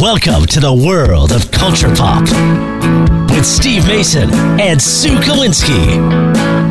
Welcome 0.00 0.46
to 0.46 0.60
the 0.60 0.72
world 0.72 1.30
of 1.30 1.50
culture 1.50 1.94
pop 1.94 2.22
with 3.30 3.44
Steve 3.44 3.86
Mason 3.86 4.30
and 4.58 4.80
Sue 4.80 5.14
Kalinsky. 5.16 6.00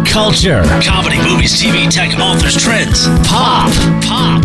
Culture, 0.07 0.63
comedy, 0.81 1.17
movies, 1.21 1.61
TV, 1.61 1.87
tech, 1.91 2.17
authors, 2.17 2.57
trends, 2.57 3.05
pop, 3.27 3.71
pop. 4.01 4.43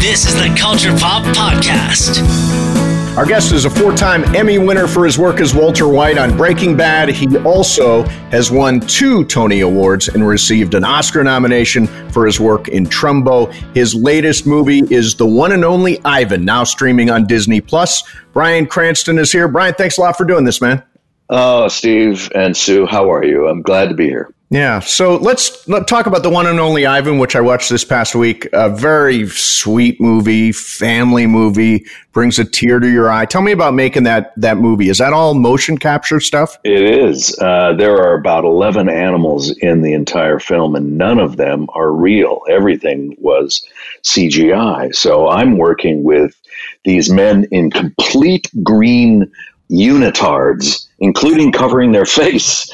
This 0.00 0.26
is 0.26 0.34
the 0.34 0.52
Culture 0.58 0.90
Pop 0.98 1.22
Podcast. 1.36 2.73
Our 3.16 3.24
guest 3.24 3.52
is 3.52 3.64
a 3.64 3.70
four 3.70 3.94
time 3.94 4.24
Emmy 4.34 4.58
winner 4.58 4.88
for 4.88 5.04
his 5.04 5.20
work 5.20 5.38
as 5.38 5.54
Walter 5.54 5.86
White 5.86 6.18
on 6.18 6.36
Breaking 6.36 6.76
Bad. 6.76 7.08
He 7.08 7.38
also 7.38 8.02
has 8.32 8.50
won 8.50 8.80
two 8.80 9.24
Tony 9.26 9.60
Awards 9.60 10.08
and 10.08 10.26
received 10.26 10.74
an 10.74 10.82
Oscar 10.82 11.22
nomination 11.22 11.86
for 12.10 12.26
his 12.26 12.40
work 12.40 12.66
in 12.66 12.86
Trumbo. 12.86 13.52
His 13.72 13.94
latest 13.94 14.48
movie 14.48 14.82
is 14.92 15.14
The 15.14 15.26
One 15.26 15.52
and 15.52 15.64
Only 15.64 16.00
Ivan, 16.04 16.44
now 16.44 16.64
streaming 16.64 17.08
on 17.08 17.24
Disney 17.24 17.60
Plus. 17.60 18.02
Bryan 18.32 18.66
Cranston 18.66 19.16
is 19.20 19.30
here. 19.30 19.46
Bryan, 19.46 19.74
thanks 19.74 19.96
a 19.96 20.00
lot 20.00 20.16
for 20.16 20.24
doing 20.24 20.42
this, 20.44 20.60
man. 20.60 20.82
Oh, 21.28 21.68
Steve 21.68 22.32
and 22.34 22.56
Sue, 22.56 22.84
how 22.84 23.12
are 23.12 23.24
you? 23.24 23.46
I'm 23.46 23.62
glad 23.62 23.90
to 23.90 23.94
be 23.94 24.06
here. 24.06 24.33
Yeah. 24.54 24.78
So 24.78 25.16
let's 25.16 25.66
let 25.66 25.88
talk 25.88 26.06
about 26.06 26.22
the 26.22 26.30
one 26.30 26.46
and 26.46 26.60
only 26.60 26.86
Ivan, 26.86 27.18
which 27.18 27.34
I 27.34 27.40
watched 27.40 27.70
this 27.70 27.84
past 27.84 28.14
week. 28.14 28.48
A 28.52 28.70
very 28.70 29.26
sweet 29.28 30.00
movie, 30.00 30.52
family 30.52 31.26
movie, 31.26 31.86
brings 32.12 32.38
a 32.38 32.44
tear 32.44 32.78
to 32.78 32.88
your 32.88 33.10
eye. 33.10 33.24
Tell 33.24 33.42
me 33.42 33.50
about 33.50 33.74
making 33.74 34.04
that 34.04 34.32
that 34.36 34.58
movie. 34.58 34.90
Is 34.90 34.98
that 34.98 35.12
all 35.12 35.34
motion 35.34 35.76
capture 35.76 36.20
stuff? 36.20 36.56
It 36.62 36.82
is. 36.82 37.36
Uh, 37.40 37.72
there 37.72 37.96
are 37.96 38.14
about 38.14 38.44
eleven 38.44 38.88
animals 38.88 39.50
in 39.58 39.82
the 39.82 39.92
entire 39.92 40.38
film, 40.38 40.76
and 40.76 40.96
none 40.96 41.18
of 41.18 41.36
them 41.36 41.66
are 41.74 41.90
real. 41.90 42.42
Everything 42.48 43.16
was 43.18 43.66
CGI. 44.04 44.94
So 44.94 45.30
I'm 45.30 45.58
working 45.58 46.04
with 46.04 46.40
these 46.84 47.10
men 47.10 47.48
in 47.50 47.72
complete 47.72 48.48
green 48.62 49.32
unitards, 49.68 50.86
including 51.04 51.52
covering 51.52 51.92
their 51.92 52.06
face, 52.20 52.70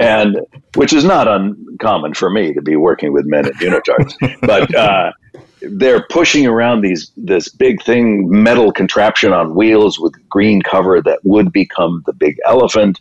and 0.00 0.40
which 0.74 0.92
is 0.92 1.04
not 1.04 1.28
uncommon 1.28 2.14
for 2.14 2.30
me 2.30 2.52
to 2.54 2.62
be 2.62 2.76
working 2.76 3.12
with 3.12 3.26
men 3.26 3.46
in 3.46 3.52
unitards. 3.54 4.14
but 4.40 4.74
uh, 4.74 5.12
they're 5.60 6.06
pushing 6.10 6.46
around 6.46 6.80
these 6.80 7.12
this 7.16 7.48
big 7.48 7.82
thing, 7.82 8.28
metal 8.28 8.72
contraption 8.72 9.32
on 9.32 9.54
wheels 9.54 9.98
with 10.00 10.12
green 10.28 10.62
cover 10.62 11.00
that 11.02 11.20
would 11.24 11.52
become 11.52 12.02
the 12.06 12.12
big 12.12 12.36
elephant. 12.46 13.00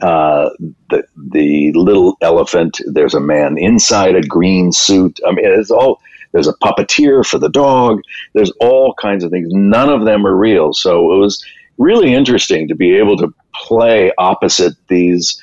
Uh, 0.00 0.50
the 0.90 1.02
the 1.32 1.72
little 1.72 2.16
elephant. 2.20 2.80
There's 2.86 3.14
a 3.14 3.20
man 3.20 3.58
inside 3.58 4.14
a 4.14 4.22
green 4.22 4.72
suit. 4.72 5.18
I 5.26 5.32
mean, 5.32 5.44
it's 5.46 5.70
all. 5.70 6.00
There's 6.32 6.46
a 6.46 6.52
puppeteer 6.62 7.26
for 7.26 7.38
the 7.38 7.48
dog. 7.48 8.02
There's 8.34 8.52
all 8.60 8.92
kinds 9.00 9.24
of 9.24 9.30
things. 9.30 9.48
None 9.50 9.88
of 9.88 10.04
them 10.04 10.26
are 10.26 10.36
real. 10.36 10.74
So 10.74 11.14
it 11.14 11.16
was 11.16 11.42
really 11.78 12.12
interesting 12.12 12.68
to 12.68 12.74
be 12.74 12.96
able 12.96 13.16
to 13.18 13.32
play 13.54 14.12
opposite 14.18 14.74
these 14.88 15.40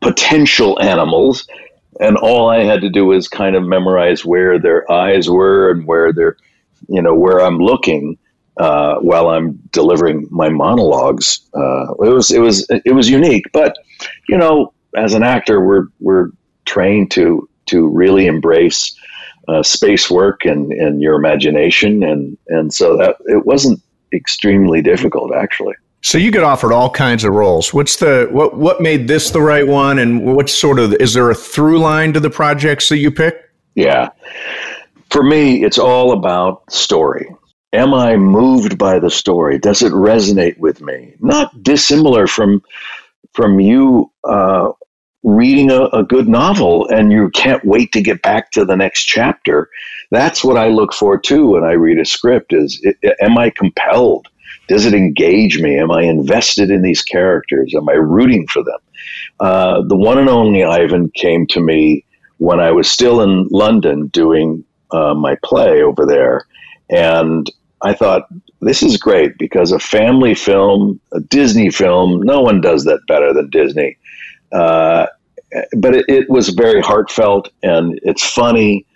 potential 0.00 0.80
animals. 0.80 1.46
And 2.00 2.16
all 2.16 2.48
I 2.50 2.64
had 2.64 2.80
to 2.82 2.90
do 2.90 3.06
was 3.06 3.28
kind 3.28 3.56
of 3.56 3.62
memorize 3.62 4.24
where 4.24 4.58
their 4.58 4.90
eyes 4.90 5.28
were 5.28 5.70
and 5.70 5.86
where 5.86 6.12
they're, 6.12 6.36
you 6.88 7.02
know, 7.02 7.14
where 7.14 7.40
I'm 7.40 7.58
looking 7.58 8.18
uh, 8.58 8.96
while 8.96 9.28
I'm 9.28 9.58
delivering 9.72 10.28
my 10.30 10.48
monologues. 10.48 11.40
Uh, 11.54 11.92
it 12.04 12.10
was 12.10 12.30
it 12.30 12.40
was 12.40 12.66
it 12.70 12.94
was 12.94 13.08
unique, 13.08 13.46
but 13.52 13.76
you 14.28 14.36
know, 14.36 14.72
as 14.96 15.14
an 15.14 15.22
actor, 15.22 15.64
we're 15.64 15.86
we're 15.98 16.30
trained 16.64 17.10
to 17.12 17.48
to 17.66 17.88
really 17.88 18.26
embrace 18.26 18.94
uh, 19.48 19.62
space 19.62 20.10
work 20.10 20.44
and, 20.44 20.72
and 20.72 21.00
your 21.00 21.14
imagination, 21.14 22.02
and 22.02 22.36
and 22.48 22.72
so 22.72 22.96
that 22.96 23.16
it 23.26 23.46
wasn't 23.46 23.80
extremely 24.12 24.82
difficult, 24.82 25.34
actually. 25.34 25.74
So 26.02 26.16
you 26.16 26.30
get 26.30 26.42
offered 26.42 26.72
all 26.72 26.90
kinds 26.90 27.24
of 27.24 27.32
roles. 27.32 27.74
What's 27.74 27.96
the 27.96 28.28
what 28.30 28.56
what 28.56 28.80
made 28.80 29.06
this 29.06 29.30
the 29.30 29.42
right 29.42 29.66
one 29.66 29.98
and 29.98 30.24
what 30.24 30.48
sort 30.48 30.78
of 30.78 30.94
is 30.94 31.12
there 31.12 31.30
a 31.30 31.34
through 31.34 31.78
line 31.78 32.12
to 32.14 32.20
the 32.20 32.30
projects 32.30 32.88
that 32.88 32.98
you 32.98 33.10
pick? 33.10 33.36
Yeah. 33.74 34.10
For 35.10 35.22
me, 35.22 35.62
it's 35.64 35.78
all 35.78 36.12
about 36.12 36.70
story. 36.72 37.28
Am 37.72 37.92
I 37.92 38.16
moved 38.16 38.78
by 38.78 38.98
the 38.98 39.10
story? 39.10 39.58
Does 39.58 39.82
it 39.82 39.92
resonate 39.92 40.58
with 40.58 40.80
me? 40.80 41.14
Not 41.20 41.62
dissimilar 41.62 42.26
from 42.26 42.62
from 43.32 43.60
you 43.60 44.10
uh, 44.24 44.72
reading 45.22 45.70
a, 45.70 45.84
a, 45.86 46.02
good 46.02 46.28
novel 46.28 46.88
and 46.88 47.12
you 47.12 47.28
can't 47.30 47.64
wait 47.64 47.92
to 47.92 48.00
get 48.00 48.22
back 48.22 48.50
to 48.52 48.64
the 48.64 48.76
next 48.76 49.04
chapter. 49.04 49.68
That's 50.10 50.42
what 50.42 50.56
I 50.56 50.68
look 50.68 50.94
for 50.94 51.18
too 51.18 51.48
when 51.48 51.64
I 51.64 51.72
read 51.72 51.98
a 51.98 52.04
script 52.04 52.52
is 52.52 52.80
it, 52.82 52.96
am 53.20 53.36
I 53.36 53.50
compelled? 53.50 54.28
Does 54.68 54.86
it 54.86 54.94
engage 54.94 55.60
me? 55.60 55.78
Am 55.78 55.90
I 55.90 56.02
invested 56.02 56.70
in 56.70 56.82
these 56.82 57.02
characters? 57.02 57.74
Am 57.76 57.88
I 57.88 57.94
rooting 57.94 58.46
for 58.46 58.62
them? 58.62 58.78
Uh, 59.40 59.82
the 59.86 59.96
one 59.96 60.18
and 60.18 60.28
only 60.28 60.64
Ivan 60.64 61.10
came 61.14 61.46
to 61.48 61.60
me 61.60 62.04
when 62.38 62.60
I 62.60 62.70
was 62.70 62.90
still 62.90 63.20
in 63.20 63.48
London 63.50 64.06
doing 64.08 64.64
uh, 64.92 65.14
my 65.14 65.36
play 65.44 65.82
over 65.82 66.06
there. 66.06 66.46
And 66.88 67.50
I 67.82 67.94
thought, 67.94 68.28
this 68.60 68.82
is 68.82 68.96
great 68.96 69.38
because 69.38 69.72
a 69.72 69.78
family 69.78 70.34
film, 70.34 71.00
a 71.12 71.20
Disney 71.20 71.70
film, 71.70 72.20
no 72.22 72.40
one 72.40 72.60
does 72.60 72.84
that 72.84 73.00
better 73.08 73.32
than 73.32 73.50
Disney. 73.50 73.96
Uh, 74.52 75.06
but 75.78 75.94
it, 75.94 76.04
it, 76.08 76.30
was 76.30 76.50
very 76.50 76.80
heartfelt 76.80 77.50
and 77.62 77.98
it's 78.02 78.24
funny. 78.24 78.86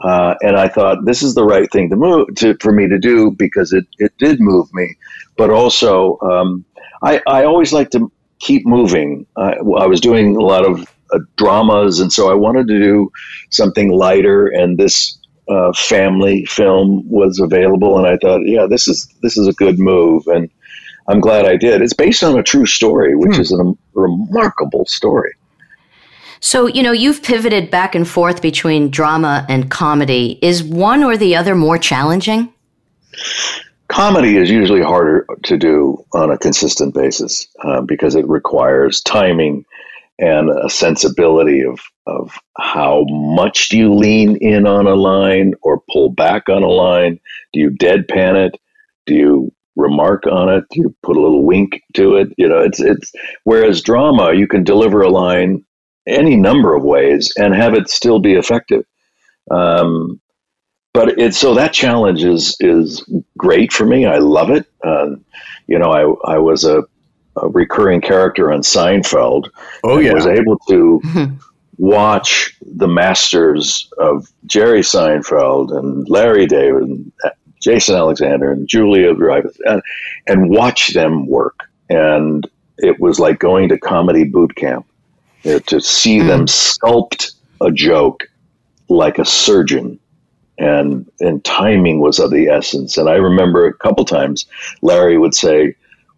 Uh, 0.00 0.34
and 0.42 0.56
I 0.56 0.68
thought 0.68 1.04
this 1.04 1.22
is 1.22 1.34
the 1.34 1.44
right 1.44 1.70
thing 1.72 1.90
to 1.90 1.96
move 1.96 2.34
to, 2.36 2.56
for 2.60 2.72
me 2.72 2.88
to 2.88 2.98
do 2.98 3.30
because 3.30 3.72
it, 3.72 3.86
it 3.98 4.12
did 4.18 4.40
move 4.40 4.72
me. 4.74 4.96
But 5.36 5.50
also, 5.50 6.18
um, 6.20 6.64
I, 7.02 7.20
I 7.26 7.44
always 7.44 7.72
like 7.72 7.90
to 7.90 8.10
keep 8.38 8.66
moving. 8.66 9.26
I 9.36 9.86
was 9.86 10.00
doing 10.00 10.36
a 10.36 10.40
lot 10.40 10.66
of 10.66 10.86
uh, 11.12 11.18
dramas, 11.36 12.00
and 12.00 12.12
so 12.12 12.30
I 12.30 12.34
wanted 12.34 12.68
to 12.68 12.78
do 12.78 13.10
something 13.50 13.90
lighter. 13.90 14.46
And 14.46 14.78
this 14.78 15.18
uh, 15.48 15.72
family 15.72 16.44
film 16.46 17.08
was 17.08 17.38
available, 17.40 17.98
and 17.98 18.06
I 18.06 18.16
thought, 18.16 18.42
yeah, 18.44 18.66
this 18.68 18.88
is 18.88 19.08
this 19.22 19.36
is 19.36 19.46
a 19.46 19.52
good 19.52 19.78
move. 19.78 20.26
And 20.26 20.50
I'm 21.08 21.20
glad 21.20 21.44
I 21.44 21.56
did. 21.56 21.82
It's 21.82 21.92
based 21.92 22.22
on 22.22 22.38
a 22.38 22.42
true 22.42 22.66
story, 22.66 23.14
which 23.14 23.36
hmm. 23.36 23.42
is 23.42 23.52
a 23.52 23.74
remarkable 23.94 24.86
story. 24.86 25.32
So, 26.40 26.66
you 26.66 26.82
know, 26.82 26.92
you've 26.92 27.22
pivoted 27.22 27.70
back 27.70 27.94
and 27.94 28.06
forth 28.06 28.42
between 28.42 28.90
drama 28.90 29.46
and 29.48 29.70
comedy. 29.70 30.38
Is 30.42 30.62
one 30.62 31.02
or 31.02 31.16
the 31.16 31.36
other 31.36 31.54
more 31.54 31.78
challenging? 31.78 32.52
Comedy 33.88 34.36
is 34.36 34.50
usually 34.50 34.82
harder 34.82 35.26
to 35.44 35.56
do 35.56 36.04
on 36.12 36.30
a 36.30 36.36
consistent 36.36 36.94
basis 36.94 37.46
uh, 37.62 37.80
because 37.80 38.14
it 38.14 38.28
requires 38.28 39.00
timing 39.02 39.64
and 40.18 40.50
a 40.50 40.68
sensibility 40.68 41.64
of, 41.64 41.80
of 42.06 42.38
how 42.58 43.04
much 43.08 43.68
do 43.68 43.78
you 43.78 43.94
lean 43.94 44.36
in 44.36 44.66
on 44.66 44.86
a 44.86 44.94
line 44.94 45.54
or 45.62 45.82
pull 45.90 46.10
back 46.10 46.48
on 46.48 46.62
a 46.62 46.68
line? 46.68 47.18
Do 47.52 47.60
you 47.60 47.70
deadpan 47.70 48.48
it? 48.48 48.60
Do 49.06 49.14
you 49.14 49.52
remark 49.76 50.26
on 50.26 50.48
it? 50.48 50.64
You 50.72 50.94
put 51.02 51.16
a 51.16 51.20
little 51.20 51.44
wink 51.44 51.82
to 51.94 52.16
it? 52.16 52.32
You 52.36 52.48
know, 52.48 52.58
it's 52.58 52.80
it's 52.80 53.12
whereas 53.44 53.82
drama, 53.82 54.34
you 54.34 54.46
can 54.46 54.64
deliver 54.64 55.02
a 55.02 55.10
line 55.10 55.64
any 56.06 56.36
number 56.36 56.74
of 56.74 56.82
ways 56.82 57.32
and 57.36 57.54
have 57.54 57.74
it 57.74 57.88
still 57.88 58.18
be 58.18 58.34
effective. 58.34 58.84
Um, 59.50 60.20
but 60.92 61.18
it's 61.18 61.36
so 61.36 61.54
that 61.54 61.72
challenge 61.72 62.24
is 62.24 62.56
is 62.60 63.04
great 63.36 63.72
for 63.72 63.84
me. 63.84 64.06
I 64.06 64.18
love 64.18 64.50
it. 64.50 64.66
Uh, 64.82 65.16
you 65.66 65.78
know, 65.78 65.90
I 65.90 66.34
I 66.34 66.38
was 66.38 66.64
a, 66.64 66.84
a, 67.36 67.48
recurring 67.48 68.00
character 68.00 68.52
on 68.52 68.60
Seinfeld. 68.60 69.50
Oh 69.82 69.98
yeah, 69.98 70.12
was 70.12 70.26
able 70.26 70.58
to 70.68 71.02
watch 71.78 72.56
the 72.62 72.86
masters 72.86 73.90
of 73.98 74.28
Jerry 74.46 74.80
Seinfeld 74.80 75.76
and 75.76 76.08
Larry 76.08 76.46
David 76.46 76.82
and 76.84 77.12
Jason 77.64 77.96
Alexander 77.96 78.52
and 78.52 78.68
Julia 78.68 79.14
Dreyfus, 79.14 79.56
and, 79.64 79.82
and 80.26 80.50
watch 80.50 80.92
them 80.92 81.26
work. 81.26 81.60
And 81.88 82.48
it 82.78 83.00
was 83.00 83.18
like 83.18 83.38
going 83.38 83.68
to 83.70 83.78
comedy 83.78 84.24
boot 84.24 84.54
camp 84.54 84.86
you 85.42 85.52
know, 85.52 85.58
to 85.60 85.80
see 85.80 86.18
mm. 86.18 86.26
them 86.26 86.46
sculpt 86.46 87.32
a 87.60 87.70
joke 87.70 88.24
like 88.88 89.18
a 89.18 89.24
surgeon. 89.24 89.98
And, 90.56 91.10
and 91.18 91.44
timing 91.44 91.98
was 91.98 92.20
of 92.20 92.30
the 92.30 92.46
essence. 92.46 92.96
And 92.96 93.08
I 93.08 93.14
remember 93.14 93.66
a 93.66 93.74
couple 93.74 94.04
times 94.04 94.46
Larry 94.82 95.18
would 95.18 95.34
say, 95.34 95.74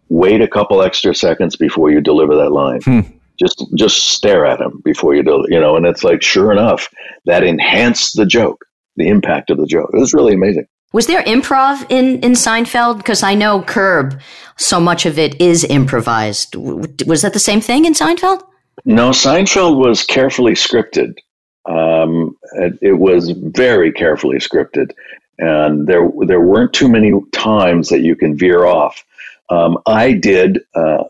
wait 0.09 0.41
a 0.41 0.47
couple 0.47 0.83
extra 0.83 1.15
seconds 1.15 1.55
before 1.55 1.89
you 1.89 2.01
deliver 2.01 2.35
that 2.35 2.51
line. 2.51 2.81
Hmm 2.83 3.17
just 3.39 3.63
just 3.75 4.09
stare 4.09 4.45
at 4.45 4.59
him 4.59 4.81
before 4.83 5.13
you 5.13 5.23
do 5.23 5.45
you 5.49 5.59
know 5.59 5.75
and 5.75 5.85
it's 5.85 6.03
like 6.03 6.21
sure 6.21 6.51
enough 6.51 6.89
that 7.25 7.43
enhanced 7.43 8.15
the 8.15 8.25
joke 8.25 8.65
the 8.95 9.07
impact 9.07 9.49
of 9.49 9.57
the 9.57 9.67
joke 9.67 9.89
it 9.93 9.99
was 9.99 10.13
really 10.13 10.33
amazing 10.33 10.65
was 10.93 11.07
there 11.07 11.21
improv 11.23 11.85
in, 11.89 12.19
in 12.21 12.33
Seinfeld? 12.33 12.97
Because 12.97 13.23
I 13.23 13.33
know 13.33 13.61
Curb, 13.61 14.19
so 14.57 14.79
much 14.79 15.05
of 15.05 15.19
it 15.19 15.39
is 15.41 15.63
improvised. 15.65 16.55
Was 16.55 17.21
that 17.21 17.33
the 17.33 17.39
same 17.39 17.61
thing 17.61 17.85
in 17.85 17.93
Seinfeld? 17.93 18.41
No, 18.85 19.09
Seinfeld 19.09 19.77
was 19.77 20.03
carefully 20.03 20.53
scripted. 20.53 21.17
Um, 21.65 22.37
it, 22.53 22.77
it, 22.81 22.93
was 22.93 23.31
very 23.31 23.91
carefully 23.91 24.37
scripted, 24.37 24.91
and 25.37 25.85
there 25.85 26.09
there 26.25 26.39
weren't 26.39 26.71
too 26.71 26.87
many 26.87 27.11
times 27.33 27.89
that 27.89 28.01
you 28.01 28.15
can 28.15 28.37
veer 28.37 28.63
off. 28.65 29.03
Um, 29.49 29.77
I 29.85 30.13
did 30.13 30.61
uh, 30.75 31.03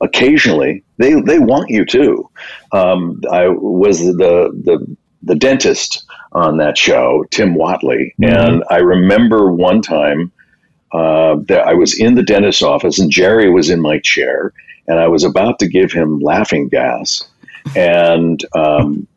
occasionally. 0.00 0.82
They 0.98 1.20
they 1.20 1.38
want 1.38 1.70
you 1.70 1.84
to. 1.84 2.28
Um, 2.72 3.20
I 3.30 3.48
was 3.48 4.00
the 4.00 4.50
the 4.64 4.96
the 5.22 5.36
dentist 5.36 6.04
on 6.36 6.58
that 6.58 6.76
show, 6.76 7.24
Tim 7.30 7.54
Whatley, 7.54 8.12
mm-hmm. 8.20 8.24
and 8.24 8.64
I 8.70 8.78
remember 8.78 9.50
one 9.50 9.80
time 9.80 10.30
uh, 10.92 11.36
that 11.48 11.66
I 11.66 11.72
was 11.74 11.98
in 11.98 12.14
the 12.14 12.22
dentist's 12.22 12.62
office 12.62 12.98
and 12.98 13.10
Jerry 13.10 13.50
was 13.50 13.70
in 13.70 13.80
my 13.80 13.98
chair, 14.00 14.52
and 14.86 15.00
I 15.00 15.08
was 15.08 15.24
about 15.24 15.58
to 15.60 15.66
give 15.66 15.92
him 15.92 16.20
laughing 16.20 16.68
gas, 16.68 17.26
and 17.74 18.44
um, 18.54 19.08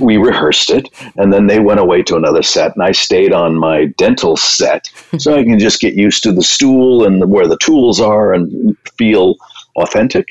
we 0.00 0.18
rehearsed 0.18 0.70
it, 0.70 0.88
and 1.16 1.32
then 1.32 1.48
they 1.48 1.58
went 1.58 1.80
away 1.80 2.02
to 2.04 2.16
another 2.16 2.42
set, 2.42 2.74
and 2.76 2.84
I 2.84 2.92
stayed 2.92 3.32
on 3.32 3.56
my 3.56 3.86
dental 3.98 4.36
set 4.36 4.88
so 5.18 5.34
I 5.34 5.42
can 5.42 5.58
just 5.58 5.80
get 5.80 5.94
used 5.94 6.22
to 6.22 6.32
the 6.32 6.42
stool 6.42 7.04
and 7.04 7.28
where 7.28 7.48
the 7.48 7.58
tools 7.58 8.00
are 8.00 8.32
and 8.32 8.76
feel 8.96 9.34
authentic. 9.76 10.28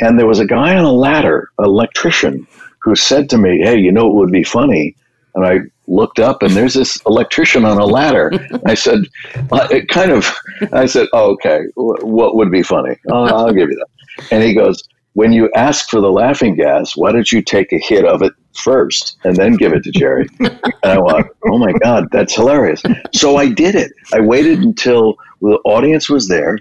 And 0.00 0.18
there 0.18 0.26
was 0.26 0.40
a 0.40 0.46
guy 0.46 0.76
on 0.76 0.84
a 0.84 0.92
ladder, 0.92 1.50
an 1.58 1.66
electrician, 1.66 2.46
who 2.80 2.96
said 2.96 3.28
to 3.30 3.38
me, 3.38 3.60
"Hey, 3.62 3.78
you 3.78 3.92
know 3.92 4.08
it 4.08 4.14
would 4.14 4.32
be 4.32 4.44
funny?" 4.44 4.96
And 5.34 5.44
I 5.44 5.58
looked 5.86 6.18
up, 6.18 6.42
and 6.42 6.54
there's 6.54 6.74
this 6.74 6.98
electrician 7.06 7.64
on 7.64 7.78
a 7.78 7.84
ladder. 7.84 8.32
I 8.66 8.74
said, 8.74 9.04
"It 9.34 9.88
kind 9.88 10.10
of." 10.10 10.32
I 10.72 10.86
said, 10.86 11.08
oh, 11.12 11.32
"Okay, 11.32 11.60
what 11.74 12.36
would 12.36 12.50
be 12.50 12.62
funny? 12.62 12.96
Oh, 13.10 13.24
I'll 13.24 13.52
give 13.52 13.70
you 13.70 13.76
that." 13.76 14.26
And 14.30 14.42
he 14.42 14.54
goes, 14.54 14.82
"When 15.14 15.32
you 15.32 15.50
ask 15.54 15.88
for 15.88 16.00
the 16.00 16.10
laughing 16.10 16.56
gas, 16.56 16.96
why 16.96 17.12
don't 17.12 17.30
you 17.30 17.42
take 17.42 17.72
a 17.72 17.78
hit 17.78 18.04
of 18.04 18.22
it 18.22 18.32
first 18.54 19.16
and 19.24 19.36
then 19.36 19.54
give 19.54 19.72
it 19.72 19.84
to 19.84 19.90
Jerry?" 19.90 20.26
And 20.40 20.58
I 20.82 20.98
went, 20.98 21.26
"Oh 21.46 21.58
my 21.58 21.72
God, 21.82 22.08
that's 22.12 22.34
hilarious!" 22.34 22.82
So 23.12 23.36
I 23.36 23.48
did 23.48 23.74
it. 23.74 23.92
I 24.12 24.20
waited 24.20 24.60
until 24.60 25.16
the 25.40 25.58
audience 25.64 26.08
was 26.08 26.28
there, 26.28 26.58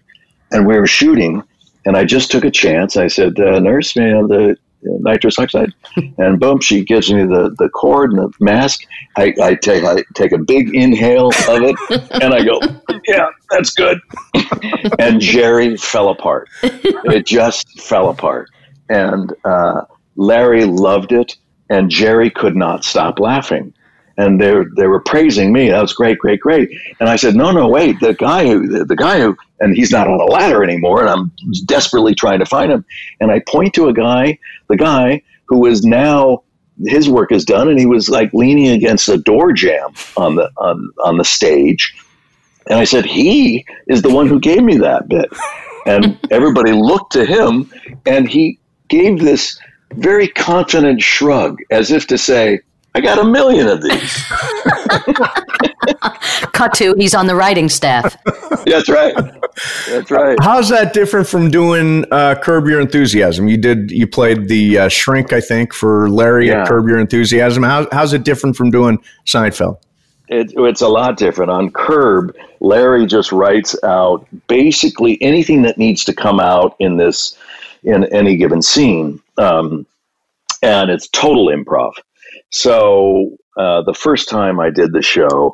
and 0.51 0.67
we 0.67 0.77
were 0.77 0.87
shooting. 0.87 1.43
And 1.85 1.97
I 1.97 2.05
just 2.05 2.31
took 2.31 2.45
a 2.45 2.51
chance. 2.51 2.95
I 2.95 3.07
said, 3.07 3.37
uh, 3.39 3.59
"Nurse, 3.59 3.95
may 3.97 4.13
I 4.13 4.17
have 4.17 4.29
the 4.29 4.57
nitrous 4.85 5.39
oxide, 5.39 5.73
and 6.17 6.39
boom, 6.39 6.59
she 6.59 6.83
gives 6.83 7.11
me 7.11 7.23
the, 7.23 7.55
the 7.57 7.69
cord 7.69 8.11
and 8.11 8.19
the 8.19 8.31
mask. 8.39 8.81
I, 9.17 9.33
I 9.41 9.55
take 9.55 9.83
I 9.83 10.03
take 10.13 10.31
a 10.31 10.37
big 10.37 10.73
inhale 10.75 11.27
of 11.27 11.61
it, 11.61 11.75
and 12.21 12.33
I 12.33 12.43
go, 12.43 12.59
yeah, 13.07 13.27
that's 13.49 13.71
good. 13.71 13.99
and 14.99 15.19
Jerry 15.19 15.77
fell 15.77 16.09
apart. 16.09 16.49
It 16.63 17.25
just 17.25 17.81
fell 17.81 18.09
apart, 18.09 18.49
and 18.89 19.33
uh, 19.45 19.81
Larry 20.15 20.65
loved 20.65 21.11
it, 21.11 21.35
and 21.69 21.89
Jerry 21.89 22.29
could 22.29 22.55
not 22.55 22.83
stop 22.83 23.19
laughing 23.19 23.73
and 24.17 24.39
they 24.39 24.53
they 24.75 24.87
were 24.87 24.99
praising 24.99 25.51
me. 25.51 25.69
That 25.69 25.81
was 25.81 25.93
great, 25.93 26.19
great, 26.19 26.39
great. 26.39 26.69
And 26.99 27.09
I 27.09 27.15
said, 27.15 27.35
no, 27.35 27.51
no, 27.51 27.67
wait, 27.67 27.99
the 27.99 28.13
guy 28.13 28.47
who 28.47 28.67
the, 28.67 28.85
the, 28.85 28.95
guy 28.95 29.19
who 29.19 29.35
and 29.59 29.75
he's 29.75 29.91
not 29.91 30.07
on 30.07 30.19
a 30.19 30.25
ladder 30.25 30.63
anymore, 30.63 31.01
and 31.01 31.09
I'm 31.09 31.31
desperately 31.65 32.13
trying 32.13 32.39
to 32.39 32.45
find 32.45 32.71
him. 32.71 32.85
And 33.19 33.31
I 33.31 33.39
point 33.47 33.73
to 33.75 33.87
a 33.87 33.93
guy, 33.93 34.37
the 34.69 34.77
guy 34.77 35.21
who 35.45 35.65
is 35.65 35.83
now 35.83 36.43
his 36.85 37.09
work 37.09 37.31
is 37.31 37.45
done, 37.45 37.69
and 37.69 37.79
he 37.79 37.85
was 37.85 38.09
like 38.09 38.33
leaning 38.33 38.69
against 38.69 39.09
a 39.09 39.17
door 39.17 39.51
jamb 39.51 39.93
on 40.17 40.35
the 40.35 40.49
on 40.57 40.91
on 41.03 41.17
the 41.17 41.25
stage. 41.25 41.95
And 42.69 42.79
I 42.79 42.85
said, 42.85 43.05
he 43.05 43.65
is 43.87 44.01
the 44.01 44.13
one 44.13 44.27
who 44.27 44.39
gave 44.39 44.63
me 44.63 44.77
that 44.77 45.09
bit. 45.09 45.29
And 45.85 46.17
everybody 46.31 46.71
looked 46.71 47.11
to 47.13 47.25
him, 47.25 47.71
and 48.05 48.27
he 48.27 48.57
gave 48.87 49.19
this 49.19 49.59
very 49.95 50.27
confident 50.27 51.01
shrug, 51.01 51.59
as 51.71 51.91
if 51.91 52.07
to 52.07 52.17
say, 52.17 52.61
I 52.95 53.01
got 53.01 53.17
a 53.17 53.23
million 53.23 53.67
of 53.67 53.81
these. 53.81 54.23
Cut 56.53 56.73
to, 56.75 56.93
he's 56.97 57.15
on 57.15 57.25
the 57.25 57.35
writing 57.35 57.67
staff. 57.67 58.15
That's 58.65 58.87
right. 58.87 59.15
That's 59.87 60.11
right. 60.11 60.37
How's 60.41 60.69
that 60.69 60.93
different 60.93 61.27
from 61.27 61.49
doing 61.49 62.05
uh, 62.11 62.35
Curb 62.35 62.67
Your 62.67 62.79
Enthusiasm? 62.79 63.47
You 63.47 63.57
did, 63.57 63.89
you 63.89 64.05
played 64.05 64.47
the 64.47 64.77
uh, 64.77 64.89
shrink, 64.89 65.33
I 65.33 65.41
think, 65.41 65.73
for 65.73 66.07
Larry 66.09 66.49
yeah. 66.49 66.61
at 66.61 66.67
Curb 66.67 66.87
Your 66.87 66.99
Enthusiasm. 66.99 67.63
How, 67.63 67.87
how's 67.91 68.13
it 68.13 68.23
different 68.23 68.55
from 68.55 68.69
doing 68.69 69.03
Seinfeld? 69.25 69.77
It, 70.29 70.53
it's 70.55 70.81
a 70.81 70.87
lot 70.87 71.17
different. 71.17 71.51
On 71.51 71.71
Curb, 71.71 72.35
Larry 72.59 73.07
just 73.07 73.31
writes 73.31 73.75
out 73.83 74.27
basically 74.47 75.21
anything 75.21 75.63
that 75.63 75.77
needs 75.77 76.03
to 76.05 76.13
come 76.13 76.39
out 76.39 76.75
in 76.79 76.97
this, 76.97 77.37
in 77.83 78.05
any 78.13 78.37
given 78.37 78.61
scene. 78.61 79.19
Um, 79.37 79.85
and 80.61 80.89
it's 80.89 81.09
total 81.09 81.47
improv. 81.47 81.93
So 82.53 83.35
uh, 83.57 83.81
the 83.81 83.95
first 83.95 84.29
time 84.29 84.59
I 84.59 84.69
did 84.69 84.93
the 84.93 85.01
show, 85.01 85.51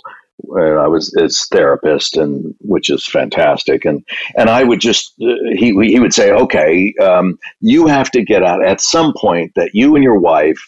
I 0.57 0.87
was 0.87 1.13
his 1.17 1.45
therapist, 1.45 2.17
and 2.17 2.53
which 2.59 2.89
is 2.89 3.05
fantastic. 3.05 3.85
And 3.85 4.05
and 4.37 4.49
I 4.49 4.63
would 4.63 4.81
just 4.81 5.13
uh, 5.21 5.35
he 5.55 5.73
he 5.87 5.99
would 5.99 6.13
say, 6.13 6.31
okay, 6.31 6.93
um, 7.01 7.39
you 7.61 7.87
have 7.87 8.11
to 8.11 8.23
get 8.23 8.43
out 8.43 8.63
at 8.65 8.81
some 8.81 9.13
point 9.17 9.53
that 9.55 9.71
you 9.73 9.95
and 9.95 10.03
your 10.03 10.19
wife 10.19 10.59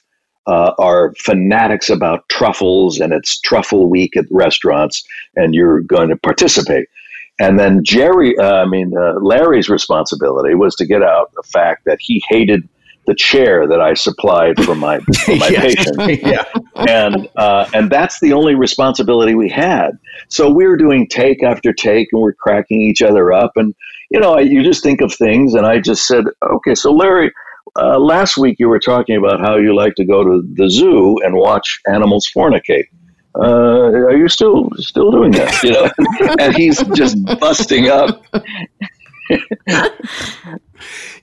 uh, 0.48 0.74
are 0.80 1.14
fanatics 1.20 1.90
about 1.90 2.28
truffles, 2.30 3.00
and 3.00 3.14
it's 3.14 3.40
truffle 3.42 3.90
week 3.90 4.16
at 4.16 4.26
restaurants, 4.32 5.04
and 5.36 5.54
you're 5.54 5.82
going 5.82 6.10
to 6.10 6.18
participate. 6.18 6.88
And 7.40 7.60
then 7.60 7.84
Jerry, 7.84 8.38
uh, 8.38 8.64
I 8.64 8.66
mean 8.66 8.94
uh, 8.98 9.14
Larry's 9.22 9.70
responsibility 9.70 10.56
was 10.56 10.76
to 10.76 10.86
get 10.86 11.02
out 11.02 11.32
the 11.34 11.44
fact 11.44 11.84
that 11.86 11.98
he 12.00 12.24
hated 12.30 12.68
the 13.08 13.16
chair 13.16 13.68
that 13.68 13.82
I 13.82 13.94
supplied 13.94 14.64
for 14.64 14.76
my 14.76 15.00
for 15.26 15.36
my 15.36 15.50
patient. 15.50 15.98
yeah. 16.24 16.44
And 16.76 17.28
uh, 17.36 17.70
and 17.74 17.90
that's 17.90 18.20
the 18.20 18.34
only 18.34 18.56
responsibility 18.56 19.36
we 19.36 19.50
had. 19.50 19.92
So 20.30 20.52
we 20.52 20.68
were 20.68 20.78
doing 20.78 21.08
take 21.08 21.44
after 21.44 21.74
take, 21.74 22.10
and 22.12 22.22
we're 22.22 22.34
cracking 22.34 22.82
each 22.82 23.02
other 23.02 23.34
up. 23.34 23.54
And 23.56 23.74
you 24.10 24.20
know, 24.20 24.38
you 24.40 24.64
just 24.64 24.84
think 24.84 25.02
of 25.02 25.14
things, 25.14 25.54
and 25.54 25.66
I 25.66 25.80
just 25.80 26.08
said, 26.08 26.26
okay, 26.44 26.76
so 26.76 26.92
Larry. 26.92 27.32
Uh, 27.80 27.98
last 27.98 28.38
week 28.38 28.58
you 28.60 28.68
were 28.68 28.80
talking 28.80 29.16
about 29.16 29.40
how 29.40 29.56
you 29.56 29.74
like 29.74 29.96
to 29.96 30.04
go 30.04 30.26
to 30.26 30.44
the 30.56 30.70
zoo 30.70 31.18
and 31.24 31.36
watch 31.36 31.80
animals 31.88 32.30
fornicate. 32.36 32.84
Uh, 33.40 33.92
are 34.10 34.18
you 34.18 34.28
still 34.28 34.70
still 34.76 35.10
doing 35.10 35.32
that? 35.32 35.64
You 35.64 35.72
know, 35.72 35.90
and 36.40 36.54
he's 36.54 36.84
just 36.96 37.18
busting 37.40 37.88
up. 37.88 38.26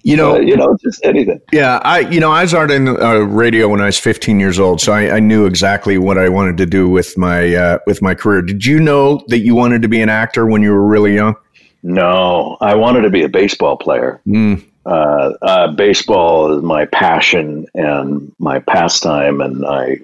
You 0.02 0.16
know, 0.16 0.36
uh, 0.36 0.38
you 0.38 0.56
know, 0.56 0.76
just 0.82 1.04
anything. 1.04 1.40
Yeah, 1.52 1.80
I, 1.84 2.00
you 2.00 2.20
know, 2.20 2.30
I 2.30 2.46
started 2.46 2.74
in 2.74 2.88
uh, 2.88 3.18
radio 3.18 3.68
when 3.68 3.80
I 3.80 3.86
was 3.86 3.98
15 3.98 4.40
years 4.40 4.58
old, 4.58 4.80
so 4.80 4.92
I, 4.92 5.16
I, 5.16 5.20
knew 5.20 5.46
exactly 5.46 5.98
what 5.98 6.18
I 6.18 6.28
wanted 6.28 6.56
to 6.58 6.66
do 6.66 6.88
with 6.88 7.16
my 7.18 7.54
uh, 7.54 7.78
with 7.86 8.00
my 8.00 8.14
career. 8.14 8.42
Did 8.42 8.64
you 8.64 8.80
know 8.80 9.22
that 9.28 9.38
you 9.38 9.54
wanted 9.54 9.82
to 9.82 9.88
be 9.88 10.00
an 10.00 10.08
actor 10.08 10.46
when 10.46 10.62
you 10.62 10.70
were 10.70 10.86
really 10.86 11.14
young? 11.14 11.36
No, 11.82 12.56
I 12.60 12.74
wanted 12.74 13.02
to 13.02 13.10
be 13.10 13.22
a 13.22 13.28
baseball 13.28 13.76
player. 13.76 14.20
Mm. 14.26 14.64
baseball 15.76 16.56
is 16.56 16.62
my 16.62 16.86
passion 16.86 17.66
and 17.74 18.32
my 18.38 18.60
pastime, 18.60 19.40
and 19.40 19.64
I 19.66 19.98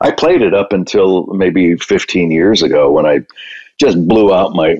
I 0.00 0.10
played 0.12 0.42
it 0.42 0.54
up 0.54 0.72
until 0.72 1.26
maybe 1.26 1.76
15 1.76 2.30
years 2.30 2.62
ago 2.62 2.90
when 2.90 3.06
I 3.06 3.20
just 3.80 4.08
blew 4.08 4.34
out 4.34 4.54
my 4.54 4.76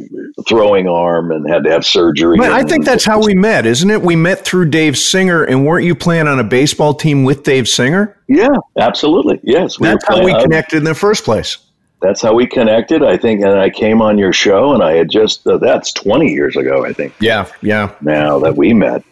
throwing 0.49 0.89
arm 0.89 1.31
and 1.31 1.49
had 1.49 1.65
to 1.65 1.71
have 1.71 1.87
surgery. 1.87 2.37
But 2.37 2.51
I 2.51 2.63
think 2.65 2.85
that's 2.85 3.05
how 3.05 3.23
we 3.23 3.35
met, 3.35 3.65
isn't 3.65 3.89
it? 3.89 4.03
We 4.03 4.17
met 4.17 4.45
through 4.45 4.71
Dave 4.71 4.99
Singer, 4.99 5.45
and 5.45 5.65
weren't 5.65 5.87
you 5.87 5.95
playing 5.95 6.27
on 6.27 6.41
a 6.41 6.45
baseball 6.45 6.95
team 6.95 7.25
with 7.25 7.45
Dave 7.45 7.69
Singer? 7.69 8.17
Yeah, 8.27 8.49
absolutely. 8.77 9.39
Yes, 9.43 9.79
we 9.79 9.87
that's 9.87 10.07
how 10.07 10.23
we 10.23 10.33
connected 10.41 10.79
in 10.79 10.85
the 10.85 10.95
first 10.95 11.25
place. 11.25 11.59
That's 12.01 12.23
how 12.23 12.35
we 12.35 12.47
connected. 12.47 13.03
I 13.03 13.17
think, 13.17 13.43
and 13.43 13.59
I 13.59 13.71
came 13.71 14.03
on 14.03 14.19
your 14.19 14.33
show, 14.33 14.73
and 14.73 14.83
I 14.83 14.93
had 14.93 15.11
just 15.11 15.47
uh, 15.47 15.59
that's 15.59 15.93
twenty 15.93 16.33
years 16.33 16.57
ago. 16.57 16.85
I 16.85 16.93
think. 16.93 17.15
Yeah, 17.21 17.47
yeah. 17.63 17.95
Now 18.01 18.41
that 18.41 18.57
we 18.57 18.73
met, 18.73 19.05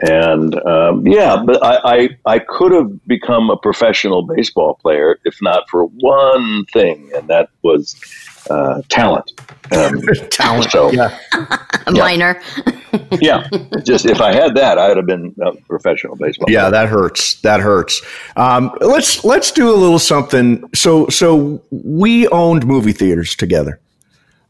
and 0.00 0.54
um, 0.66 1.06
yeah, 1.06 1.42
but 1.44 1.62
I, 1.62 1.80
I, 1.84 2.08
I 2.26 2.38
could 2.38 2.72
have 2.72 3.06
become 3.06 3.50
a 3.50 3.56
professional 3.56 4.22
baseball 4.22 4.74
player 4.74 5.18
if 5.24 5.40
not 5.42 5.68
for 5.68 5.84
one 5.84 6.64
thing, 6.66 7.10
and 7.14 7.28
that 7.28 7.50
was 7.62 7.94
uh, 8.48 8.82
talent. 8.88 9.32
Um, 9.76 10.00
talent. 10.30 10.70
So, 10.70 10.90
yeah. 10.90 11.18
Minor. 11.90 12.40
yeah, 13.20 13.48
just 13.84 14.06
if 14.06 14.20
I 14.20 14.32
had 14.32 14.54
that, 14.56 14.78
I 14.78 14.88
would 14.88 14.96
have 14.96 15.06
been 15.06 15.34
a 15.42 15.52
professional 15.62 16.16
baseball. 16.16 16.46
Yeah, 16.48 16.68
player. 16.68 16.70
that 16.70 16.88
hurts. 16.88 17.40
That 17.42 17.60
hurts. 17.60 18.02
Um, 18.36 18.72
let's 18.80 19.24
let's 19.24 19.52
do 19.52 19.70
a 19.70 19.76
little 19.76 19.98
something. 19.98 20.64
So 20.74 21.08
so 21.08 21.62
we 21.70 22.26
owned 22.28 22.66
movie 22.66 22.92
theaters 22.92 23.34
together. 23.34 23.80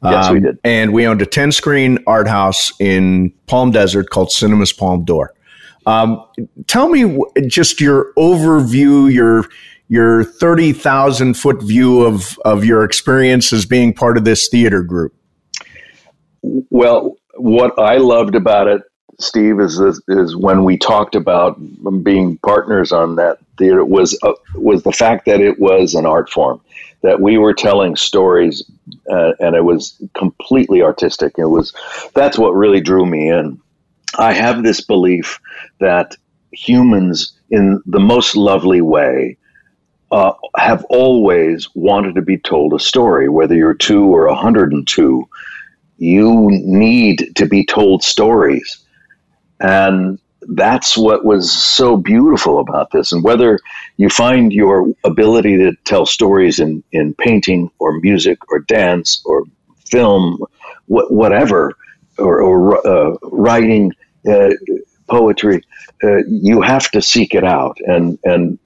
Yes, 0.03 0.27
um, 0.27 0.35
we 0.35 0.41
did. 0.41 0.59
And 0.65 0.93
we 0.93 1.07
owned 1.07 1.21
a 1.21 1.27
10 1.27 1.53
screen 1.53 1.99
art 2.07 2.27
house 2.27 2.73
in 2.81 3.33
Palm 3.47 3.71
Desert 3.71 4.11
called 4.11 4.31
Cinemas 4.31 4.73
Palme 4.73 5.05
d'Or. 5.05 5.35
Um, 5.87 6.25
tell 6.67 6.89
me 6.89 7.19
just 7.47 7.81
your 7.81 8.13
overview, 8.17 9.13
your 9.13 9.45
your 9.91 10.23
30,000 10.23 11.35
foot 11.35 11.61
view 11.61 12.03
of, 12.03 12.39
of 12.45 12.65
your 12.65 12.85
experience 12.85 13.53
as 13.53 13.67
being 13.67 13.93
part 13.93 14.17
of 14.17 14.25
this 14.25 14.49
theater 14.49 14.85
group? 14.85 15.13
Well, 16.43 17.17
what 17.35 17.77
I 17.77 17.97
loved 17.97 18.37
about 18.37 18.69
it, 18.69 18.83
Steve, 19.19 19.59
is 19.59 19.79
is 20.09 20.37
when 20.37 20.65
we 20.65 20.79
talked 20.79 21.15
about 21.15 21.61
being 22.03 22.39
partners 22.39 22.93
on 22.93 23.17
that 23.17 23.39
theater 23.59 23.85
was 23.85 24.17
uh, 24.23 24.33
was 24.55 24.85
the 24.85 24.93
fact 24.93 25.27
that 25.27 25.41
it 25.41 25.59
was 25.59 25.95
an 25.95 26.07
art 26.07 26.31
form. 26.31 26.61
that 27.03 27.21
we 27.21 27.37
were 27.37 27.53
telling 27.53 27.97
stories, 27.97 28.63
uh, 29.11 29.33
and 29.41 29.57
it 29.57 29.65
was 29.65 30.01
completely 30.17 30.83
artistic. 30.83 31.35
It 31.37 31.47
was 31.47 31.75
that's 32.15 32.39
what 32.39 32.55
really 32.55 32.81
drew 32.81 33.05
me 33.05 33.29
in. 33.29 33.61
I 34.19 34.33
have 34.33 34.63
this 34.63 34.81
belief 34.81 35.41
that 35.81 36.17
humans, 36.53 37.33
in 37.51 37.83
the 37.87 38.01
most 38.01 38.37
lovely 38.37 38.81
way, 38.81 39.37
uh, 40.11 40.33
have 40.57 40.85
always 40.91 41.69
wanted 41.75 42.15
to 42.17 42.23
be 42.23 42.39
told 42.39 42.75
a 42.75 42.79
story, 42.81 43.29
whether 43.29 43.55
you're 43.55 43.75
two 43.75 44.05
or 44.05 44.27
102. 44.27 45.29
You 45.99 46.49
need 46.51 47.33
to 47.37 47.47
be 47.47 47.65
told 47.65 48.03
stories. 48.03 48.79
And 49.61 50.19
that's 50.43 50.97
what 50.97 51.25
was 51.25 51.53
so 51.53 51.97
beautiful 51.97 52.59
about 52.61 52.91
this. 52.91 53.13
And 53.13 53.23
whether 53.23 53.59
you 53.99 54.09
find 54.09 54.53
your 54.53 54.89
ability 55.05 55.59
to 55.59 55.73
tell 55.85 56.07
stories 56.07 56.59
in, 56.59 56.83
in 56.93 57.15
painting 57.15 57.71
or 57.79 58.01
music 58.01 58.39
or 58.51 58.61
dance 58.61 59.23
or 59.27 59.45
film, 59.87 60.39
wh- 60.87 61.11
whatever, 61.11 61.75
or, 62.19 62.41
or 62.43 62.87
uh, 62.87 63.17
writing, 63.25 63.93
uh, 64.29 64.51
poetry, 65.09 65.63
uh, 66.03 66.25
you 66.29 66.63
have 66.63 66.91
to 66.93 67.03
seek 67.03 67.35
it 67.35 67.45
out. 67.45 67.77
And, 67.87 68.19
and 68.25 68.59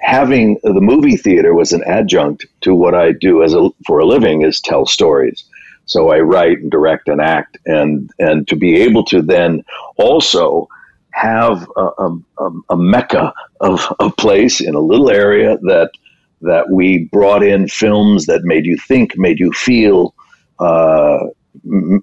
having 0.00 0.58
the 0.62 0.80
movie 0.80 1.16
theater 1.16 1.54
was 1.54 1.72
an 1.72 1.82
adjunct 1.84 2.46
to 2.62 2.74
what 2.74 2.94
I 2.94 3.12
do 3.12 3.42
as 3.42 3.54
a, 3.54 3.70
for 3.86 3.98
a 3.98 4.06
living 4.06 4.42
is 4.42 4.60
tell 4.60 4.86
stories. 4.86 5.44
So 5.86 6.10
I 6.10 6.20
write 6.20 6.58
and 6.58 6.70
direct 6.70 7.08
and 7.08 7.20
act, 7.20 7.58
and 7.64 8.10
and 8.18 8.46
to 8.48 8.56
be 8.56 8.76
able 8.82 9.04
to 9.04 9.22
then 9.22 9.64
also 9.96 10.68
have 11.12 11.66
a, 11.76 11.88
a, 12.38 12.50
a 12.70 12.76
mecca 12.76 13.32
of 13.60 13.80
a 13.98 14.10
place 14.10 14.60
in 14.60 14.74
a 14.74 14.80
little 14.80 15.10
area 15.10 15.56
that 15.62 15.90
that 16.42 16.70
we 16.70 17.08
brought 17.10 17.42
in 17.42 17.66
films 17.68 18.26
that 18.26 18.42
made 18.44 18.64
you 18.66 18.76
think, 18.86 19.16
made 19.16 19.40
you 19.40 19.50
feel, 19.52 20.14
uh, 20.60 21.18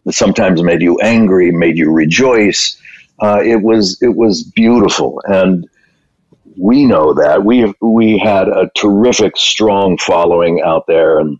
sometimes 0.09 0.61
made 0.63 0.81
you 0.81 0.99
angry, 0.99 1.51
made 1.51 1.77
you 1.77 1.91
rejoice. 1.91 2.81
Uh, 3.19 3.41
it 3.43 3.61
was 3.61 4.01
it 4.01 4.15
was 4.15 4.43
beautiful, 4.43 5.21
and 5.25 5.69
we 6.57 6.85
know 6.85 7.13
that 7.13 7.43
we 7.43 7.73
we 7.81 8.17
had 8.17 8.47
a 8.47 8.69
terrific, 8.75 9.37
strong 9.37 9.97
following 9.97 10.61
out 10.61 10.85
there, 10.87 11.19
and 11.19 11.39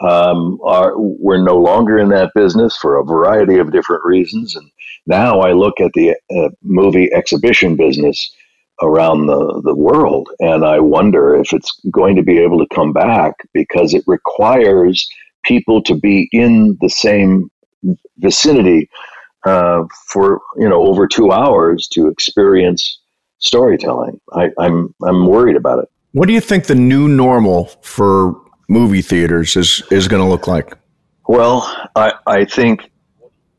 um, 0.00 0.58
are, 0.64 0.92
we're 0.96 1.42
no 1.42 1.56
longer 1.56 1.98
in 1.98 2.08
that 2.10 2.32
business 2.34 2.76
for 2.76 2.98
a 2.98 3.04
variety 3.04 3.58
of 3.58 3.72
different 3.72 4.04
reasons. 4.04 4.54
And 4.56 4.70
now 5.06 5.40
I 5.40 5.52
look 5.52 5.80
at 5.80 5.92
the 5.94 6.16
uh, 6.36 6.50
movie 6.62 7.12
exhibition 7.12 7.76
business 7.76 8.34
around 8.82 9.26
the, 9.26 9.62
the 9.64 9.74
world, 9.74 10.28
and 10.40 10.64
I 10.64 10.80
wonder 10.80 11.34
if 11.34 11.52
it's 11.52 11.72
going 11.90 12.16
to 12.16 12.22
be 12.22 12.38
able 12.38 12.58
to 12.58 12.74
come 12.74 12.92
back 12.92 13.34
because 13.54 13.94
it 13.94 14.04
requires 14.06 15.08
people 15.44 15.82
to 15.84 15.94
be 15.94 16.28
in 16.32 16.76
the 16.80 16.90
same 16.90 17.50
vicinity 18.18 18.90
uh, 19.46 19.84
for 20.08 20.40
you 20.56 20.68
know 20.68 20.84
over 20.86 21.06
two 21.06 21.32
hours 21.32 21.88
to 21.92 22.08
experience 22.08 23.00
storytelling. 23.38 24.20
I, 24.32 24.50
I'm 24.58 24.94
I'm 25.02 25.26
worried 25.26 25.56
about 25.56 25.80
it. 25.80 25.88
What 26.12 26.26
do 26.26 26.32
you 26.32 26.40
think 26.40 26.66
the 26.66 26.74
new 26.74 27.08
normal 27.08 27.66
for 27.82 28.40
movie 28.68 29.02
theaters 29.02 29.56
is 29.56 29.82
is 29.90 30.08
going 30.08 30.22
to 30.22 30.28
look 30.28 30.46
like? 30.46 30.76
Well, 31.28 31.62
I 31.94 32.14
I 32.26 32.44
think 32.44 32.90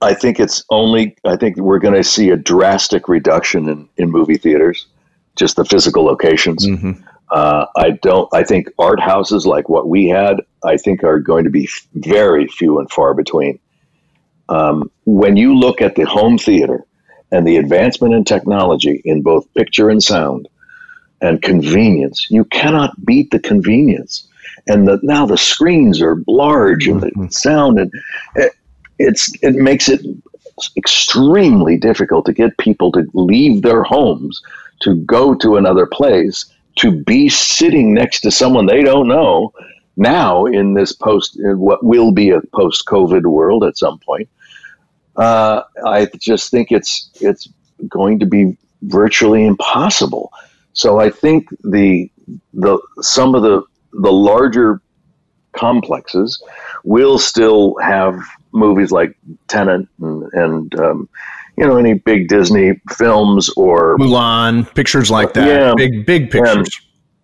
I 0.02 0.14
think 0.14 0.40
it's 0.40 0.64
only 0.70 1.16
I 1.26 1.36
think 1.36 1.58
we're 1.58 1.80
going 1.80 1.96
to 1.96 2.04
see 2.04 2.30
a 2.30 2.38
drastic 2.38 3.08
reduction 3.08 3.68
in 3.70 3.90
in 3.98 4.12
movie 4.12 4.38
theaters, 4.38 4.88
just 5.36 5.56
the 5.56 5.66
physical 5.66 6.04
locations. 6.04 6.66
Mm-hmm. 6.66 7.04
Uh, 7.30 7.66
I 7.76 7.92
don't. 7.92 8.30
I 8.34 8.44
think 8.44 8.70
art 8.80 9.00
houses 9.00 9.46
like 9.46 9.68
what 9.68 9.90
we 9.90 10.08
had, 10.08 10.42
I 10.64 10.78
think, 10.78 11.04
are 11.04 11.20
going 11.20 11.44
to 11.44 11.50
be 11.50 11.68
very 11.94 12.48
few 12.48 12.80
and 12.80 12.90
far 12.90 13.14
between. 13.14 13.60
Um, 14.50 14.90
when 15.06 15.36
you 15.36 15.54
look 15.54 15.82
at 15.82 15.96
the 15.96 16.06
home 16.06 16.38
theater 16.38 16.87
and 17.32 17.48
the 17.48 17.58
advancement 17.58 18.14
in 18.14 18.24
technology 18.24 19.02
in 19.06 19.22
both 19.22 19.52
picture 19.54 19.90
and 19.90 20.02
sound 20.02 20.48
and 21.22 21.42
convenience, 21.42 22.28
you 22.30 22.46
cannot 22.46 23.06
beat 23.06 23.32
the 23.32 23.40
convenience. 23.40 24.28
And 24.68 24.88
the, 24.88 25.00
now 25.02 25.26
the 25.26 25.38
screens 25.38 26.02
are 26.02 26.24
large 26.28 26.88
and 26.88 27.02
the 27.02 27.08
mm-hmm. 27.08 27.28
sound 27.30 27.80
and 27.80 27.92
it, 28.36 28.54
it's 29.00 29.32
it 29.42 29.56
makes 29.56 29.90
it 29.90 30.02
extremely 30.76 31.78
difficult 31.78 32.26
to 32.26 32.34
get 32.34 32.58
people 32.58 32.92
to 32.92 33.06
leave 33.14 33.62
their 33.62 33.84
homes 33.84 34.42
to 34.82 34.96
go 34.96 35.36
to 35.36 35.56
another 35.56 35.86
place 35.86 36.46
to 36.80 36.92
be 36.92 37.30
sitting 37.30 37.94
next 37.94 38.22
to 38.22 38.32
someone 38.32 38.66
they 38.66 38.82
don't 38.82 39.08
know 39.08 39.54
now 39.98 40.46
in 40.46 40.74
this 40.74 40.94
post 40.94 41.38
in 41.40 41.60
what 41.60 41.84
will 41.84 42.12
be 42.12 42.32
a 42.32 42.42
post 42.54 42.86
covid 42.88 43.24
world 43.24 43.64
at 43.64 43.78
some 43.78 44.00
point 44.00 44.28
uh, 45.18 45.62
i 45.86 46.08
just 46.20 46.52
think 46.52 46.72
it's 46.72 47.10
it's 47.22 47.50
going 47.88 48.20
to 48.20 48.26
be 48.26 48.58
virtually 48.84 49.46
impossible 49.46 50.32
so 50.74 51.00
i 51.00 51.10
think 51.10 51.50
the 51.64 52.10
the 52.54 52.80
some 53.02 53.36
of 53.36 53.42
the 53.42 53.62
the 53.94 54.12
larger 54.12 54.82
complexes 55.54 56.42
will 56.84 57.18
still 57.18 57.76
have 57.82 58.20
movies 58.54 58.92
like 58.92 59.18
Tenet 59.48 59.88
and, 60.00 60.24
and 60.34 60.80
um, 60.80 61.10
you 61.58 61.66
know 61.66 61.78
any 61.78 61.94
big 61.94 62.28
Disney 62.28 62.80
films 62.92 63.50
or 63.58 63.98
Mulan 63.98 64.74
pictures 64.74 65.12
like 65.12 65.34
that. 65.34 65.48
Yeah, 65.48 65.74
big 65.76 66.06
big 66.06 66.32
pictures. 66.32 66.80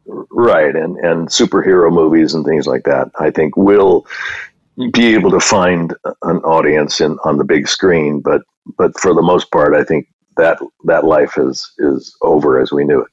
And, 0.05 0.25
right, 0.31 0.75
and 0.75 0.97
and 0.97 1.27
superhero 1.29 1.91
movies 1.91 2.33
and 2.33 2.45
things 2.45 2.67
like 2.67 2.83
that. 2.83 3.09
I 3.19 3.29
think 3.31 3.55
will 3.55 4.05
be 4.91 5.13
able 5.13 5.31
to 5.31 5.39
find 5.39 5.93
an 6.23 6.37
audience 6.37 6.99
in 7.01 7.17
on 7.23 7.37
the 7.37 7.43
big 7.43 7.67
screen, 7.67 8.21
but 8.21 8.41
but 8.77 8.97
for 8.99 9.13
the 9.13 9.21
most 9.21 9.51
part, 9.51 9.75
I 9.75 9.83
think 9.83 10.07
that 10.37 10.59
that 10.85 11.05
life 11.05 11.37
is 11.37 11.71
is 11.79 12.15
over 12.21 12.59
as 12.59 12.71
we 12.71 12.83
knew 12.83 13.01
it. 13.01 13.07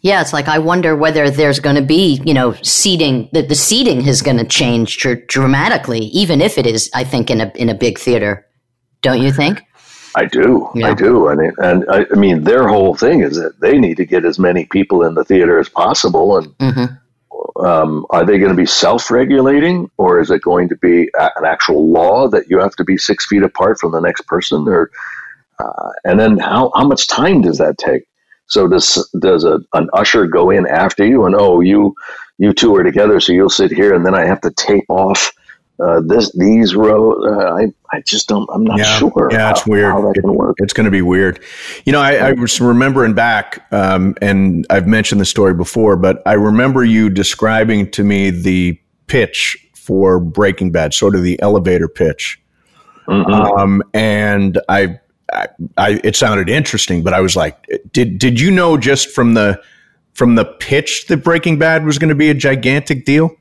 Yeah, 0.00 0.20
it's 0.20 0.32
like 0.32 0.48
I 0.48 0.58
wonder 0.58 0.96
whether 0.96 1.30
there's 1.30 1.60
going 1.60 1.76
to 1.76 1.82
be, 1.82 2.20
you 2.24 2.34
know, 2.34 2.54
seating. 2.62 3.28
That 3.32 3.48
the 3.48 3.54
seating 3.54 4.06
is 4.06 4.22
going 4.22 4.38
to 4.38 4.44
change 4.44 4.98
dr- 4.98 5.26
dramatically, 5.26 6.00
even 6.06 6.40
if 6.40 6.56
it 6.58 6.66
is, 6.66 6.90
I 6.94 7.04
think, 7.04 7.30
in 7.30 7.40
a 7.40 7.52
in 7.54 7.68
a 7.68 7.74
big 7.74 7.98
theater. 7.98 8.46
Don't 9.02 9.20
you 9.20 9.32
think? 9.32 9.62
I 10.16 10.26
do. 10.26 10.70
Yeah. 10.74 10.88
I 10.88 10.94
do. 10.94 11.28
And 11.28 11.52
and 11.58 11.84
I, 11.90 12.06
I, 12.10 12.14
mean, 12.14 12.44
their 12.44 12.68
whole 12.68 12.94
thing 12.94 13.20
is 13.20 13.36
that 13.36 13.60
they 13.60 13.78
need 13.78 13.96
to 13.96 14.06
get 14.06 14.24
as 14.24 14.38
many 14.38 14.64
people 14.66 15.02
in 15.02 15.14
the 15.14 15.24
theater 15.24 15.58
as 15.58 15.68
possible. 15.68 16.38
And 16.38 16.46
mm-hmm. 16.58 16.94
Um, 17.56 18.06
are 18.10 18.24
they 18.24 18.38
going 18.38 18.50
to 18.50 18.56
be 18.56 18.66
self-regulating, 18.66 19.90
or 19.96 20.20
is 20.20 20.30
it 20.30 20.42
going 20.42 20.68
to 20.68 20.76
be 20.76 21.08
an 21.14 21.44
actual 21.44 21.88
law 21.90 22.28
that 22.28 22.48
you 22.48 22.58
have 22.58 22.74
to 22.76 22.84
be 22.84 22.96
six 22.96 23.26
feet 23.26 23.42
apart 23.42 23.78
from 23.78 23.92
the 23.92 24.00
next 24.00 24.22
person? 24.26 24.66
Or 24.68 24.90
uh, 25.58 25.90
and 26.04 26.18
then 26.18 26.38
how 26.38 26.72
how 26.74 26.86
much 26.86 27.06
time 27.06 27.42
does 27.42 27.58
that 27.58 27.78
take? 27.78 28.04
So 28.46 28.68
does 28.68 29.08
does 29.20 29.44
a, 29.44 29.60
an 29.74 29.88
usher 29.92 30.26
go 30.26 30.50
in 30.50 30.66
after 30.66 31.06
you 31.06 31.24
and 31.26 31.34
oh 31.34 31.60
you 31.60 31.94
you 32.38 32.52
two 32.52 32.74
are 32.74 32.82
together 32.82 33.20
so 33.20 33.32
you'll 33.32 33.48
sit 33.48 33.70
here 33.70 33.94
and 33.94 34.04
then 34.04 34.14
I 34.14 34.26
have 34.26 34.40
to 34.42 34.50
tape 34.50 34.84
off 34.88 35.32
uh, 35.80 36.00
this 36.04 36.32
these 36.32 36.74
rows. 36.74 37.24
Uh, 37.26 37.54
I 37.54 37.66
I 37.92 38.00
just 38.06 38.28
don't. 38.28 38.48
I'm 38.52 38.64
not 38.64 38.78
yeah, 38.78 38.98
sure. 38.98 39.28
Yeah, 39.30 39.50
it's 39.50 39.62
how, 39.62 39.70
weird. 39.70 39.92
How 39.92 40.10
it, 40.10 40.54
it's 40.58 40.72
going 40.72 40.84
to 40.84 40.90
be 40.90 41.02
weird. 41.02 41.40
You 41.84 41.92
know, 41.92 42.00
I, 42.00 42.14
I 42.14 42.32
was 42.32 42.60
remembering 42.60 43.14
back, 43.14 43.66
um, 43.72 44.14
and 44.20 44.66
I've 44.70 44.86
mentioned 44.86 45.20
the 45.20 45.26
story 45.26 45.54
before, 45.54 45.96
but 45.96 46.22
I 46.26 46.34
remember 46.34 46.84
you 46.84 47.10
describing 47.10 47.90
to 47.92 48.04
me 48.04 48.30
the 48.30 48.78
pitch 49.06 49.56
for 49.74 50.20
Breaking 50.20 50.70
Bad, 50.70 50.94
sort 50.94 51.14
of 51.14 51.22
the 51.22 51.40
elevator 51.42 51.88
pitch. 51.88 52.40
Mm-hmm. 53.06 53.32
Um, 53.32 53.82
and 53.92 54.60
I 54.68 54.98
I, 55.32 55.48
I, 55.76 56.00
it 56.04 56.16
sounded 56.16 56.48
interesting, 56.48 57.02
but 57.02 57.12
I 57.12 57.20
was 57.20 57.36
like, 57.36 57.68
did 57.92 58.18
did 58.18 58.40
you 58.40 58.50
know 58.50 58.76
just 58.76 59.10
from 59.10 59.34
the 59.34 59.60
from 60.12 60.36
the 60.36 60.44
pitch 60.44 61.06
that 61.08 61.18
Breaking 61.18 61.58
Bad 61.58 61.84
was 61.84 61.98
going 61.98 62.10
to 62.10 62.14
be 62.14 62.30
a 62.30 62.34
gigantic 62.34 63.04
deal? 63.04 63.36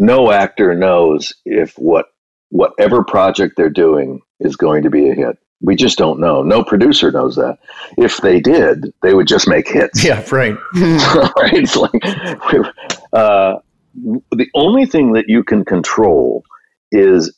No 0.00 0.32
actor 0.32 0.74
knows 0.74 1.32
if 1.44 1.74
what 1.78 2.06
whatever 2.48 3.04
project 3.04 3.54
they're 3.56 3.68
doing 3.68 4.22
is 4.40 4.56
going 4.56 4.82
to 4.82 4.90
be 4.90 5.10
a 5.10 5.14
hit. 5.14 5.36
We 5.60 5.76
just 5.76 5.98
don't 5.98 6.18
know. 6.18 6.42
No 6.42 6.64
producer 6.64 7.12
knows 7.12 7.36
that. 7.36 7.58
If 7.98 8.16
they 8.16 8.40
did, 8.40 8.94
they 9.02 9.12
would 9.12 9.28
just 9.28 9.46
make 9.46 9.68
hits. 9.68 10.02
Yeah, 10.02 10.24
right. 10.32 10.56
right. 10.74 11.52
It's 11.52 11.76
like 11.76 11.92
uh, 13.12 13.58
the 14.32 14.46
only 14.54 14.86
thing 14.86 15.12
that 15.12 15.28
you 15.28 15.44
can 15.44 15.66
control 15.66 16.44
is 16.90 17.36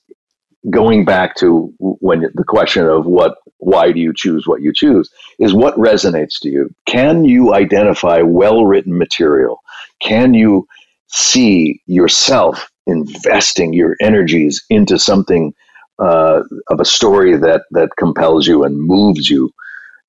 going 0.71 1.05
back 1.05 1.35
to 1.37 1.75
when 1.79 2.21
the 2.35 2.45
question 2.45 2.87
of 2.87 3.07
what 3.07 3.39
why 3.59 3.91
do 3.91 3.99
you 3.99 4.13
choose 4.15 4.47
what 4.47 4.63
you 4.63 4.73
choose 4.73 5.11
is 5.41 5.53
what 5.53 5.75
resonates 5.75 6.39
to 6.41 6.49
you 6.49 6.73
can 6.87 7.25
you 7.25 7.53
identify 7.53 8.23
well 8.23 8.65
written 8.65 8.97
material 8.97 9.61
can 10.01 10.35
you 10.35 10.67
see 11.13 11.81
yourself 11.87 12.69
investing 12.87 13.73
your 13.73 13.97
energies 14.01 14.63
into 14.71 14.99
something 14.99 15.55
uh, 15.99 16.43
of 16.69 16.81
a 16.81 16.85
story 16.85 17.37
that 17.37 17.63
that 17.71 17.91
compels 17.99 18.47
you 18.47 18.65
and 18.65 18.81
moves 18.81 19.31
you 19.31 19.51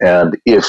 and 0.02 0.38
if 0.46 0.66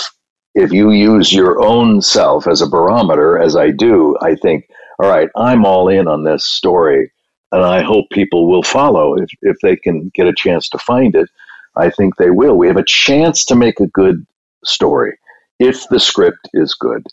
if 0.55 0.73
you 0.73 0.91
use 0.91 1.33
your 1.33 1.65
own 1.65 2.03
self 2.03 2.47
as 2.47 2.61
a 2.61 2.69
barometer 2.69 3.39
as 3.39 3.57
i 3.57 3.71
do 3.71 4.17
i 4.21 4.35
think 4.35 4.67
all 4.99 5.09
right, 5.09 5.29
I'm 5.37 5.65
all 5.65 5.89
in 5.89 6.07
on 6.07 6.25
this 6.25 6.45
story, 6.45 7.11
and 7.53 7.63
I 7.65 7.83
hope 7.83 8.07
people 8.13 8.49
will 8.49 8.63
follow 8.63 9.17
if, 9.17 9.29
if 9.43 9.57
they 9.63 9.77
can 9.77 10.11
get 10.15 10.27
a 10.27 10.35
chance 10.35 10.69
to 10.71 10.79
find 10.79 11.15
it. 11.15 11.29
I 11.77 11.91
think 11.91 12.17
they 12.17 12.31
will. 12.31 12.57
We 12.57 12.69
have 12.69 12.77
a 12.77 12.85
chance 12.85 13.45
to 13.47 13.57
make 13.57 13.81
a 13.81 13.89
good 13.89 14.25
story 14.65 15.19
if 15.59 15.89
the 15.89 15.99
script 15.99 16.49
is 16.55 16.75
good. 16.75 17.05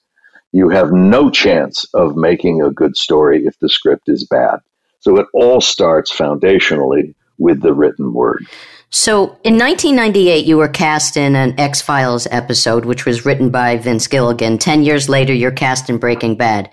You 0.52 0.70
have 0.70 0.92
no 0.92 1.30
chance 1.30 1.86
of 1.94 2.16
making 2.16 2.62
a 2.62 2.72
good 2.72 2.98
story 2.98 3.46
if 3.46 3.58
the 3.60 3.70
script 3.70 4.10
is 4.10 4.26
bad. 4.26 4.60
So 5.00 5.18
it 5.18 5.28
all 5.34 5.62
starts 5.62 6.16
foundationally 6.16 7.16
with 7.38 7.62
the 7.62 7.74
written 7.74 8.14
word. 8.14 8.46
So 8.90 9.38
in 9.44 9.58
1998, 9.58 10.46
you 10.46 10.58
were 10.58 10.68
cast 10.68 11.16
in 11.16 11.36
an 11.36 11.58
X 11.58 11.82
Files 11.82 12.28
episode, 12.30 12.84
which 12.84 13.06
was 13.06 13.26
written 13.26 13.50
by 13.50 13.78
Vince 13.78 14.06
Gilligan. 14.08 14.58
Ten 14.58 14.84
years 14.84 15.08
later, 15.08 15.34
you're 15.34 15.52
cast 15.52 15.90
in 15.90 15.98
Breaking 15.98 16.36
Bad. 16.36 16.70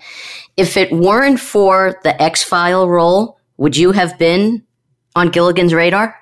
If 0.57 0.75
it 0.75 0.91
weren't 0.91 1.39
for 1.39 1.97
the 2.03 2.21
X 2.21 2.43
File 2.43 2.89
role, 2.89 3.39
would 3.55 3.77
you 3.77 3.93
have 3.93 4.19
been 4.19 4.63
on 5.15 5.29
Gilligan's 5.29 5.73
radar? 5.73 6.13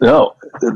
No, 0.00 0.34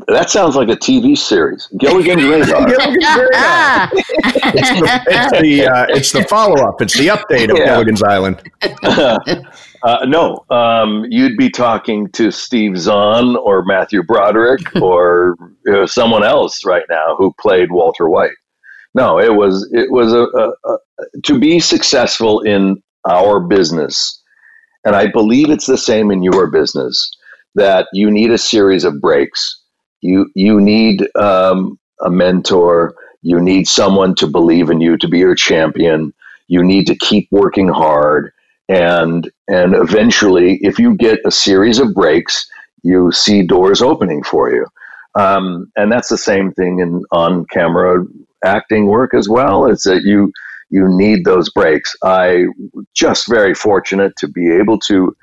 that 0.08 0.30
sounds 0.30 0.56
like 0.56 0.68
a 0.68 0.76
TV 0.76 1.16
series. 1.16 1.68
Gilligan's 1.78 2.24
Radar. 2.28 2.66
Gilligan's 2.66 3.16
Radar. 3.16 3.90
it's 3.92 4.70
the, 4.70 5.02
it's 5.06 5.40
the, 5.40 5.66
uh, 5.66 5.86
it's 5.88 6.12
the 6.12 6.24
follow 6.24 6.66
up. 6.66 6.80
It's 6.80 6.96
the 6.96 7.08
update 7.08 7.50
of 7.50 7.58
yeah. 7.58 7.66
Gilligan's 7.66 8.02
Island. 8.02 8.42
Uh, 9.84 10.04
no, 10.06 10.44
um, 10.50 11.04
you'd 11.10 11.36
be 11.36 11.50
talking 11.50 12.08
to 12.10 12.30
Steve 12.30 12.78
Zahn 12.78 13.34
or 13.36 13.64
Matthew 13.64 14.04
Broderick 14.04 14.76
or 14.76 15.34
you 15.66 15.72
know, 15.72 15.86
someone 15.86 16.22
else 16.22 16.64
right 16.64 16.84
now 16.88 17.16
who 17.18 17.34
played 17.40 17.72
Walter 17.72 18.08
White. 18.08 18.30
No, 18.94 19.18
it 19.18 19.34
was 19.34 19.68
it 19.72 19.90
was 19.90 20.12
a, 20.12 20.26
a, 20.38 20.52
a 20.70 20.78
to 21.24 21.38
be 21.38 21.58
successful 21.58 22.42
in 22.42 22.80
our 23.08 23.40
business, 23.40 24.22
and 24.84 24.94
I 24.94 25.08
believe 25.08 25.50
it's 25.50 25.66
the 25.66 25.78
same 25.78 26.12
in 26.12 26.22
your 26.22 26.48
business 26.48 27.10
that 27.54 27.88
you 27.92 28.10
need 28.10 28.30
a 28.30 28.38
series 28.38 28.84
of 28.84 29.00
breaks. 29.00 29.61
You 30.02 30.30
you 30.34 30.60
need 30.60 31.08
um, 31.16 31.78
a 32.04 32.10
mentor. 32.10 32.94
You 33.22 33.40
need 33.40 33.68
someone 33.68 34.14
to 34.16 34.26
believe 34.26 34.70
in 34.70 34.80
you 34.80 34.98
to 34.98 35.08
be 35.08 35.18
your 35.18 35.36
champion. 35.36 36.12
You 36.48 36.62
need 36.62 36.86
to 36.88 36.96
keep 36.96 37.28
working 37.30 37.68
hard, 37.68 38.32
and 38.68 39.30
and 39.48 39.74
eventually, 39.74 40.58
if 40.62 40.78
you 40.78 40.96
get 40.96 41.20
a 41.24 41.30
series 41.30 41.78
of 41.78 41.94
breaks, 41.94 42.46
you 42.82 43.12
see 43.12 43.46
doors 43.46 43.80
opening 43.80 44.22
for 44.24 44.52
you. 44.52 44.66
Um, 45.18 45.70
and 45.76 45.92
that's 45.92 46.08
the 46.08 46.18
same 46.18 46.52
thing 46.52 46.80
in 46.80 47.02
on 47.12 47.46
camera 47.46 48.04
acting 48.44 48.86
work 48.86 49.14
as 49.14 49.28
well. 49.28 49.66
Is 49.66 49.82
that 49.82 50.02
you 50.02 50.32
you 50.70 50.88
need 50.88 51.24
those 51.24 51.50
breaks. 51.50 51.94
I 52.02 52.46
just 52.94 53.28
very 53.28 53.54
fortunate 53.54 54.14
to 54.18 54.28
be 54.28 54.50
able 54.50 54.78
to 54.80 55.14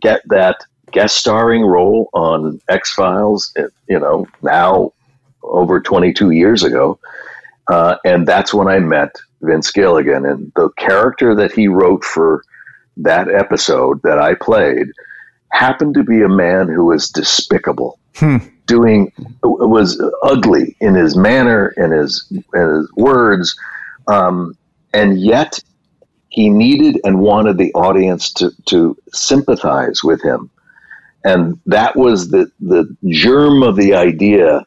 get 0.00 0.22
that 0.28 0.56
guest 0.92 1.16
starring 1.16 1.64
role 1.64 2.10
on 2.12 2.60
X 2.68 2.92
Files, 2.92 3.54
you 3.88 3.98
know, 3.98 4.26
now 4.42 4.92
over 5.42 5.80
22 5.80 6.30
years 6.30 6.62
ago. 6.62 6.98
Uh, 7.68 7.96
and 8.04 8.26
that's 8.26 8.52
when 8.52 8.68
I 8.68 8.78
met 8.78 9.16
Vince 9.42 9.70
Gilligan. 9.70 10.26
And 10.26 10.52
the 10.56 10.70
character 10.70 11.34
that 11.34 11.52
he 11.52 11.68
wrote 11.68 12.04
for 12.04 12.44
that 12.96 13.28
episode 13.28 14.02
that 14.02 14.18
I 14.18 14.34
played 14.34 14.88
happened 15.52 15.94
to 15.94 16.04
be 16.04 16.22
a 16.22 16.28
man 16.28 16.68
who 16.68 16.86
was 16.86 17.08
despicable, 17.08 17.98
hmm. 18.16 18.38
doing, 18.66 19.12
was 19.42 20.02
ugly 20.22 20.76
in 20.80 20.94
his 20.94 21.16
manner 21.16 21.72
and 21.76 21.92
his, 21.92 22.26
and 22.52 22.78
his 22.78 22.92
words. 22.96 23.56
Um, 24.08 24.56
and 24.92 25.20
yet 25.20 25.60
he 26.28 26.48
needed 26.48 27.00
and 27.04 27.20
wanted 27.20 27.58
the 27.58 27.72
audience 27.74 28.32
to, 28.34 28.52
to 28.66 28.96
sympathize 29.12 30.02
with 30.02 30.22
him 30.22 30.50
and 31.24 31.60
that 31.66 31.96
was 31.96 32.30
the, 32.30 32.50
the 32.60 32.96
germ 33.08 33.62
of 33.62 33.76
the 33.76 33.94
idea 33.94 34.64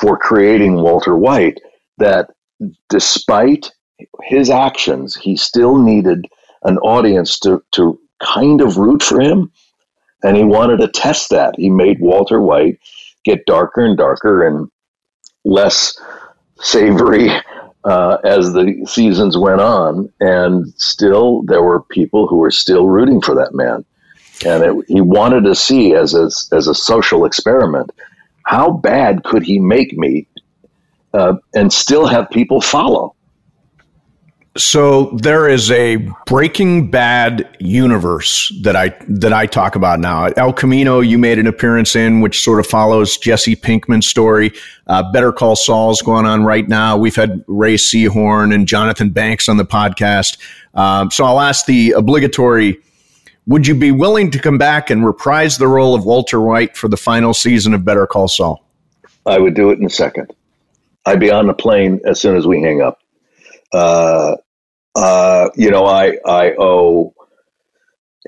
for 0.00 0.18
creating 0.18 0.74
Walter 0.74 1.16
White 1.16 1.60
that 1.98 2.30
despite 2.88 3.70
his 4.22 4.50
actions, 4.50 5.14
he 5.14 5.36
still 5.36 5.78
needed 5.78 6.26
an 6.64 6.78
audience 6.78 7.38
to, 7.40 7.62
to 7.72 7.98
kind 8.20 8.60
of 8.60 8.76
root 8.76 9.02
for 9.02 9.20
him. 9.20 9.52
And 10.22 10.36
he 10.36 10.44
wanted 10.44 10.80
to 10.80 10.88
test 10.88 11.30
that. 11.30 11.54
He 11.56 11.70
made 11.70 12.00
Walter 12.00 12.40
White 12.40 12.78
get 13.24 13.46
darker 13.46 13.84
and 13.84 13.96
darker 13.96 14.46
and 14.46 14.68
less 15.44 15.96
savory 16.60 17.28
uh, 17.84 18.16
as 18.24 18.52
the 18.52 18.84
seasons 18.88 19.38
went 19.38 19.60
on. 19.60 20.12
And 20.18 20.66
still, 20.76 21.42
there 21.42 21.62
were 21.62 21.82
people 21.82 22.26
who 22.26 22.38
were 22.38 22.50
still 22.50 22.86
rooting 22.86 23.20
for 23.20 23.34
that 23.36 23.54
man 23.54 23.84
and 24.44 24.62
it, 24.62 24.84
he 24.88 25.00
wanted 25.00 25.44
to 25.44 25.54
see 25.54 25.94
as 25.94 26.14
a, 26.14 26.24
as 26.54 26.68
a 26.68 26.74
social 26.74 27.24
experiment 27.24 27.90
how 28.44 28.70
bad 28.70 29.24
could 29.24 29.42
he 29.42 29.58
make 29.58 29.96
me 29.96 30.26
uh, 31.14 31.34
and 31.54 31.72
still 31.72 32.06
have 32.06 32.28
people 32.30 32.60
follow 32.60 33.16
so 34.56 35.10
there 35.10 35.48
is 35.48 35.70
a 35.70 35.96
Breaking 36.26 36.90
Bad 36.90 37.56
universe 37.60 38.52
that 38.62 38.74
I 38.74 38.96
that 39.08 39.32
I 39.32 39.46
talk 39.46 39.74
about 39.74 40.00
now. 40.00 40.26
El 40.36 40.52
Camino, 40.52 41.00
you 41.00 41.18
made 41.18 41.38
an 41.38 41.46
appearance 41.46 41.94
in, 41.94 42.20
which 42.20 42.42
sort 42.42 42.58
of 42.58 42.66
follows 42.66 43.18
Jesse 43.18 43.56
Pinkman's 43.56 44.06
story. 44.06 44.52
Uh, 44.86 45.10
Better 45.12 45.32
Call 45.32 45.56
Saul's 45.56 46.00
going 46.00 46.26
on 46.26 46.44
right 46.44 46.66
now. 46.68 46.96
We've 46.96 47.16
had 47.16 47.44
Rhea 47.46 47.76
Seehorn 47.76 48.54
and 48.54 48.66
Jonathan 48.66 49.10
Banks 49.10 49.48
on 49.48 49.56
the 49.56 49.64
podcast. 49.64 50.38
Um, 50.74 51.10
so 51.10 51.24
I'll 51.24 51.40
ask 51.40 51.66
the 51.66 51.92
obligatory 51.92 52.78
would 53.46 53.66
you 53.66 53.74
be 53.74 53.92
willing 53.92 54.30
to 54.32 54.38
come 54.38 54.58
back 54.58 54.90
and 54.90 55.06
reprise 55.06 55.58
the 55.58 55.68
role 55.68 55.94
of 55.94 56.04
Walter 56.04 56.40
White 56.40 56.76
for 56.76 56.88
the 56.88 56.96
final 56.96 57.32
season 57.32 57.74
of 57.74 57.84
Better 57.84 58.06
Call 58.06 58.28
Saul? 58.28 58.64
I 59.24 59.38
would 59.38 59.54
do 59.54 59.70
it 59.70 59.78
in 59.78 59.84
a 59.84 59.90
second. 59.90 60.32
I'd 61.04 61.20
be 61.20 61.30
on 61.30 61.46
the 61.46 61.54
plane 61.54 62.00
as 62.04 62.20
soon 62.20 62.36
as 62.36 62.46
we 62.46 62.60
hang 62.60 62.82
up. 62.82 62.98
Uh, 63.72 64.36
uh, 64.94 65.50
you 65.54 65.70
know, 65.70 65.86
I 65.86 66.18
I 66.24 66.54
owe 66.58 67.14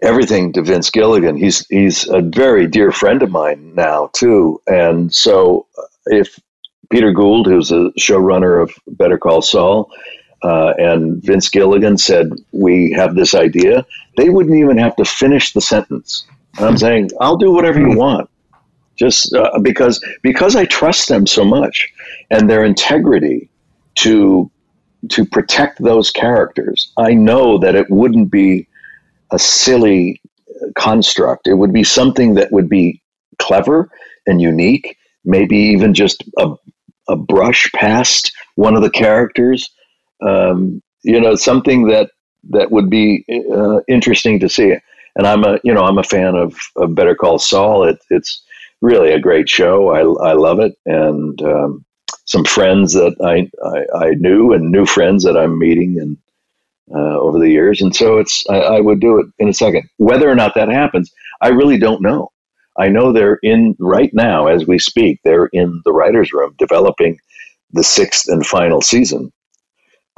everything 0.03 0.53
to 0.53 0.63
Vince 0.63 0.91
Gilligan. 0.91 1.37
He's 1.37 1.67
he's 1.69 2.09
a 2.09 2.21
very 2.21 2.67
dear 2.67 2.93
friend 2.93 3.23
of 3.23 3.31
mine 3.31 3.75
now 3.75 4.11
too, 4.13 4.61
and 4.67 5.13
so 5.13 5.67
if 6.07 6.39
Peter 6.91 7.13
Gould, 7.13 7.47
who's 7.47 7.73
a 7.73 7.91
showrunner 7.99 8.63
of 8.63 8.73
Better 8.87 9.19
Call 9.19 9.43
Saul, 9.43 9.91
uh, 10.43 10.75
and 10.79 11.23
Vince 11.23 11.49
Gilligan 11.49 11.99
said, 11.99 12.31
We 12.53 12.93
have 12.93 13.15
this 13.15 13.35
idea, 13.35 13.87
they 14.17 14.29
wouldn't 14.29 14.57
even 14.57 14.79
have 14.79 14.97
to 14.97 15.05
finish 15.05 15.53
the 15.53 15.61
sentence. 15.61 16.27
And 16.57 16.67
I'm 16.67 16.79
saying, 16.79 17.11
I'll 17.21 17.37
do 17.37 17.53
whatever 17.53 17.81
you 17.81 17.97
want. 17.97 18.31
Just 18.97 19.33
uh, 19.33 19.59
because 19.61 20.05
because 20.23 20.57
I 20.57 20.65
trust 20.65 21.09
them 21.09 21.27
so 21.27 21.45
much 21.45 21.89
and 22.31 22.51
their 22.51 22.65
integrity 22.65 23.49
to 23.97 24.51
to 25.11 25.25
protect 25.25 25.81
those 25.83 26.11
characters. 26.11 26.93
I 26.97 27.15
know 27.15 27.59
that 27.59 27.77
it 27.77 27.89
wouldn't 27.91 28.31
be 28.33 28.67
a 29.31 29.39
silly 29.39 30.21
construct. 30.77 31.47
It 31.47 31.55
would 31.55 31.73
be 31.73 31.85
something 31.85 32.35
that 32.35 32.51
would 32.51 32.69
be 32.69 33.01
clever 33.39 33.89
and 34.27 34.43
unique, 34.43 34.97
maybe 35.25 35.57
even 35.57 35.95
just 35.95 36.25
a, 36.39 36.55
a 37.09 37.15
brush 37.15 37.71
past 37.73 38.33
one 38.57 38.75
of 38.75 38.83
the 38.83 38.91
characters 38.91 39.71
um, 40.23 40.83
you 41.03 41.21
know, 41.21 41.35
something 41.35 41.87
that 41.89 42.11
that 42.51 42.71
would 42.71 42.89
be 42.89 43.25
uh, 43.53 43.81
interesting 43.89 44.39
to 44.41 44.49
see. 44.49 44.75
And 45.17 45.27
I'm 45.27 45.45
a, 45.45 45.59
you 45.65 45.75
know, 45.75 45.83
I'm 45.83 45.99
a 45.99 46.05
fan 46.05 46.35
of, 46.37 46.57
of 46.77 46.95
Better 46.95 47.15
Call 47.15 47.39
Saul. 47.39 47.85
It, 47.85 47.99
it's 48.11 48.43
really 48.81 49.11
a 49.13 49.19
great 49.19 49.49
show. 49.49 49.91
I, 49.91 50.31
I 50.31 50.33
love 50.35 50.61
it. 50.61 50.75
And 50.87 51.41
um, 51.43 51.85
some 52.25 52.45
friends 52.45 52.93
that 52.93 53.17
I, 53.25 53.51
I, 53.67 54.07
I, 54.07 54.11
knew 54.15 54.53
and 54.53 54.71
new 54.71 54.87
friends 54.87 55.25
that 55.25 55.37
I'm 55.37 55.59
meeting 55.59 55.99
and 55.99 56.17
uh, 56.95 57.19
over 57.19 57.39
the 57.39 57.51
years. 57.51 57.83
And 57.83 57.95
so 57.95 58.19
it's, 58.19 58.45
I, 58.49 58.59
I 58.59 58.81
would 58.81 59.01
do 59.01 59.19
it 59.19 59.27
in 59.39 59.49
a 59.49 59.55
second. 59.55 59.89
Whether 59.97 60.31
or 60.31 60.37
not 60.37 60.55
that 60.55 60.69
happens, 60.69 61.13
I 61.41 61.49
really 61.49 61.79
don't 61.79 62.03
know. 62.03 62.31
I 62.79 62.89
know 62.89 63.13
they're 63.13 63.41
in 63.43 63.77
right 63.81 64.11
now 64.15 64.47
as 64.47 64.67
we 64.67 64.79
speak. 64.79 65.21
They're 65.25 65.49
in 65.53 65.83
the 65.85 65.93
writers' 65.93 66.33
room 66.33 66.55
developing 66.59 67.19
the 67.73 67.83
sixth 67.83 68.29
and 68.29 68.47
final 68.47 68.81
season, 68.81 69.33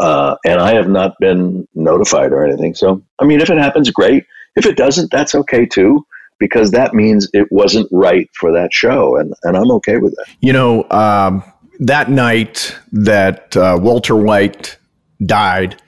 uh, 0.00 0.36
and 0.44 0.60
I 0.60 0.74
have 0.74 0.88
not 0.88 1.14
been 1.20 1.68
notified 1.74 2.32
or 2.32 2.44
anything. 2.44 2.74
So, 2.74 3.02
I 3.18 3.24
mean, 3.26 3.40
if 3.40 3.50
it 3.50 3.58
happens, 3.58 3.90
great. 3.90 4.24
If 4.56 4.66
it 4.66 4.76
doesn't, 4.76 5.10
that's 5.12 5.34
okay 5.34 5.66
too, 5.66 6.04
because 6.38 6.70
that 6.72 6.94
means 6.94 7.28
it 7.32 7.46
wasn't 7.50 7.86
right 7.92 8.28
for 8.34 8.50
that 8.52 8.72
show, 8.72 9.16
and, 9.16 9.34
and 9.44 9.56
I'm 9.56 9.70
okay 9.72 9.98
with 9.98 10.14
that. 10.16 10.26
You 10.40 10.52
know, 10.52 10.90
um, 10.90 11.44
that 11.78 12.10
night 12.10 12.76
that 12.92 13.56
uh, 13.56 13.78
Walter 13.80 14.16
White 14.16 14.76
died, 15.24 15.80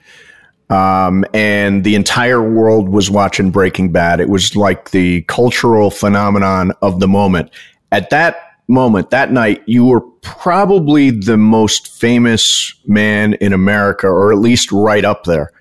um, 0.69 1.25
and 1.33 1.83
the 1.83 1.95
entire 1.95 2.41
world 2.41 2.89
was 2.89 3.09
watching 3.09 3.51
Breaking 3.51 3.91
Bad, 3.91 4.19
it 4.19 4.29
was 4.29 4.55
like 4.55 4.91
the 4.91 5.23
cultural 5.23 5.91
phenomenon 5.91 6.71
of 6.81 6.99
the 6.99 7.07
moment. 7.07 7.49
At 7.91 8.09
that 8.11 8.52
moment, 8.67 9.09
that 9.11 9.31
night, 9.31 9.63
you 9.65 9.85
were 9.85 10.01
probably 10.21 11.11
the 11.11 11.37
most 11.37 11.87
famous 11.87 12.73
man 12.85 13.33
in 13.35 13.53
America, 13.53 14.07
or 14.07 14.31
at 14.31 14.39
least 14.39 14.71
right 14.71 15.03
up 15.03 15.23
there. 15.25 15.51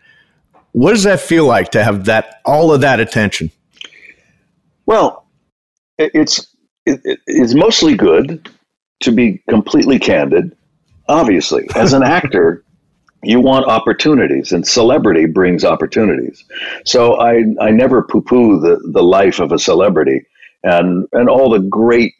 What 0.73 0.93
does 0.93 1.03
that 1.03 1.21
feel 1.21 1.47
like 1.47 1.71
to 1.73 1.85
have 1.85 2.07
that 2.07 2.41
all 2.45 2.73
of 2.73 2.81
that 2.81 3.01
attention? 3.01 3.51
Well, 4.87 5.27
it's 5.99 6.47
it's 6.87 7.55
mostly 7.55 7.95
good 7.95 8.49
to 9.01 9.13
be 9.13 9.43
completely 9.49 9.99
candid. 9.99 10.57
Obviously, 11.09 11.69
as 11.75 11.93
an 11.93 12.03
actor, 12.05 12.65
you 13.23 13.41
want 13.41 13.67
opportunities, 13.67 14.53
and 14.53 14.67
celebrity 14.67 15.27
brings 15.27 15.65
opportunities. 15.65 16.45
So 16.87 17.21
I 17.21 17.45
I 17.61 17.71
never 17.71 18.03
poo 18.03 18.23
poo 18.23 18.61
the 18.61 18.81
the 18.93 19.03
life 19.03 19.41
of 19.41 19.53
a 19.53 19.59
celebrity 19.59 20.23
and 20.63 21.07
and 21.13 21.29
all 21.29 21.51
the 21.51 21.61
great 21.61 22.15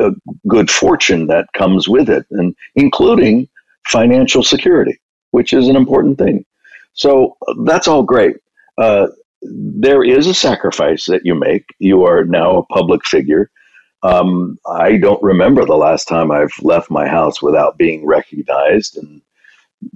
uh, 0.00 0.10
good 0.48 0.70
fortune 0.70 1.26
that 1.28 1.52
comes 1.54 1.88
with 1.88 2.08
it, 2.08 2.26
and 2.30 2.54
including 2.74 3.48
financial 3.86 4.42
security, 4.42 4.98
which 5.30 5.52
is 5.52 5.68
an 5.68 5.76
important 5.76 6.18
thing. 6.18 6.44
So 6.94 7.36
that's 7.64 7.88
all 7.88 8.02
great. 8.02 8.36
Uh, 8.78 9.08
there 9.42 10.02
is 10.02 10.26
a 10.26 10.34
sacrifice 10.34 11.06
that 11.06 11.22
you 11.24 11.34
make. 11.34 11.64
You 11.78 12.04
are 12.04 12.24
now 12.24 12.58
a 12.58 12.66
public 12.66 13.04
figure. 13.04 13.50
Um, 14.02 14.58
I 14.66 14.96
don't 14.96 15.22
remember 15.22 15.64
the 15.64 15.76
last 15.76 16.08
time 16.08 16.30
I've 16.30 16.52
left 16.62 16.90
my 16.90 17.06
house 17.06 17.42
without 17.42 17.78
being 17.78 18.06
recognized 18.06 18.96
and 18.96 19.20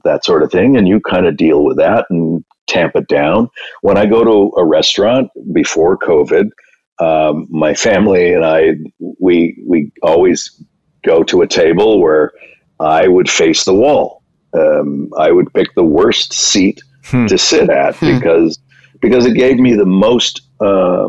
that 0.04 0.24
sort 0.24 0.42
of 0.42 0.50
thing. 0.50 0.76
And 0.76 0.88
you 0.88 1.00
kind 1.00 1.26
of 1.26 1.36
deal 1.36 1.64
with 1.64 1.76
that 1.78 2.06
and 2.10 2.44
tamp 2.66 2.96
it 2.96 3.08
down. 3.08 3.48
When 3.82 3.96
I 3.96 4.06
go 4.06 4.24
to 4.24 4.56
a 4.56 4.64
restaurant 4.64 5.30
before 5.52 5.98
COVID, 5.98 6.50
um, 6.98 7.46
my 7.50 7.74
family 7.74 8.32
and 8.32 8.44
I, 8.44 8.74
we 8.98 9.62
we 9.66 9.90
always 10.02 10.62
go 11.04 11.22
to 11.24 11.42
a 11.42 11.46
table 11.46 12.00
where 12.00 12.32
I 12.80 13.08
would 13.08 13.28
face 13.28 13.64
the 13.64 13.74
wall. 13.74 14.22
Um, 14.52 15.10
I 15.18 15.32
would 15.32 15.52
pick 15.52 15.74
the 15.74 15.84
worst 15.84 16.32
seat 16.32 16.80
hmm. 17.04 17.26
to 17.26 17.36
sit 17.36 17.70
at 17.70 17.96
hmm. 17.96 18.18
because 18.18 18.58
because 19.00 19.26
it 19.26 19.34
gave 19.34 19.58
me 19.58 19.74
the 19.74 19.86
most 19.86 20.42
uh, 20.60 21.08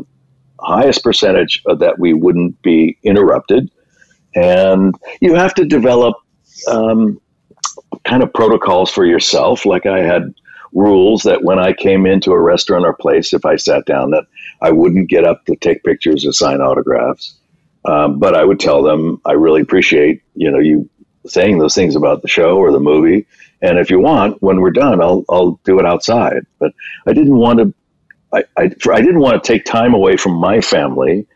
highest 0.60 1.04
percentage 1.04 1.62
that 1.66 2.00
we 2.00 2.14
wouldn't 2.14 2.60
be 2.62 2.98
interrupted, 3.04 3.70
and 4.36 4.96
you 5.22 5.36
have 5.36 5.54
to 5.56 5.66
develop 5.66 6.16
um, 6.68 7.20
kind 8.06 8.24
of 8.24 8.34
protocols 8.34 8.90
for 8.90 9.06
yourself. 9.06 9.66
Like 9.66 9.86
I 9.86 10.00
had 10.00 10.34
rules 10.76 11.24
that 11.24 11.44
when 11.44 11.58
I 11.58 11.74
came 11.74 12.06
into 12.06 12.32
a 12.32 12.40
restaurant 12.40 12.86
or 12.86 12.94
place, 12.94 13.34
if 13.34 13.46
I 13.46 13.56
sat 13.56 13.86
down, 13.86 14.12
that 14.12 14.26
I 14.62 14.72
wouldn't 14.72 15.10
get 15.10 15.24
up 15.24 15.46
to 15.46 15.56
take 15.56 15.84
pictures 15.84 16.26
or 16.26 16.34
sign 16.34 16.62
autographs. 16.62 17.36
Um, 17.86 18.20
but 18.20 18.36
I 18.36 18.44
would 18.44 18.60
tell 18.60 18.84
them 18.84 19.22
I 19.26 19.34
really 19.34 19.62
appreciate 19.62 20.22
you 20.36 20.52
know 20.52 20.60
you 20.60 20.90
saying 21.28 21.58
those 21.58 21.76
things 21.76 21.96
about 21.96 22.22
the 22.22 22.28
show 22.28 22.58
or 22.58 22.72
the 22.72 22.80
movie. 22.80 23.26
And 23.62 23.80
if 23.80 23.90
you 23.90 24.00
want, 24.00 24.42
when 24.44 24.60
we're 24.60 24.72
done, 24.72 25.02
I'll 25.02 25.24
I'll 25.30 25.60
do 25.64 25.80
it 25.80 25.86
outside. 25.86 26.46
But 26.60 26.74
I 27.08 27.14
didn't 27.14 27.36
want 27.36 27.60
to. 27.60 27.74
I, 28.34 28.44
I, 28.58 28.64
I 28.64 29.02
didn't 29.02 29.20
want 29.20 29.42
to 29.42 29.48
take 29.48 29.66
time 29.66 29.94
away 29.94 30.18
from 30.18 30.34
my 30.34 30.62
family 30.62 31.28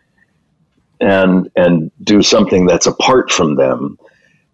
and 1.00 1.50
and 1.56 1.92
do 2.04 2.22
something 2.22 2.66
that's 2.66 2.88
apart 2.88 3.32
from 3.32 3.56
them. 3.56 3.98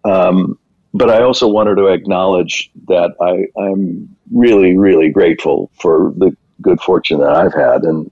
Um, 0.04 0.58
but 0.96 1.10
I 1.10 1.22
also 1.22 1.46
wanted 1.46 1.74
to 1.76 1.88
acknowledge 1.88 2.70
that 2.88 3.14
I, 3.20 3.46
I'm 3.60 4.08
really, 4.32 4.76
really 4.76 5.10
grateful 5.10 5.70
for 5.78 6.14
the 6.16 6.34
good 6.62 6.80
fortune 6.80 7.20
that 7.20 7.34
I've 7.34 7.52
had. 7.52 7.82
And, 7.82 8.10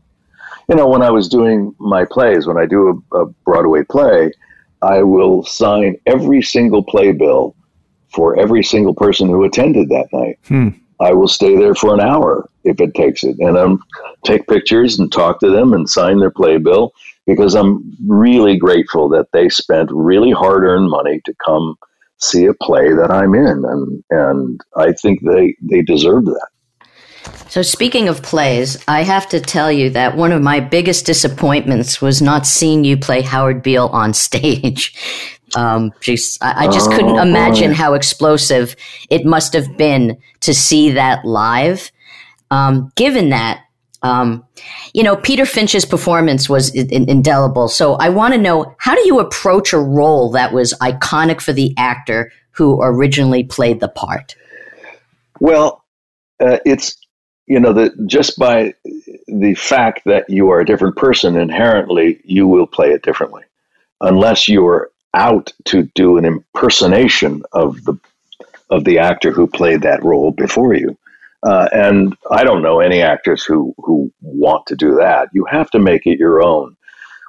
you 0.68 0.76
know, 0.76 0.86
when 0.86 1.02
I 1.02 1.10
was 1.10 1.28
doing 1.28 1.74
my 1.78 2.04
plays, 2.04 2.46
when 2.46 2.58
I 2.58 2.66
do 2.66 3.02
a, 3.12 3.22
a 3.22 3.26
Broadway 3.46 3.84
play, 3.84 4.32
I 4.82 5.02
will 5.02 5.44
sign 5.44 5.96
every 6.04 6.42
single 6.42 6.82
playbill 6.82 7.56
for 8.12 8.38
every 8.38 8.62
single 8.62 8.94
person 8.94 9.28
who 9.28 9.44
attended 9.44 9.88
that 9.88 10.08
night. 10.12 10.38
Hmm. 10.46 10.68
I 11.00 11.12
will 11.12 11.28
stay 11.28 11.56
there 11.56 11.74
for 11.74 11.94
an 11.94 12.00
hour 12.00 12.48
if 12.64 12.80
it 12.80 12.94
takes 12.94 13.24
it, 13.24 13.36
and 13.38 13.56
um, 13.56 13.82
take 14.24 14.46
pictures 14.46 14.98
and 14.98 15.10
talk 15.10 15.40
to 15.40 15.50
them 15.50 15.72
and 15.72 15.88
sign 15.88 16.20
their 16.20 16.30
playbill 16.30 16.92
because 17.26 17.54
I'm 17.54 17.96
really 18.06 18.56
grateful 18.56 19.08
that 19.08 19.32
they 19.32 19.48
spent 19.48 19.90
really 19.90 20.30
hard-earned 20.30 20.88
money 20.88 21.20
to 21.24 21.34
come 21.44 21.76
see 22.24 22.46
a 22.46 22.54
play 22.54 22.92
that 22.92 23.10
I'm 23.10 23.34
in, 23.34 23.64
and 23.64 24.04
and 24.10 24.60
I 24.76 24.92
think 24.92 25.20
they 25.22 25.56
they 25.62 25.82
deserve 25.82 26.24
that. 26.24 26.48
So, 27.48 27.62
speaking 27.62 28.08
of 28.08 28.22
plays, 28.22 28.82
I 28.88 29.02
have 29.02 29.28
to 29.28 29.40
tell 29.40 29.70
you 29.70 29.90
that 29.90 30.16
one 30.16 30.32
of 30.32 30.42
my 30.42 30.60
biggest 30.60 31.06
disappointments 31.06 32.00
was 32.00 32.20
not 32.20 32.46
seeing 32.46 32.84
you 32.84 32.96
play 32.96 33.22
Howard 33.22 33.62
Beale 33.62 33.88
on 33.92 34.14
stage. 34.14 34.94
Um, 35.56 35.92
geez, 36.00 36.36
I, 36.40 36.64
I, 36.64 36.66
just 36.66 36.90
oh, 36.90 36.96
couldn't 36.96 37.16
imagine 37.16 37.70
boy. 37.70 37.76
how 37.76 37.94
explosive 37.94 38.74
it 39.08 39.24
must 39.24 39.52
have 39.52 39.76
been 39.76 40.18
to 40.40 40.52
see 40.52 40.90
that 40.90 41.24
live. 41.24 41.92
Um, 42.50 42.90
given 42.96 43.28
that, 43.28 43.63
um, 44.04 44.44
you 44.92 45.02
know, 45.02 45.16
Peter 45.16 45.46
Finch's 45.46 45.86
performance 45.86 46.48
was 46.48 46.72
in- 46.74 47.08
indelible. 47.08 47.68
So 47.68 47.94
I 47.94 48.10
want 48.10 48.34
to 48.34 48.40
know 48.40 48.74
how 48.78 48.94
do 48.94 49.00
you 49.06 49.18
approach 49.18 49.72
a 49.72 49.78
role 49.78 50.30
that 50.32 50.52
was 50.52 50.74
iconic 50.74 51.40
for 51.40 51.54
the 51.54 51.74
actor 51.78 52.30
who 52.50 52.80
originally 52.82 53.42
played 53.42 53.80
the 53.80 53.88
part? 53.88 54.36
Well, 55.40 55.82
uh, 56.38 56.58
it's 56.66 56.96
you 57.46 57.58
know 57.58 57.72
that 57.72 58.06
just 58.06 58.38
by 58.38 58.74
the 59.26 59.54
fact 59.54 60.02
that 60.04 60.28
you 60.28 60.50
are 60.50 60.60
a 60.60 60.66
different 60.66 60.96
person 60.96 61.36
inherently 61.36 62.20
you 62.24 62.46
will 62.46 62.66
play 62.66 62.90
it 62.90 63.02
differently 63.02 63.42
unless 64.00 64.48
you 64.48 64.66
are 64.66 64.90
out 65.12 65.52
to 65.64 65.82
do 65.94 66.16
an 66.16 66.24
impersonation 66.24 67.42
of 67.52 67.84
the 67.84 67.98
of 68.70 68.84
the 68.84 68.98
actor 68.98 69.30
who 69.30 69.46
played 69.46 69.82
that 69.82 70.02
role 70.02 70.30
before 70.30 70.74
you 70.74 70.96
uh, 71.44 71.68
and 71.72 72.16
I 72.30 72.42
don't 72.42 72.62
know 72.62 72.80
any 72.80 73.02
actors 73.02 73.44
who, 73.44 73.74
who 73.78 74.10
want 74.22 74.66
to 74.66 74.76
do 74.76 74.94
that. 74.96 75.28
You 75.32 75.44
have 75.44 75.70
to 75.70 75.78
make 75.78 76.06
it 76.06 76.18
your 76.18 76.42
own, 76.42 76.76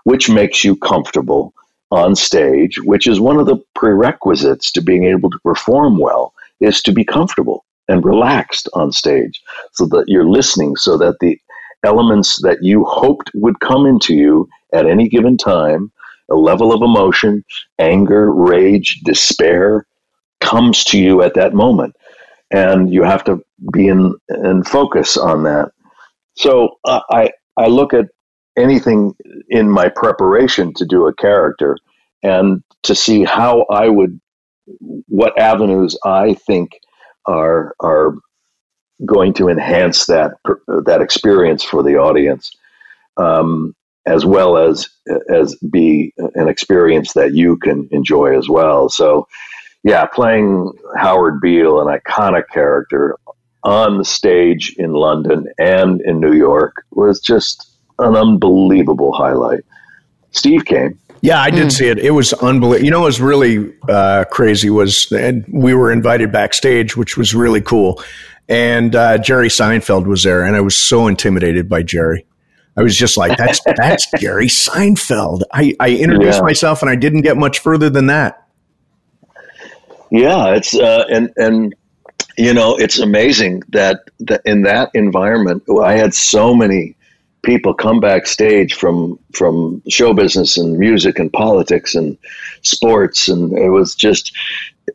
which 0.06 0.30
makes 0.30 0.64
you 0.64 0.76
comfortable 0.78 1.54
on 1.92 2.16
stage, 2.16 2.80
which 2.82 3.08
is 3.08 3.20
one 3.20 3.38
of 3.38 3.46
the 3.46 3.58
prerequisites 3.76 4.72
to 4.72 4.82
being 4.82 5.04
able 5.04 5.30
to 5.30 5.40
perform 5.40 5.98
well, 5.98 6.34
is 6.62 6.82
to 6.84 6.94
be 6.94 7.04
comfortable 7.04 7.66
and 7.90 8.06
relaxed 8.06 8.70
on 8.74 8.92
stage 8.92 9.42
so 9.74 9.86
that 9.86 10.06
you're 10.08 10.28
listening, 10.28 10.76
so 10.78 10.98
that 10.98 11.18
the 11.20 11.38
elements 11.84 12.42
that 12.42 12.58
you 12.62 12.86
hoped 12.86 13.30
would 13.36 13.60
come 13.60 13.86
into 13.86 14.16
you 14.16 14.50
at 14.74 14.88
any 14.88 15.10
given 15.10 15.38
time, 15.38 15.92
a 16.32 16.36
level 16.36 16.74
of 16.74 16.82
emotion, 16.82 17.44
anger, 17.80 18.34
rage, 18.34 19.02
despair, 19.04 19.86
comes 20.40 20.84
to 20.86 21.00
you 21.00 21.22
at 21.22 21.34
that 21.36 21.54
moment 21.54 21.96
and 22.52 22.94
you 22.94 23.04
have 23.04 23.24
to 23.26 23.40
be 23.74 23.88
in 23.88 24.16
in 24.44 24.64
focus 24.64 25.18
on 25.18 25.44
that. 25.44 25.72
So 26.36 26.78
uh, 26.86 27.02
I 27.10 27.32
I 27.58 27.68
look 27.68 27.94
at 27.94 28.06
anything 28.58 29.14
in 29.50 29.70
my 29.70 29.90
preparation 29.90 30.74
to 30.76 30.86
do 30.86 31.08
a 31.08 31.14
character 31.16 31.78
and 32.24 32.64
to 32.84 32.96
see 32.96 33.24
how 33.24 33.66
I 33.70 33.90
would 33.90 34.20
what 35.08 35.38
avenues 35.40 35.98
I 36.06 36.36
think 36.36 36.72
are 37.28 37.76
are 37.82 38.16
going 39.06 39.34
to 39.34 39.50
enhance 39.50 40.06
that 40.08 40.32
that 40.86 41.02
experience 41.02 41.64
for 41.64 41.84
the 41.84 41.96
audience, 41.98 42.52
um, 43.18 43.76
as 44.06 44.26
well 44.26 44.58
as 44.58 44.90
as 45.30 45.56
be 45.72 46.14
an 46.36 46.48
experience 46.48 47.14
that 47.14 47.34
you 47.34 47.58
can 47.58 47.88
enjoy 47.92 48.38
as 48.38 48.50
well. 48.50 48.90
So 48.90 49.28
yeah, 49.86 50.06
playing 50.08 50.74
Howard 50.98 51.40
Beale, 51.40 51.80
an 51.80 51.88
iconic 51.88 52.50
character, 52.52 53.18
on 53.64 54.00
the 54.00 54.06
stage 54.06 54.76
in 54.78 54.94
London 54.94 55.48
and 55.60 56.02
in 56.02 56.20
New 56.20 56.34
York 56.34 56.86
was 56.92 57.20
just 57.20 57.68
an 58.00 58.16
unbelievable 58.16 59.14
highlight. 59.14 59.64
Steve 60.32 60.66
came. 60.66 61.00
Yeah, 61.22 61.40
I 61.40 61.50
did 61.50 61.68
mm. 61.68 61.72
see 61.72 61.88
it. 61.88 62.00
It 62.00 62.12
was 62.12 62.34
unbelievable. 62.34 62.84
You 62.84 62.92
know, 62.92 63.02
what 63.02 63.08
was 63.08 63.22
really 63.22 63.74
uh, 63.88 64.26
crazy 64.26 64.70
was, 64.70 65.12
and 65.12 65.46
we 65.52 65.74
were 65.76 65.92
invited 65.92 66.32
backstage, 66.32 66.98
which 66.98 67.16
was 67.16 67.34
really 67.34 67.62
cool. 67.62 68.04
And 68.50 68.96
uh, 68.96 69.20
Jerry 69.20 69.50
Seinfeld 69.50 70.08
was 70.08 70.24
there, 70.24 70.44
and 70.44 70.56
I 70.56 70.62
was 70.62 70.76
so 70.76 71.08
intimidated 71.08 71.70
by 71.70 71.84
Jerry. 71.84 72.26
I 72.78 72.84
was 72.84 72.96
just 72.96 73.18
like, 73.18 73.38
"That's 73.38 73.62
that's 73.78 74.08
Jerry 74.20 74.48
Seinfeld." 74.48 75.42
I, 75.52 75.76
I 75.80 75.92
introduced 75.96 76.40
yeah. 76.40 76.44
myself, 76.44 76.82
and 76.82 76.92
I 76.92 76.96
didn't 76.96 77.22
get 77.22 77.38
much 77.38 77.60
further 77.60 77.90
than 77.90 78.08
that. 78.08 78.45
Yeah, 80.16 80.56
it's 80.56 80.74
uh, 80.74 81.06
and 81.12 81.32
and 81.36 81.76
you 82.38 82.54
know 82.54 82.78
it's 82.78 83.00
amazing 83.00 83.64
that 83.70 84.00
that 84.22 84.42
in 84.46 84.64
that 84.64 84.92
environment, 84.94 85.64
I 85.84 85.98
had 85.98 86.14
so 86.14 86.56
many 86.56 86.96
people 87.44 87.74
come 87.74 88.00
backstage 88.00 88.76
from 88.76 89.20
from 89.34 89.84
show 89.90 90.14
business 90.14 90.58
and 90.58 90.80
music 90.80 91.20
and 91.20 91.34
politics 91.34 91.96
and 91.96 92.18
sports, 92.64 93.28
and 93.30 93.58
it 93.58 93.72
was 93.72 93.96
just 93.96 94.32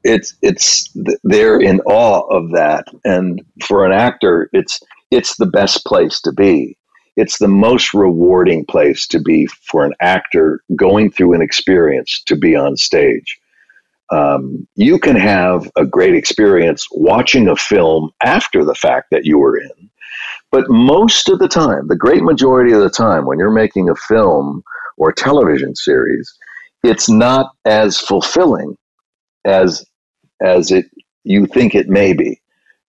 it's 0.04 0.34
it's 0.42 0.90
they're 1.24 1.60
in 1.60 1.80
awe 1.82 2.22
of 2.30 2.52
that, 2.52 2.86
and 3.04 3.42
for 3.64 3.86
an 3.86 3.92
actor, 3.92 4.50
it's 4.54 4.80
it's 5.10 5.36
the 5.36 5.46
best 5.46 5.84
place 5.86 6.20
to 6.22 6.32
be. 6.32 6.78
It's 7.16 7.38
the 7.38 7.48
most 7.48 7.94
rewarding 7.94 8.66
place 8.66 9.06
to 9.08 9.20
be 9.20 9.46
for 9.46 9.84
an 9.84 9.94
actor 10.00 10.62
going 10.76 11.12
through 11.12 11.34
an 11.34 11.42
experience 11.42 12.22
to 12.26 12.36
be 12.36 12.56
on 12.56 12.78
stage 12.78 13.39
um, 14.12 14.66
you 14.76 14.98
can 14.98 15.16
have 15.16 15.70
a 15.76 15.86
great 15.86 16.14
experience 16.14 16.86
watching 16.92 17.48
a 17.48 17.56
film 17.56 18.10
after 18.24 18.64
the 18.64 18.74
fact 18.74 19.08
that 19.12 19.24
you 19.26 19.38
were 19.38 19.58
in, 19.58 19.70
But 20.52 20.70
most 20.70 21.28
of 21.28 21.38
the 21.40 21.48
time, 21.48 21.88
the 21.88 21.96
great 21.96 22.22
majority 22.24 22.72
of 22.72 22.80
the 22.80 22.90
time, 22.90 23.26
when 23.26 23.38
you're 23.38 23.50
making 23.52 23.90
a 23.90 23.96
film 23.96 24.62
or 24.96 25.12
television 25.12 25.76
series, 25.76 26.32
it's 26.84 27.08
not 27.10 27.52
as 27.66 28.00
fulfilling 28.00 28.76
as 29.46 29.84
as 30.42 30.72
it 30.72 30.86
you 31.24 31.46
think 31.46 31.74
it 31.74 31.88
may 31.88 32.14
be. 32.14 32.40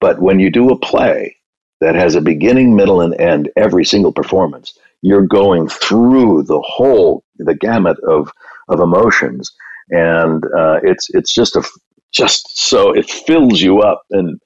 But 0.01 0.21
when 0.21 0.39
you 0.39 0.51
do 0.51 0.69
a 0.71 0.79
play 0.79 1.37
that 1.81 1.95
has 1.95 2.15
a 2.15 2.21
beginning, 2.21 2.75
middle, 2.75 3.01
and 3.01 3.19
end, 3.19 3.51
every 3.57 3.85
single 3.85 4.13
performance, 4.13 4.77
you're 5.01 5.27
going 5.27 5.69
through 5.69 6.43
the 6.43 6.61
whole 6.61 7.23
the 7.37 7.55
gamut 7.55 7.97
of 8.07 8.31
of 8.69 8.79
emotions, 8.81 9.51
and 9.89 10.43
uh, 10.57 10.79
it's 10.83 11.09
it's 11.11 11.33
just 11.33 11.55
a 11.55 11.63
just 12.11 12.45
so 12.67 12.91
it 12.91 13.09
fills 13.09 13.61
you 13.61 13.79
up 13.79 14.03
and 14.11 14.39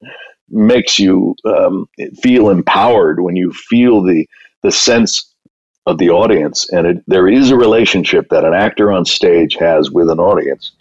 makes 0.50 0.98
you 0.98 1.34
um, 1.44 1.86
feel 2.22 2.48
empowered 2.48 3.20
when 3.20 3.36
you 3.36 3.52
feel 3.52 4.02
the 4.02 4.26
the 4.62 4.72
sense 4.72 5.34
of 5.86 5.98
the 5.98 6.10
audience, 6.10 6.68
and 6.70 6.86
it, 6.86 7.04
there 7.06 7.28
is 7.28 7.50
a 7.50 7.56
relationship 7.56 8.28
that 8.28 8.44
an 8.44 8.52
actor 8.52 8.92
on 8.92 9.04
stage 9.04 9.56
has 9.58 9.90
with 9.90 10.10
an 10.10 10.18
audience, 10.18 10.72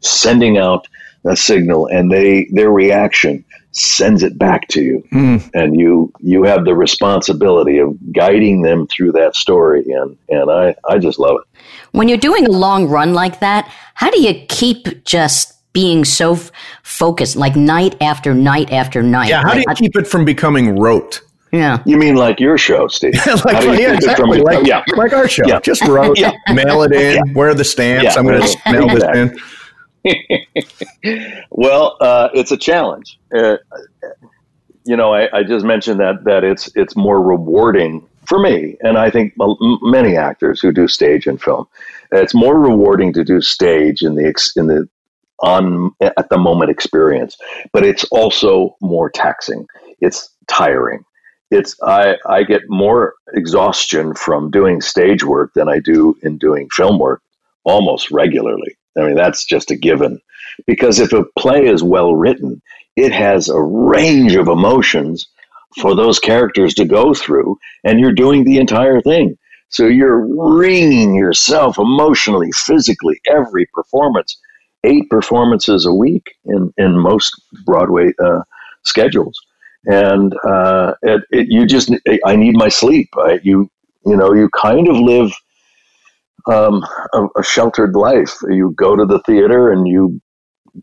sending 0.00 0.56
out 0.56 0.86
a 1.26 1.36
signal, 1.36 1.86
and 1.88 2.10
they 2.10 2.46
their 2.52 2.70
reaction 2.70 3.43
sends 3.76 4.22
it 4.22 4.38
back 4.38 4.68
to 4.68 4.82
you, 4.82 5.04
mm. 5.12 5.50
and 5.54 5.78
you 5.78 6.12
you 6.20 6.44
have 6.44 6.64
the 6.64 6.74
responsibility 6.74 7.78
of 7.78 7.96
guiding 8.12 8.62
them 8.62 8.86
through 8.86 9.12
that 9.12 9.36
story, 9.36 9.84
and 9.90 10.16
and 10.28 10.50
I 10.50 10.74
I 10.88 10.98
just 10.98 11.18
love 11.18 11.38
it. 11.40 11.60
When 11.92 12.08
you're 12.08 12.18
doing 12.18 12.46
a 12.46 12.50
long 12.50 12.88
run 12.88 13.14
like 13.14 13.40
that, 13.40 13.70
how 13.94 14.10
do 14.10 14.20
you 14.20 14.34
keep 14.48 15.04
just 15.04 15.54
being 15.72 16.04
so 16.04 16.34
f- 16.34 16.50
focused, 16.82 17.36
like 17.36 17.56
night 17.56 18.00
after 18.00 18.34
night 18.34 18.72
after 18.72 19.02
night? 19.02 19.28
Yeah, 19.28 19.42
how 19.42 19.54
like, 19.54 19.56
do 19.56 19.60
you 19.60 19.74
keep 19.76 19.96
it 19.96 20.06
from 20.06 20.24
becoming 20.24 20.78
rote? 20.78 21.20
Yeah. 21.54 21.82
You 21.86 21.96
mean 21.96 22.16
like 22.16 22.40
your 22.40 22.58
show, 22.58 22.88
Steve? 22.88 23.14
like, 23.44 23.78
yeah, 23.78 23.94
exactly. 23.94 24.40
Like, 24.40 24.66
yeah. 24.66 24.82
like 24.96 25.12
our 25.12 25.28
show. 25.28 25.44
Yeah. 25.46 25.60
Just 25.60 25.86
wrote, 25.86 26.18
yeah. 26.18 26.32
mail 26.52 26.82
it 26.82 26.92
in, 26.92 27.14
yeah. 27.14 27.32
where 27.32 27.48
are 27.48 27.54
the 27.54 27.64
stamps? 27.64 28.16
I'm 28.16 28.26
going 28.26 28.40
to 28.42 28.72
mail 28.72 28.90
exactly. 28.90 29.24
this 29.24 29.32
in. 29.32 29.38
well, 31.50 31.96
uh, 32.00 32.28
it's 32.34 32.52
a 32.52 32.56
challenge. 32.56 33.18
Uh, 33.34 33.56
you 34.84 34.96
know, 34.96 35.14
I, 35.14 35.38
I, 35.38 35.42
just 35.42 35.64
mentioned 35.64 35.98
that 36.00 36.24
that 36.24 36.44
it's 36.44 36.70
it's 36.74 36.94
more 36.94 37.22
rewarding 37.22 38.06
for 38.26 38.38
me, 38.38 38.76
and 38.80 38.98
I 38.98 39.10
think 39.10 39.34
many 39.82 40.16
actors 40.16 40.60
who 40.60 40.72
do 40.72 40.88
stage 40.88 41.26
and 41.26 41.40
film, 41.40 41.66
it's 42.12 42.34
more 42.34 42.58
rewarding 42.58 43.12
to 43.14 43.24
do 43.24 43.40
stage 43.40 44.02
in 44.02 44.14
the 44.14 44.34
in 44.56 44.66
the 44.66 44.88
on 45.40 45.90
at 46.00 46.28
the 46.28 46.38
moment 46.38 46.70
experience, 46.70 47.36
but 47.72 47.84
it's 47.84 48.04
also 48.04 48.76
more 48.80 49.10
taxing. 49.10 49.66
It's 50.00 50.30
tiring. 50.48 51.04
It's 51.50 51.76
I 51.82 52.16
I 52.28 52.42
get 52.42 52.62
more 52.68 53.14
exhaustion 53.32 54.14
from 54.14 54.50
doing 54.50 54.80
stage 54.82 55.24
work 55.24 55.52
than 55.54 55.68
I 55.68 55.78
do 55.78 56.14
in 56.22 56.36
doing 56.36 56.68
film 56.70 56.98
work 56.98 57.22
almost 57.64 58.10
regularly. 58.10 58.76
I 58.98 59.02
mean, 59.02 59.16
that's 59.16 59.44
just 59.44 59.70
a 59.70 59.76
given. 59.76 60.20
Because 60.66 61.00
if 61.00 61.12
a 61.12 61.24
play 61.38 61.66
is 61.66 61.82
well 61.82 62.14
written, 62.14 62.62
it 62.96 63.12
has 63.12 63.48
a 63.48 63.60
range 63.60 64.34
of 64.34 64.48
emotions 64.48 65.26
for 65.80 65.96
those 65.96 66.20
characters 66.20 66.74
to 66.74 66.84
go 66.84 67.12
through, 67.14 67.58
and 67.82 67.98
you're 67.98 68.12
doing 68.12 68.44
the 68.44 68.58
entire 68.58 69.00
thing. 69.00 69.36
So 69.70 69.86
you're 69.86 70.24
wringing 70.24 71.16
yourself 71.16 71.78
emotionally, 71.78 72.52
physically, 72.52 73.20
every 73.26 73.66
performance. 73.74 74.38
Eight 74.84 75.08
performances 75.10 75.86
a 75.86 75.92
week 75.94 76.36
in, 76.44 76.72
in 76.76 76.98
most 76.98 77.34
Broadway 77.64 78.12
uh, 78.22 78.42
schedules. 78.84 79.36
And 79.86 80.34
uh, 80.46 80.94
it, 81.02 81.22
it, 81.30 81.46
you 81.48 81.66
just, 81.66 81.90
I 82.24 82.36
need 82.36 82.54
my 82.54 82.68
sleep. 82.68 83.08
I, 83.16 83.40
you, 83.42 83.70
you 84.06 84.16
know, 84.16 84.32
you 84.32 84.48
kind 84.50 84.86
of 84.88 84.96
live 84.96 85.32
um, 86.46 86.84
a, 87.12 87.26
a, 87.38 87.42
sheltered 87.42 87.94
life. 87.94 88.34
You 88.48 88.74
go 88.76 88.96
to 88.96 89.04
the 89.04 89.20
theater 89.20 89.72
and 89.72 89.86
you 89.86 90.20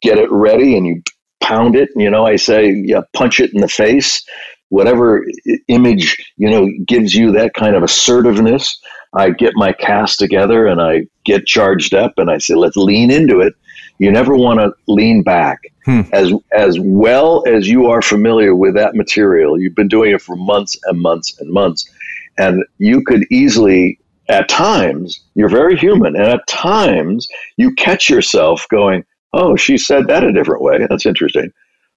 get 0.01 0.17
it 0.17 0.31
ready 0.31 0.75
and 0.75 0.85
you 0.87 1.01
pound 1.41 1.75
it. 1.75 1.89
You 1.95 2.09
know, 2.09 2.25
I 2.25 2.35
say, 2.35 2.71
yeah, 2.71 3.01
punch 3.13 3.39
it 3.39 3.53
in 3.53 3.61
the 3.61 3.67
face. 3.67 4.23
Whatever 4.69 5.25
image 5.67 6.17
you 6.37 6.49
know 6.49 6.69
gives 6.87 7.13
you 7.13 7.31
that 7.33 7.53
kind 7.53 7.75
of 7.75 7.83
assertiveness. 7.83 8.79
I 9.13 9.31
get 9.31 9.51
my 9.55 9.73
cast 9.73 10.17
together 10.17 10.65
and 10.65 10.81
I 10.81 11.07
get 11.25 11.45
charged 11.45 11.93
up 11.93 12.13
and 12.17 12.31
I 12.31 12.37
say, 12.37 12.55
let's 12.55 12.77
lean 12.77 13.11
into 13.11 13.41
it. 13.41 13.53
You 13.99 14.11
never 14.11 14.35
want 14.35 14.61
to 14.61 14.71
lean 14.87 15.21
back. 15.23 15.59
Hmm. 15.85 16.01
As 16.13 16.31
as 16.53 16.79
well 16.79 17.43
as 17.47 17.67
you 17.67 17.87
are 17.87 18.01
familiar 18.01 18.55
with 18.55 18.75
that 18.75 18.95
material, 18.95 19.59
you've 19.59 19.75
been 19.75 19.87
doing 19.87 20.11
it 20.11 20.21
for 20.21 20.35
months 20.35 20.79
and 20.85 21.01
months 21.01 21.39
and 21.39 21.51
months, 21.51 21.89
and 22.37 22.63
you 22.77 23.03
could 23.03 23.25
easily 23.31 23.99
at 24.31 24.49
times 24.49 25.21
you're 25.35 25.49
very 25.49 25.77
human 25.77 26.15
and 26.15 26.25
at 26.25 26.47
times 26.47 27.27
you 27.57 27.73
catch 27.75 28.09
yourself 28.09 28.65
going 28.69 29.03
oh 29.33 29.55
she 29.55 29.77
said 29.77 30.07
that 30.07 30.23
a 30.23 30.31
different 30.31 30.61
way. 30.61 30.85
That's 30.89 31.05
interesting. 31.05 31.51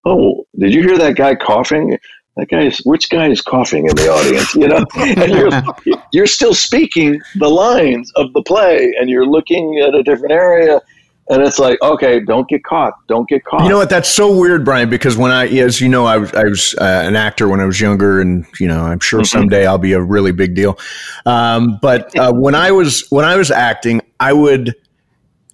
Oh 0.04 0.44
did 0.58 0.74
you 0.74 0.82
hear 0.82 0.98
that 0.98 1.16
guy 1.16 1.34
coughing? 1.34 1.98
That 2.36 2.48
guy 2.48 2.62
is 2.62 2.78
which 2.78 3.08
guy 3.10 3.28
is 3.28 3.40
coughing 3.40 3.86
in 3.88 3.94
the 3.94 4.08
audience? 4.08 4.54
You 4.54 4.68
know? 4.68 4.84
And 5.22 5.32
you're, 5.32 5.96
you're 6.12 6.26
still 6.26 6.54
speaking 6.54 7.20
the 7.36 7.48
lines 7.48 8.10
of 8.16 8.32
the 8.32 8.42
play 8.42 8.92
and 8.98 9.08
you're 9.08 9.26
looking 9.26 9.78
at 9.78 9.94
a 9.94 10.02
different 10.02 10.32
area 10.32 10.80
and 11.28 11.42
it's 11.42 11.58
like, 11.58 11.80
okay, 11.80 12.20
don't 12.20 12.46
get 12.48 12.64
caught. 12.64 12.94
Don't 13.06 13.28
get 13.28 13.44
caught. 13.44 13.62
You 13.62 13.70
know 13.70 13.78
what? 13.78 13.88
That's 13.88 14.08
so 14.08 14.36
weird, 14.36 14.64
Bryan. 14.64 14.90
Because 14.90 15.16
when 15.16 15.30
I, 15.30 15.46
as 15.46 15.80
you 15.80 15.88
know, 15.88 16.04
I 16.04 16.18
was, 16.18 16.34
I 16.34 16.44
was 16.44 16.74
uh, 16.74 17.02
an 17.04 17.16
actor 17.16 17.48
when 17.48 17.60
I 17.60 17.64
was 17.64 17.80
younger, 17.80 18.20
and 18.20 18.44
you 18.60 18.68
know, 18.68 18.82
I'm 18.82 19.00
sure 19.00 19.20
mm-hmm. 19.20 19.38
someday 19.38 19.66
I'll 19.66 19.78
be 19.78 19.94
a 19.94 20.00
really 20.00 20.32
big 20.32 20.54
deal. 20.54 20.78
Um, 21.24 21.78
but 21.80 22.14
uh, 22.18 22.32
when 22.32 22.54
I 22.54 22.72
was 22.72 23.06
when 23.08 23.24
I 23.24 23.36
was 23.36 23.50
acting, 23.50 24.02
I 24.20 24.32
would. 24.32 24.74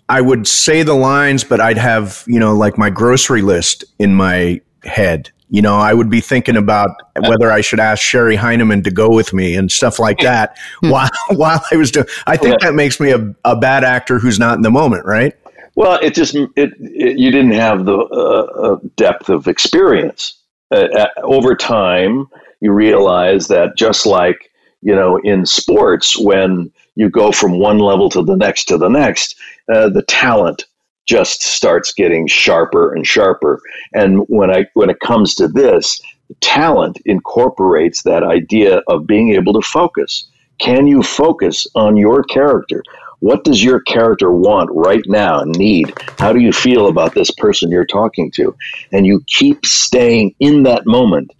I 0.08 0.20
would 0.20 0.48
say 0.48 0.82
the 0.82 0.94
lines, 0.94 1.44
but 1.44 1.60
I'd 1.60 1.78
have, 1.78 2.24
you 2.26 2.40
know, 2.40 2.52
like 2.52 2.76
my 2.76 2.90
grocery 2.90 3.42
list 3.42 3.84
in 4.00 4.12
my 4.12 4.60
head. 4.82 5.30
You 5.50 5.62
know, 5.62 5.76
I 5.76 5.94
would 5.94 6.10
be 6.10 6.20
thinking 6.20 6.56
about 6.56 6.90
whether 7.28 7.52
I 7.52 7.60
should 7.60 7.78
ask 7.78 8.02
Sherry 8.02 8.34
Heineman 8.34 8.82
to 8.82 8.90
go 8.90 9.08
with 9.08 9.32
me 9.32 9.54
and 9.54 9.70
stuff 9.70 10.00
like 10.00 10.18
that 10.18 10.56
while 10.80 11.08
while 11.30 11.62
I 11.70 11.76
was 11.76 11.92
doing. 11.92 12.06
I 12.26 12.36
think 12.36 12.58
that 12.60 12.74
makes 12.74 12.98
me 12.98 13.12
a, 13.12 13.34
a 13.44 13.54
bad 13.54 13.84
actor 13.84 14.18
who's 14.18 14.40
not 14.40 14.56
in 14.56 14.62
the 14.62 14.70
moment, 14.70 15.06
right? 15.06 15.34
Well, 15.80 15.98
it 16.02 16.12
just 16.12 16.34
it, 16.34 16.50
it 16.78 17.18
you 17.18 17.30
didn't 17.30 17.52
have 17.52 17.86
the 17.86 17.96
uh, 17.96 18.74
uh 18.74 18.76
depth 18.96 19.30
of 19.30 19.48
experience. 19.48 20.34
Uh, 20.70 21.06
over 21.22 21.54
time, 21.54 22.26
you 22.60 22.70
realize 22.70 23.48
that 23.48 23.78
just 23.78 24.04
like 24.04 24.50
you 24.82 24.94
know 24.94 25.16
in 25.24 25.46
sports, 25.46 26.18
when 26.18 26.70
you 26.96 27.08
go 27.08 27.32
from 27.32 27.58
one 27.58 27.78
level 27.78 28.10
to 28.10 28.22
the 28.22 28.36
next 28.36 28.66
to 28.66 28.76
the 28.76 28.90
next, 28.90 29.36
uh, 29.72 29.88
the 29.88 30.02
talent 30.02 30.66
just 31.06 31.42
starts 31.42 31.94
getting 31.94 32.26
sharper 32.26 32.92
and 32.94 33.06
sharper. 33.06 33.62
And 33.94 34.26
when 34.28 34.50
I 34.50 34.66
when 34.74 34.90
it 34.90 35.00
comes 35.00 35.34
to 35.36 35.48
this, 35.48 35.98
talent 36.42 36.98
incorporates 37.06 38.02
that 38.02 38.22
idea 38.22 38.82
of 38.88 39.06
being 39.06 39.32
able 39.32 39.54
to 39.54 39.62
focus. 39.62 40.28
Can 40.58 40.86
you 40.86 41.02
focus 41.02 41.66
on 41.74 41.96
your 41.96 42.22
character? 42.24 42.82
What 43.20 43.44
does 43.44 43.62
your 43.62 43.80
character 43.80 44.32
want 44.32 44.70
right 44.72 45.04
now 45.06 45.40
and 45.40 45.56
need? 45.56 45.92
How 46.18 46.32
do 46.32 46.40
you 46.40 46.52
feel 46.52 46.88
about 46.88 47.14
this 47.14 47.30
person 47.30 47.70
you're 47.70 47.84
talking 47.84 48.30
to? 48.32 48.54
And 48.92 49.06
you 49.06 49.22
keep 49.26 49.64
staying 49.64 50.34
in 50.40 50.64
that 50.64 50.86
moment. 50.86 51.32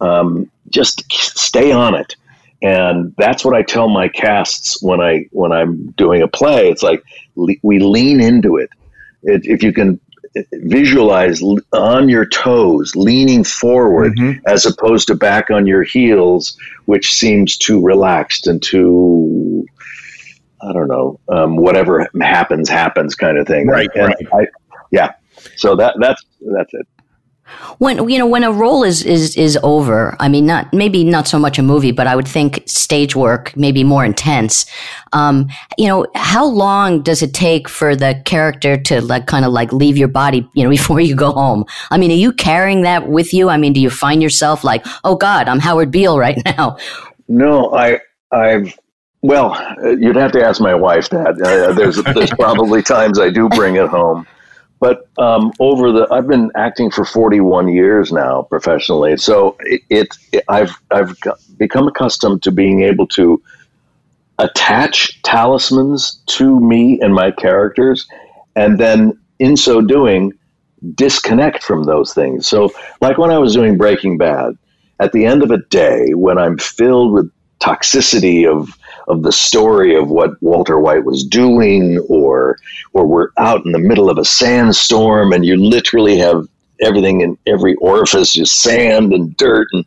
Um, 0.00 0.50
just 0.70 1.04
stay 1.12 1.72
on 1.72 1.94
it. 1.94 2.16
And 2.62 3.14
that's 3.18 3.44
what 3.44 3.54
I 3.54 3.62
tell 3.62 3.88
my 3.88 4.08
casts 4.08 4.82
when 4.82 5.00
I 5.00 5.26
when 5.30 5.52
I'm 5.52 5.90
doing 5.92 6.22
a 6.22 6.28
play. 6.28 6.68
It's 6.70 6.82
like 6.82 7.02
le- 7.36 7.54
we 7.62 7.78
lean 7.78 8.20
into 8.20 8.56
it. 8.56 8.70
it. 9.22 9.44
If 9.44 9.62
you 9.62 9.72
can 9.72 10.00
visualize 10.52 11.42
on 11.72 12.08
your 12.08 12.26
toes, 12.26 12.94
leaning 12.96 13.44
forward 13.44 14.16
mm-hmm. 14.16 14.40
as 14.46 14.66
opposed 14.66 15.06
to 15.08 15.14
back 15.14 15.50
on 15.50 15.66
your 15.66 15.82
heels, 15.82 16.56
which 16.86 17.12
seems 17.12 17.56
too 17.56 17.82
relaxed 17.82 18.46
and 18.46 18.62
too 18.62 19.66
I 20.62 20.72
don't 20.72 20.88
know, 20.88 21.20
um, 21.28 21.56
whatever 21.56 22.08
happens, 22.20 22.68
happens 22.68 23.14
kind 23.14 23.38
of 23.38 23.46
thing. 23.46 23.66
Right. 23.66 23.88
And 23.94 24.06
right. 24.06 24.26
I, 24.32 24.46
yeah. 24.90 25.12
So 25.56 25.76
that 25.76 25.96
that's 26.00 26.22
that's 26.54 26.72
it. 26.72 26.86
When 27.78 28.08
you 28.08 28.18
know 28.18 28.26
when 28.26 28.42
a 28.42 28.50
role 28.50 28.82
is 28.82 29.04
is 29.04 29.36
is 29.36 29.56
over, 29.62 30.16
I 30.18 30.28
mean, 30.28 30.46
not 30.46 30.72
maybe 30.72 31.04
not 31.04 31.28
so 31.28 31.38
much 31.38 31.58
a 31.58 31.62
movie, 31.62 31.92
but 31.92 32.06
I 32.06 32.16
would 32.16 32.26
think 32.26 32.62
stage 32.66 33.14
work 33.14 33.56
maybe 33.56 33.84
more 33.84 34.04
intense. 34.04 34.66
Um, 35.12 35.48
you 35.78 35.86
know, 35.86 36.06
how 36.16 36.44
long 36.44 37.02
does 37.02 37.22
it 37.22 37.34
take 37.34 37.68
for 37.68 37.94
the 37.94 38.20
character 38.24 38.76
to 38.76 39.00
like 39.00 39.26
kind 39.26 39.44
of 39.44 39.52
like 39.52 39.72
leave 39.72 39.96
your 39.96 40.08
body? 40.08 40.48
You 40.54 40.64
know, 40.64 40.70
before 40.76 41.00
you 41.00 41.14
go 41.14 41.32
home. 41.32 41.64
I 41.90 41.98
mean, 41.98 42.10
are 42.10 42.14
you 42.14 42.32
carrying 42.32 42.82
that 42.82 43.08
with 43.08 43.32
you? 43.32 43.48
I 43.48 43.56
mean, 43.56 43.72
do 43.72 43.80
you 43.80 43.90
find 43.90 44.22
yourself 44.22 44.64
like, 44.64 44.84
oh 45.04 45.14
God, 45.14 45.48
I'm 45.48 45.60
Howard 45.60 45.92
Beale 45.92 46.18
right 46.18 46.38
now? 46.58 46.78
No, 47.28 47.72
I 47.72 48.00
I've 48.32 48.76
well, 49.22 49.54
uh, 49.54 49.90
you'd 49.90 50.16
have 50.16 50.32
to 50.32 50.44
ask 50.44 50.60
my 50.60 50.74
wife 50.74 51.08
that. 51.10 51.40
Uh, 51.40 51.72
there's 51.72 51.96
there's 52.14 52.30
probably 52.30 52.82
times 52.82 53.18
I 53.18 53.30
do 53.30 53.48
bring 53.50 53.76
it 53.76 53.88
home, 53.88 54.26
but 54.80 55.08
um, 55.18 55.52
over 55.58 55.92
the 55.92 56.06
I've 56.10 56.26
been 56.26 56.50
acting 56.54 56.90
for 56.90 57.04
41 57.04 57.68
years 57.68 58.12
now 58.12 58.42
professionally, 58.42 59.16
so 59.16 59.56
it, 59.60 59.82
it, 59.90 60.08
it 60.32 60.44
I've 60.48 60.80
I've 60.90 61.16
become 61.56 61.88
accustomed 61.88 62.42
to 62.44 62.50
being 62.50 62.82
able 62.82 63.06
to 63.08 63.42
attach 64.38 65.22
talismans 65.22 66.20
to 66.26 66.60
me 66.60 67.00
and 67.00 67.14
my 67.14 67.30
characters, 67.30 68.06
and 68.54 68.78
then 68.78 69.18
in 69.38 69.56
so 69.56 69.80
doing, 69.80 70.32
disconnect 70.94 71.62
from 71.62 71.84
those 71.84 72.12
things. 72.12 72.46
So, 72.46 72.70
like 73.00 73.18
when 73.18 73.30
I 73.30 73.38
was 73.38 73.54
doing 73.54 73.76
Breaking 73.76 74.18
Bad, 74.18 74.56
at 75.00 75.12
the 75.12 75.26
end 75.26 75.42
of 75.42 75.50
a 75.50 75.58
day, 75.58 76.14
when 76.14 76.38
I'm 76.38 76.58
filled 76.58 77.12
with 77.12 77.30
toxicity 77.60 78.46
of 78.46 78.68
of 79.08 79.22
the 79.22 79.32
story 79.32 79.94
of 79.94 80.08
what 80.08 80.40
Walter 80.42 80.78
White 80.78 81.04
was 81.04 81.24
doing, 81.24 81.98
or 82.08 82.58
or 82.92 83.06
we're 83.06 83.28
out 83.38 83.64
in 83.64 83.72
the 83.72 83.78
middle 83.78 84.10
of 84.10 84.18
a 84.18 84.24
sandstorm 84.24 85.32
and 85.32 85.44
you 85.44 85.56
literally 85.56 86.18
have 86.18 86.46
everything 86.80 87.20
in 87.22 87.38
every 87.46 87.74
orifice, 87.76 88.32
just 88.32 88.60
sand 88.60 89.12
and 89.12 89.36
dirt, 89.36 89.68
and 89.72 89.84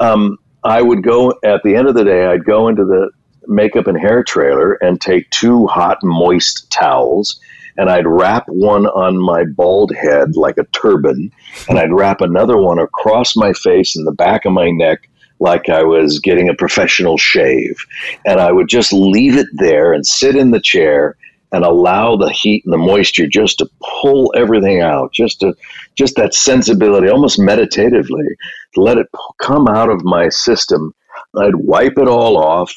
um, 0.00 0.38
I 0.64 0.82
would 0.82 1.02
go 1.02 1.32
at 1.44 1.62
the 1.62 1.76
end 1.76 1.88
of 1.88 1.94
the 1.94 2.04
day. 2.04 2.26
I'd 2.26 2.44
go 2.44 2.68
into 2.68 2.84
the 2.84 3.10
makeup 3.46 3.86
and 3.86 3.98
hair 3.98 4.24
trailer 4.24 4.74
and 4.74 5.00
take 5.00 5.30
two 5.30 5.66
hot, 5.68 5.98
moist 6.02 6.70
towels 6.70 7.40
and 7.76 7.90
I'd 7.90 8.06
wrap 8.06 8.48
one 8.48 8.86
on 8.86 9.18
my 9.18 9.44
bald 9.44 9.92
head 9.94 10.36
like 10.36 10.58
a 10.58 10.64
turban, 10.72 11.30
and 11.68 11.78
I'd 11.78 11.92
wrap 11.92 12.20
another 12.20 12.56
one 12.56 12.78
across 12.78 13.36
my 13.36 13.52
face 13.52 13.96
and 13.96 14.06
the 14.06 14.12
back 14.12 14.44
of 14.44 14.52
my 14.52 14.70
neck 14.70 15.08
like 15.38 15.68
I 15.68 15.82
was 15.82 16.18
getting 16.18 16.48
a 16.48 16.54
professional 16.54 17.18
shave. 17.18 17.76
And 18.24 18.40
I 18.40 18.52
would 18.52 18.68
just 18.68 18.92
leave 18.92 19.36
it 19.36 19.48
there 19.54 19.92
and 19.92 20.06
sit 20.06 20.36
in 20.36 20.50
the 20.50 20.60
chair 20.60 21.16
and 21.52 21.64
allow 21.64 22.16
the 22.16 22.30
heat 22.30 22.64
and 22.64 22.72
the 22.72 22.78
moisture 22.78 23.26
just 23.26 23.58
to 23.58 23.70
pull 23.80 24.32
everything 24.36 24.80
out, 24.80 25.12
just 25.12 25.40
to 25.40 25.54
just 25.96 26.16
that 26.16 26.34
sensibility, 26.34 27.08
almost 27.08 27.38
meditatively, 27.38 28.26
to 28.74 28.80
let 28.80 28.98
it 28.98 29.06
come 29.40 29.68
out 29.68 29.88
of 29.88 30.04
my 30.04 30.28
system. 30.28 30.92
I'd 31.38 31.56
wipe 31.56 31.98
it 31.98 32.08
all 32.08 32.36
off. 32.36 32.74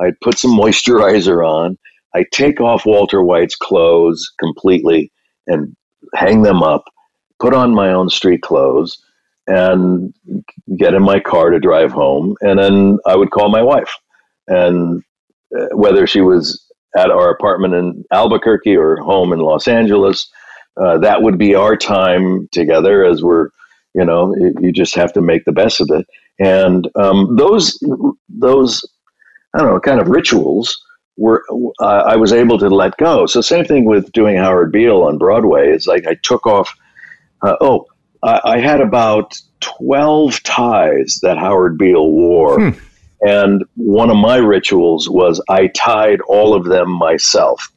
I'd 0.00 0.20
put 0.20 0.38
some 0.38 0.56
moisturizer 0.56 1.46
on. 1.46 1.78
I 2.14 2.24
take 2.32 2.60
off 2.60 2.86
Walter 2.86 3.22
White's 3.22 3.56
clothes 3.56 4.30
completely 4.40 5.12
and 5.46 5.74
hang 6.14 6.42
them 6.42 6.62
up, 6.62 6.84
put 7.38 7.54
on 7.54 7.74
my 7.74 7.92
own 7.92 8.08
street 8.08 8.42
clothes, 8.42 9.02
and 9.48 10.14
get 10.76 10.94
in 10.94 11.02
my 11.02 11.18
car 11.18 11.50
to 11.50 11.58
drive 11.58 11.90
home. 11.90 12.36
And 12.42 12.58
then 12.58 12.98
I 13.06 13.16
would 13.16 13.30
call 13.30 13.48
my 13.48 13.62
wife. 13.62 13.92
And 14.46 15.02
uh, 15.58 15.74
whether 15.74 16.06
she 16.06 16.20
was 16.20 16.64
at 16.96 17.10
our 17.10 17.30
apartment 17.30 17.74
in 17.74 18.04
Albuquerque 18.12 18.76
or 18.76 18.98
home 18.98 19.32
in 19.32 19.40
Los 19.40 19.66
Angeles, 19.66 20.30
uh, 20.80 20.98
that 20.98 21.22
would 21.22 21.38
be 21.38 21.54
our 21.54 21.76
time 21.76 22.48
together 22.52 23.04
as 23.04 23.22
we're, 23.22 23.48
you 23.94 24.04
know, 24.04 24.34
you 24.60 24.70
just 24.70 24.94
have 24.94 25.12
to 25.14 25.22
make 25.22 25.44
the 25.44 25.52
best 25.52 25.80
of 25.80 25.88
it. 25.90 26.06
And 26.38 26.88
um, 26.94 27.36
those, 27.36 27.78
those, 28.28 28.86
I 29.54 29.58
don't 29.58 29.68
know, 29.68 29.80
kind 29.80 30.00
of 30.00 30.08
rituals 30.08 30.78
were, 31.16 31.42
uh, 31.80 32.04
I 32.06 32.16
was 32.16 32.32
able 32.32 32.58
to 32.58 32.68
let 32.68 32.96
go. 32.98 33.26
So 33.26 33.40
same 33.40 33.64
thing 33.64 33.86
with 33.86 34.12
doing 34.12 34.36
Howard 34.36 34.70
Beale 34.72 35.02
on 35.02 35.18
Broadway. 35.18 35.70
It's 35.70 35.86
like 35.86 36.06
I 36.06 36.16
took 36.22 36.46
off, 36.46 36.72
uh, 37.42 37.56
oh, 37.60 37.86
I, 38.22 38.40
I 38.44 38.58
had 38.58 38.80
about 38.80 39.40
12 39.60 40.42
ties 40.42 41.18
that 41.22 41.38
Howard 41.38 41.78
Beale 41.78 42.10
wore. 42.10 42.70
Hmm. 42.72 42.78
And 43.20 43.64
one 43.74 44.10
of 44.10 44.16
my 44.16 44.36
rituals 44.36 45.08
was 45.08 45.42
I 45.48 45.68
tied 45.68 46.20
all 46.28 46.54
of 46.54 46.64
them 46.64 46.90
myself. 46.90 47.72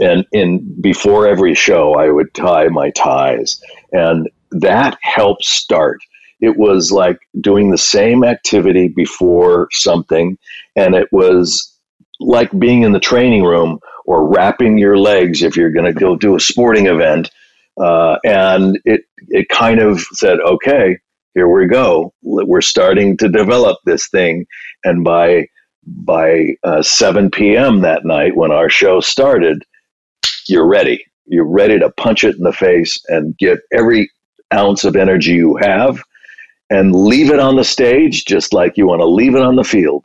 And 0.00 0.26
in 0.32 0.80
before 0.80 1.28
every 1.28 1.54
show, 1.54 1.94
I 1.94 2.10
would 2.10 2.32
tie 2.34 2.68
my 2.68 2.90
ties. 2.90 3.60
And 3.92 4.28
that 4.50 4.98
helped 5.02 5.44
start. 5.44 6.00
It 6.40 6.56
was 6.56 6.90
like 6.90 7.18
doing 7.40 7.70
the 7.70 7.78
same 7.78 8.24
activity 8.24 8.88
before 8.88 9.68
something. 9.70 10.38
And 10.76 10.94
it 10.94 11.08
was 11.12 11.70
like 12.20 12.58
being 12.58 12.82
in 12.82 12.92
the 12.92 13.00
training 13.00 13.44
room 13.44 13.80
or 14.06 14.26
wrapping 14.26 14.78
your 14.78 14.96
legs 14.96 15.42
if 15.42 15.56
you're 15.56 15.70
going 15.70 15.86
to 15.86 15.92
go 15.92 16.16
do 16.16 16.34
a 16.34 16.40
sporting 16.40 16.86
event 16.86 17.30
uh, 17.78 18.18
and 18.24 18.78
it 18.84 19.02
it 19.28 19.48
kind 19.48 19.80
of 19.80 20.00
said, 20.00 20.38
okay, 20.40 20.98
here 21.34 21.48
we 21.48 21.66
go. 21.66 22.12
We're 22.22 22.60
starting 22.60 23.16
to 23.18 23.28
develop 23.28 23.78
this 23.84 24.08
thing, 24.08 24.46
and 24.84 25.04
by 25.04 25.48
by 25.86 26.56
uh, 26.64 26.82
7 26.82 27.30
p.m. 27.30 27.80
that 27.80 28.06
night 28.06 28.36
when 28.36 28.50
our 28.50 28.70
show 28.70 29.00
started, 29.00 29.64
you're 30.48 30.66
ready. 30.66 31.04
You're 31.26 31.46
ready 31.48 31.78
to 31.78 31.90
punch 31.90 32.24
it 32.24 32.36
in 32.36 32.42
the 32.42 32.52
face 32.52 32.98
and 33.08 33.36
get 33.38 33.58
every 33.72 34.10
ounce 34.52 34.84
of 34.84 34.96
energy 34.96 35.32
you 35.32 35.56
have 35.56 36.02
and 36.70 36.94
leave 36.94 37.30
it 37.30 37.38
on 37.38 37.56
the 37.56 37.64
stage 37.64 38.24
just 38.24 38.52
like 38.52 38.76
you 38.76 38.86
want 38.86 39.00
to 39.00 39.06
leave 39.06 39.34
it 39.34 39.42
on 39.42 39.56
the 39.56 39.64
field 39.64 40.04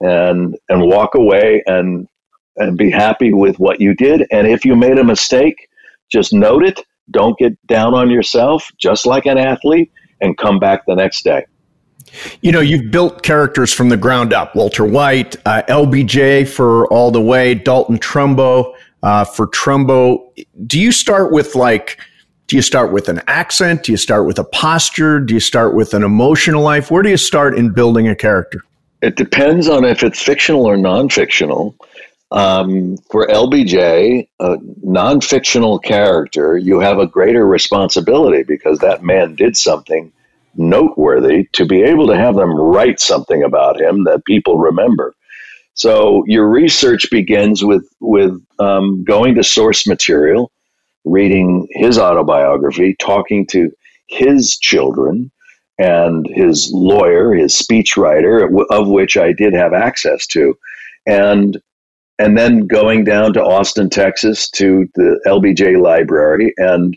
and 0.00 0.56
and 0.68 0.82
walk 0.82 1.14
away 1.14 1.62
and 1.66 2.06
and 2.56 2.76
be 2.76 2.90
happy 2.90 3.32
with 3.32 3.58
what 3.58 3.80
you 3.80 3.94
did 3.94 4.26
and 4.30 4.46
if 4.46 4.64
you 4.64 4.76
made 4.76 4.98
a 4.98 5.04
mistake 5.04 5.68
just 6.10 6.32
note 6.32 6.64
it 6.64 6.80
don't 7.10 7.38
get 7.38 7.54
down 7.66 7.94
on 7.94 8.10
yourself, 8.10 8.70
just 8.78 9.06
like 9.06 9.26
an 9.26 9.38
athlete, 9.38 9.90
and 10.20 10.36
come 10.36 10.58
back 10.58 10.84
the 10.86 10.94
next 10.94 11.24
day. 11.24 11.44
You 12.40 12.52
know, 12.52 12.60
you've 12.60 12.90
built 12.90 13.22
characters 13.22 13.72
from 13.72 13.90
the 13.90 13.96
ground 13.96 14.32
up. 14.32 14.54
Walter 14.56 14.84
White, 14.84 15.36
uh, 15.44 15.62
LBJ 15.68 16.48
for 16.48 16.86
All 16.88 17.10
the 17.10 17.20
Way, 17.20 17.54
Dalton 17.54 17.98
Trumbo 17.98 18.74
uh, 19.02 19.24
for 19.24 19.46
Trumbo. 19.48 20.18
Do 20.66 20.80
you 20.80 20.92
start 20.92 21.32
with 21.32 21.54
like, 21.54 22.00
do 22.46 22.56
you 22.56 22.62
start 22.62 22.92
with 22.92 23.08
an 23.08 23.20
accent? 23.26 23.84
Do 23.84 23.92
you 23.92 23.98
start 23.98 24.26
with 24.26 24.38
a 24.38 24.44
posture? 24.44 25.20
Do 25.20 25.34
you 25.34 25.40
start 25.40 25.74
with 25.74 25.94
an 25.94 26.02
emotional 26.02 26.62
life? 26.62 26.90
Where 26.90 27.02
do 27.02 27.10
you 27.10 27.16
start 27.16 27.56
in 27.56 27.72
building 27.72 28.08
a 28.08 28.16
character? 28.16 28.62
It 29.02 29.16
depends 29.16 29.68
on 29.68 29.84
if 29.84 30.02
it's 30.02 30.20
fictional 30.20 30.66
or 30.66 30.76
non 30.76 31.08
fictional. 31.08 31.76
Um, 32.30 32.98
for 33.10 33.26
LBJ, 33.26 34.28
a 34.38 34.56
non 34.82 35.20
fictional 35.20 35.78
character, 35.78 36.58
you 36.58 36.80
have 36.80 36.98
a 36.98 37.06
greater 37.06 37.46
responsibility 37.46 38.42
because 38.42 38.80
that 38.80 39.02
man 39.02 39.34
did 39.34 39.56
something 39.56 40.12
noteworthy 40.54 41.48
to 41.52 41.64
be 41.64 41.82
able 41.82 42.06
to 42.08 42.16
have 42.16 42.34
them 42.34 42.54
write 42.54 43.00
something 43.00 43.42
about 43.42 43.80
him 43.80 44.04
that 44.04 44.24
people 44.24 44.58
remember. 44.58 45.14
So 45.74 46.24
your 46.26 46.48
research 46.48 47.08
begins 47.10 47.64
with 47.64 47.88
with 48.00 48.44
um, 48.58 49.04
going 49.04 49.36
to 49.36 49.44
source 49.44 49.86
material, 49.86 50.50
reading 51.04 51.68
his 51.70 51.98
autobiography, 51.98 52.96
talking 52.98 53.46
to 53.48 53.70
his 54.08 54.58
children 54.58 55.30
and 55.78 56.26
his 56.26 56.70
lawyer, 56.72 57.32
his 57.32 57.54
speechwriter, 57.54 58.66
of 58.70 58.88
which 58.88 59.16
I 59.16 59.32
did 59.32 59.54
have 59.54 59.72
access 59.72 60.26
to, 60.28 60.58
and 61.06 61.56
and 62.18 62.36
then 62.36 62.66
going 62.66 63.04
down 63.04 63.32
to 63.34 63.42
Austin, 63.42 63.88
Texas 63.88 64.50
to 64.50 64.88
the 64.94 65.20
LBJ 65.26 65.80
library. 65.80 66.52
And 66.56 66.96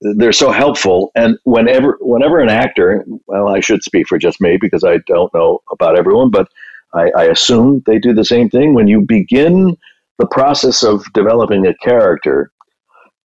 they're 0.00 0.32
so 0.32 0.50
helpful. 0.50 1.10
And 1.14 1.38
whenever 1.44 1.98
whenever 2.00 2.38
an 2.40 2.48
actor 2.48 3.04
well 3.26 3.48
I 3.48 3.60
should 3.60 3.82
speak 3.82 4.06
for 4.08 4.18
just 4.18 4.40
me 4.40 4.58
because 4.60 4.84
I 4.84 4.98
don't 5.06 5.32
know 5.34 5.62
about 5.70 5.98
everyone 5.98 6.30
but 6.30 6.48
I, 6.94 7.10
I 7.16 7.24
assume 7.24 7.82
they 7.86 7.98
do 7.98 8.12
the 8.14 8.24
same 8.24 8.48
thing. 8.48 8.74
When 8.74 8.88
you 8.88 9.00
begin 9.00 9.76
the 10.18 10.26
process 10.26 10.82
of 10.82 11.04
developing 11.12 11.66
a 11.66 11.74
character 11.76 12.50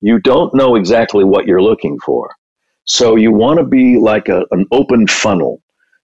you 0.02 0.20
don't 0.20 0.54
know 0.56 0.76
exactly 0.76 1.24
what 1.24 1.46
you're 1.46 1.62
looking 1.62 2.00
for. 2.00 2.34
So 2.86 3.16
you 3.16 3.32
want 3.32 3.60
to 3.60 3.66
be 3.66 4.00
like 4.00 4.30
a, 4.30 4.46
an 4.52 4.66
open 4.72 5.08
funnel. 5.08 5.62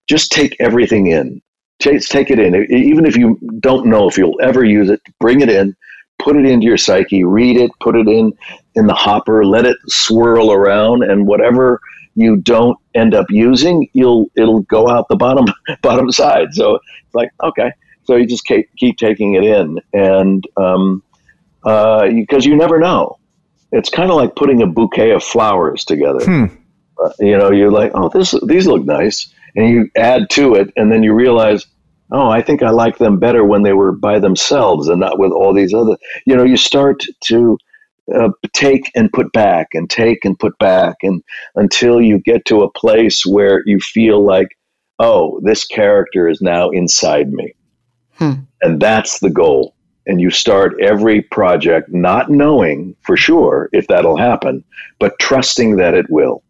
Just 0.08 0.32
take 0.32 0.56
everything 0.60 1.08
in 1.08 1.42
take, 1.80 2.02
take 2.02 2.32
it 2.32 2.40
in. 2.40 2.56
Even 2.72 3.06
if 3.06 3.16
you 3.16 3.40
don't 3.60 3.86
know 3.86 4.08
if 4.08 4.18
you'll 4.18 4.40
ever 4.42 4.64
use 4.64 4.90
it, 4.90 5.02
bring 5.20 5.42
it 5.42 5.50
in, 5.50 5.76
put 6.20 6.36
it 6.36 6.46
into 6.46 6.66
your 6.66 6.78
psyche, 6.78 7.24
read 7.24 7.58
it, 7.58 7.72
put 7.80 7.96
it 7.96 8.08
in 8.08 8.34
in 8.76 8.88
the 8.88 8.94
hopper, 8.94 9.46
let 9.46 9.66
it 9.66 9.78
swirl 9.88 10.52
around, 10.52 11.04
and 11.04 11.28
whatever 11.28 11.80
you 12.16 12.38
don't 12.38 12.78
end 12.96 13.14
up 13.14 13.28
using, 13.30 13.88
you'll 13.94 14.30
it'll 14.36 14.62
go 14.64 14.90
out 14.90 15.08
the 15.08 15.16
bottom 15.16 15.46
bottom 15.82 16.12
side. 16.12 16.54
So 16.54 16.76
it's 16.76 17.16
like 17.16 17.30
okay, 17.44 17.72
so 18.04 18.16
you 18.16 18.26
just 18.26 18.46
keep 18.46 18.70
keep 18.78 18.98
taking 18.98 19.36
it 19.36 19.44
in, 19.44 19.80
and 19.94 20.44
um, 20.58 21.04
uh, 21.64 22.08
because 22.10 22.46
you 22.46 22.56
never 22.56 22.80
know, 22.80 23.18
it's 23.72 23.90
kind 23.90 24.10
of 24.10 24.18
like 24.18 24.36
putting 24.36 24.62
a 24.62 24.68
bouquet 24.68 25.12
of 25.12 25.24
flowers 25.24 25.86
together. 25.86 26.24
Hmm. 26.24 26.46
Uh, 27.04 27.12
you 27.20 27.38
know, 27.38 27.52
you're 27.52 27.72
like, 27.72 27.92
oh, 27.94 28.10
this 28.10 28.34
these 28.48 28.66
look 28.66 28.84
nice 28.84 29.32
and 29.58 29.70
you 29.70 29.90
add 29.98 30.30
to 30.30 30.56
it, 30.56 30.72
and 30.78 30.90
then 30.92 31.04
you 31.04 31.14
realize, 31.14 31.66
oh, 32.12 32.30
I 32.30 32.42
think 32.42 32.64
I 32.64 32.70
like 32.70 33.00
them 33.00 33.20
better 33.20 33.44
when 33.44 33.64
they 33.64 33.74
were 33.74 33.92
by 33.92 34.20
themselves 34.20 34.88
and 34.88 35.02
not 35.02 35.20
with 35.20 35.34
all 35.34 35.54
these 35.54 35.74
other. 35.74 35.98
You 36.26 36.38
know, 36.38 36.46
you 36.46 36.56
start 36.56 37.04
to 37.26 37.58
uh, 38.16 38.30
take 38.54 38.90
and 38.96 39.12
put 39.12 39.34
back 39.34 39.68
and 39.74 39.90
take 39.90 40.24
and 40.24 40.40
put 40.40 40.58
back, 40.60 40.96
and 41.04 41.22
until 41.56 42.00
you 42.00 42.20
get 42.20 42.46
to 42.46 42.62
a 42.62 42.72
place 42.72 43.26
where 43.26 43.62
you 43.66 43.80
feel 43.80 44.24
like, 44.26 44.48
oh, 45.00 45.42
this 45.44 45.66
character 45.66 46.30
is 46.30 46.40
now 46.42 46.70
inside 46.70 47.32
me, 47.34 47.54
hmm. 48.14 48.34
and 48.62 48.80
that's 48.80 49.20
the 49.20 49.30
goal. 49.30 49.74
and 50.08 50.22
you 50.22 50.32
start 50.32 50.82
every 50.82 51.22
project 51.22 51.90
not 51.92 52.32
knowing 52.32 52.96
for 53.02 53.18
sure 53.18 53.70
if 53.74 53.88
that'll 53.88 54.18
happen, 54.18 54.64
but 55.00 55.20
trusting 55.20 55.76
that 55.76 55.94
it 55.94 56.06
will. 56.10 56.42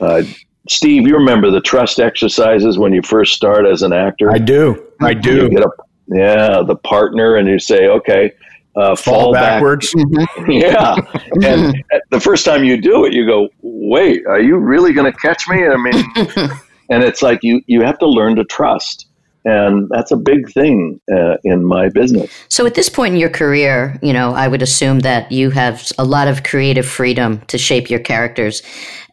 Uh, 0.00 0.22
Steve, 0.68 1.06
you 1.06 1.14
remember 1.14 1.50
the 1.50 1.60
trust 1.60 1.98
exercises 1.98 2.78
when 2.78 2.92
you 2.92 3.02
first 3.02 3.34
start 3.34 3.66
as 3.66 3.82
an 3.82 3.92
actor? 3.92 4.30
I 4.30 4.38
do. 4.38 4.86
I 5.00 5.14
do. 5.14 5.44
You 5.44 5.48
get 5.48 5.62
a, 5.62 5.70
yeah, 6.08 6.62
the 6.62 6.76
partner, 6.76 7.36
and 7.36 7.48
you 7.48 7.58
say, 7.58 7.88
okay, 7.88 8.32
uh, 8.76 8.94
fall, 8.94 9.20
fall, 9.20 9.32
backwards. 9.32 9.92
Back. 9.94 10.28
yeah. 10.48 10.96
and 11.42 11.82
the 12.10 12.20
first 12.20 12.44
time 12.44 12.64
you 12.64 12.80
do 12.80 13.04
it, 13.04 13.12
you 13.12 13.26
go, 13.26 13.48
wait, 13.62 14.24
are 14.26 14.40
you 14.40 14.56
really 14.56 14.92
going 14.92 15.10
to 15.10 15.18
catch 15.18 15.48
me? 15.48 15.66
I 15.66 15.76
mean, 15.76 16.04
and 16.90 17.02
it's 17.02 17.22
like 17.22 17.40
you, 17.42 17.60
you 17.66 17.82
have 17.82 17.98
to 17.98 18.06
learn 18.06 18.36
to 18.36 18.44
trust. 18.44 19.07
And 19.48 19.88
that's 19.88 20.10
a 20.10 20.16
big 20.16 20.52
thing 20.52 21.00
uh, 21.10 21.38
in 21.42 21.64
my 21.64 21.88
business. 21.88 22.30
So, 22.50 22.66
at 22.66 22.74
this 22.74 22.90
point 22.90 23.14
in 23.14 23.20
your 23.20 23.30
career, 23.30 23.98
you 24.02 24.12
know, 24.12 24.34
I 24.34 24.46
would 24.46 24.60
assume 24.60 25.00
that 25.00 25.32
you 25.32 25.48
have 25.48 25.90
a 25.96 26.04
lot 26.04 26.28
of 26.28 26.42
creative 26.42 26.84
freedom 26.84 27.40
to 27.46 27.56
shape 27.56 27.88
your 27.88 28.00
characters. 28.00 28.62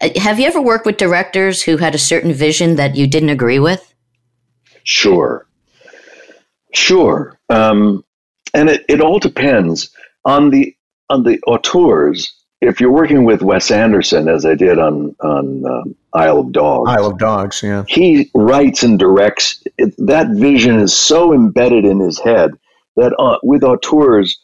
Uh, 0.02 0.10
have 0.18 0.38
you 0.38 0.46
ever 0.46 0.62
worked 0.62 0.86
with 0.86 0.98
directors 0.98 1.62
who 1.62 1.78
had 1.78 1.96
a 1.96 1.98
certain 1.98 2.34
vision 2.34 2.76
that 2.76 2.98
you 2.98 3.08
didn't 3.08 3.30
agree 3.30 3.60
with? 3.60 3.94
Sure. 4.84 5.48
Sure. 6.74 7.40
Um, 7.50 8.04
and 8.54 8.70
it, 8.70 8.84
it 8.90 9.00
all 9.00 9.20
depends 9.20 9.90
on 10.26 10.50
the 10.50 10.76
on 11.10 11.24
the 11.24 11.40
auteurs. 11.48 12.34
If 12.62 12.80
you're 12.80 12.91
working 12.91 13.26
with 13.26 13.41
Wes 13.41 13.70
Anderson, 13.70 14.28
as 14.28 14.45
I 14.45 14.56
did 14.56 14.80
on 14.80 15.16
on 15.20 15.66
um, 15.66 15.95
Isle 16.14 16.39
of 16.39 16.51
Dogs, 16.51 16.89
Isle 16.89 17.12
of 17.12 17.18
Dogs, 17.18 17.62
yeah, 17.62 17.84
he 17.88 18.32
writes 18.34 18.84
and 18.84 18.97
directs. 18.97 19.64
It, 19.78 19.93
that 19.97 20.30
vision 20.30 20.80
is 20.80 20.97
so 20.97 21.34
embedded 21.34 21.86
in 21.86 21.99
his 21.99 22.20
head 22.20 22.51
that 22.95 23.14
uh, 23.20 23.38
with 23.43 23.64
auteurs, 23.64 24.39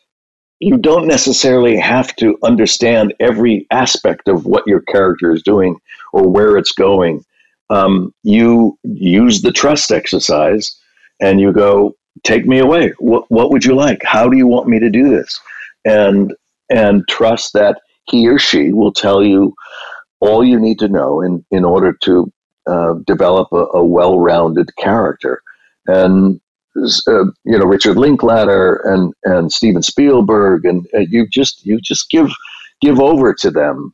you 0.60 0.78
don't 0.78 1.08
necessarily 1.08 1.78
have 1.78 2.16
to 2.18 2.38
understand 2.44 3.14
every 3.20 3.66
aspect 3.72 4.28
of 4.28 4.46
what 4.46 4.68
your 4.68 4.82
character 4.82 5.32
is 5.32 5.42
doing 5.42 5.80
or 6.14 6.28
where 6.28 6.58
it's 6.58 6.74
going. 6.74 7.24
Um, 7.70 8.14
you 8.24 8.78
use 8.84 9.42
the 9.42 9.54
trust 9.54 9.92
exercise, 9.92 10.78
and 11.22 11.40
you 11.40 11.54
go, 11.54 11.96
take 12.24 12.46
me 12.46 12.60
away. 12.60 12.94
What, 13.00 13.32
what 13.32 13.52
would 13.52 13.64
you 13.64 13.76
like? 13.76 14.02
How 14.04 14.28
do 14.28 14.36
you 14.36 14.48
want 14.48 14.68
me 14.68 14.80
to 14.80 14.90
do 14.90 15.10
this? 15.10 15.40
And 15.86 16.34
and 16.70 17.08
trust 17.08 17.54
that 17.54 17.82
he 18.12 18.28
or 18.28 18.38
she 18.40 18.74
will 18.74 18.94
tell 18.94 19.24
you 19.24 19.56
all 20.20 20.44
you 20.44 20.60
need 20.60 20.80
to 20.80 20.88
know 20.88 21.22
in 21.22 21.44
in 21.52 21.66
order 21.66 21.94
to 22.04 22.32
uh, 22.68 22.94
develop 23.06 23.48
a, 23.52 23.66
a 23.74 23.84
well-rounded 23.84 24.76
character. 24.78 25.42
And 25.88 26.40
uh, 26.78 27.26
you 27.44 27.58
know 27.58 27.66
Richard 27.66 27.98
Linklater 27.98 28.76
and 28.86 29.14
and 29.24 29.52
Steven 29.52 29.82
Spielberg, 29.82 30.66
and 30.66 30.88
uh, 30.94 31.00
you 31.00 31.28
just 31.28 31.66
you 31.66 31.80
just 31.82 32.10
give 32.10 32.32
give 32.82 33.00
over 33.00 33.34
to 33.34 33.52
them. 33.52 33.94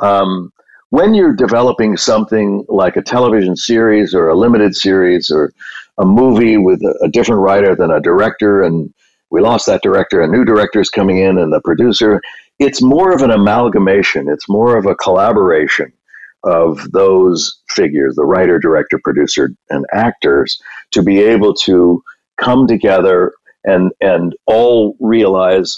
Um, 0.00 0.52
when 0.90 1.14
you're 1.14 1.34
developing 1.34 1.96
something 1.96 2.64
like 2.68 2.96
a 2.96 3.02
television 3.02 3.56
series 3.56 4.14
or 4.14 4.28
a 4.28 4.34
limited 4.36 4.74
series 4.74 5.30
or 5.30 5.52
a 5.98 6.04
movie 6.04 6.56
with 6.56 6.80
a, 6.82 6.98
a 7.04 7.08
different 7.08 7.40
writer 7.42 7.74
than 7.74 7.90
a 7.90 8.00
director, 8.00 8.62
and 8.62 8.92
we 9.30 9.40
lost 9.40 9.66
that 9.66 9.82
director, 9.82 10.20
a 10.20 10.28
new 10.28 10.44
director 10.44 10.80
is 10.80 10.90
coming 10.90 11.18
in, 11.18 11.38
and 11.38 11.52
the 11.52 11.60
producer. 11.60 12.20
It's 12.58 12.82
more 12.82 13.12
of 13.12 13.22
an 13.22 13.30
amalgamation. 13.30 14.28
It's 14.28 14.48
more 14.48 14.76
of 14.76 14.86
a 14.86 14.94
collaboration 14.96 15.92
of 16.44 16.90
those 16.92 17.60
figures, 17.70 18.14
the 18.16 18.24
writer, 18.24 18.58
director, 18.58 19.00
producer, 19.02 19.50
and 19.70 19.84
actors, 19.92 20.60
to 20.92 21.02
be 21.02 21.20
able 21.20 21.54
to 21.54 22.02
come 22.40 22.66
together 22.66 23.32
and 23.64 23.92
and 24.00 24.34
all 24.46 24.96
realize 25.00 25.76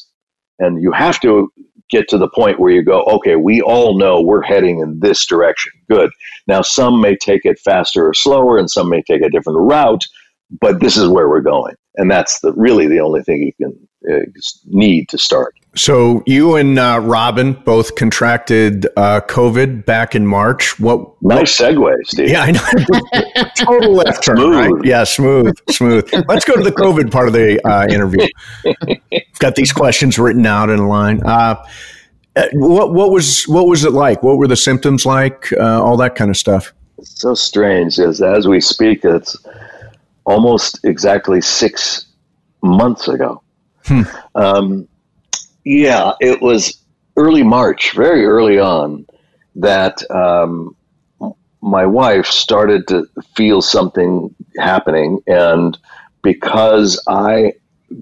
and 0.59 0.83
you 0.83 0.93
have 0.93 1.21
to 1.21 1.51
get 1.91 2.09
to 2.09 2.19
the 2.19 2.29
point 2.29 2.61
where 2.61 2.73
you 2.73 2.83
go, 2.83 3.05
okay, 3.05 3.37
we 3.37 3.63
all 3.63 3.99
know 3.99 4.21
we're 4.21 4.43
heading 4.43 4.81
in 4.81 5.01
this 5.01 5.27
direction. 5.27 5.73
Good. 5.91 6.11
Now, 6.49 6.63
some 6.63 7.01
may 7.01 7.17
take 7.17 7.45
it 7.45 7.59
faster 7.61 8.09
or 8.09 8.15
slower, 8.15 8.59
and 8.59 8.71
some 8.71 8.91
may 8.91 9.03
take 9.03 9.23
a 9.23 9.31
different 9.31 9.61
route, 9.61 10.05
but 10.61 10.81
this 10.81 10.97
is 10.97 11.09
where 11.09 11.29
we're 11.29 11.41
going. 11.43 11.77
And 11.97 12.11
that's 12.11 12.41
the, 12.41 12.53
really 12.55 12.89
the 12.89 13.01
only 13.01 13.23
thing 13.23 13.43
you 13.43 13.53
can 13.67 13.89
uh, 14.13 14.27
need 14.67 15.09
to 15.11 15.19
start. 15.19 15.55
So 15.75 16.23
you 16.27 16.57
and 16.57 16.79
uh, 16.79 17.01
Robin 17.03 17.53
both 17.53 17.95
contracted 17.95 18.87
uh, 18.97 19.21
COVID 19.29 19.85
back 19.85 20.15
in 20.15 20.27
March. 20.27 20.79
What 20.81 21.21
nice 21.23 21.61
what, 21.61 21.75
segue, 21.75 21.97
Steve? 22.07 22.31
Yeah, 22.31 22.43
I 22.43 22.51
know. 22.53 23.51
Total 23.57 23.93
left 23.93 24.25
turn, 24.25 24.37
smooth. 24.37 24.55
right? 24.55 24.85
Yeah, 24.85 25.05
smooth, 25.05 25.55
smooth. 25.71 26.11
Let's 26.27 26.45
go 26.45 26.57
to 26.57 26.63
the 26.63 26.73
COVID 26.73 27.13
part 27.13 27.29
of 27.29 27.35
the 27.35 27.61
uh, 27.69 27.87
interview. 27.87 28.27
Got 29.39 29.55
these 29.55 29.73
questions 29.73 30.19
written 30.19 30.47
out 30.47 30.71
in 30.71 30.79
a 30.79 30.89
line. 30.89 31.21
Uh, 31.25 31.65
uh, 32.35 32.47
what 32.55 32.95
what 32.95 33.11
was 33.11 33.45
what 33.45 33.67
was 33.67 33.85
it 33.85 33.93
like? 33.93 34.23
What 34.23 34.39
were 34.39 34.49
the 34.49 34.57
symptoms 34.57 35.05
like? 35.05 35.53
Uh, 35.53 35.83
all 35.83 35.97
that 35.99 36.15
kind 36.15 36.31
of 36.31 36.37
stuff. 36.37 36.73
It's 36.99 37.21
so 37.21 37.35
strange, 37.35 37.99
as 37.99 38.23
as 38.23 38.49
we 38.49 38.61
speak, 38.61 39.05
it's 39.05 39.37
almost 40.25 40.81
exactly 40.85 41.41
six 41.41 42.07
months 42.63 43.09
ago. 43.09 43.43
Hmm. 43.85 44.03
Um, 44.35 44.89
yeah, 45.69 46.13
it 46.19 46.41
was 46.41 46.79
early 47.17 47.43
March, 47.43 47.93
very 47.93 48.25
early 48.25 48.59
on, 48.59 49.07
that 49.57 49.99
um, 50.11 50.75
my 51.61 51.85
wife 51.85 52.25
started 52.25 52.89
to 52.89 53.07
feel 53.35 53.61
something 53.61 54.35
happening. 54.57 55.21
And 55.27 55.77
because 56.23 56.99
I 57.07 57.53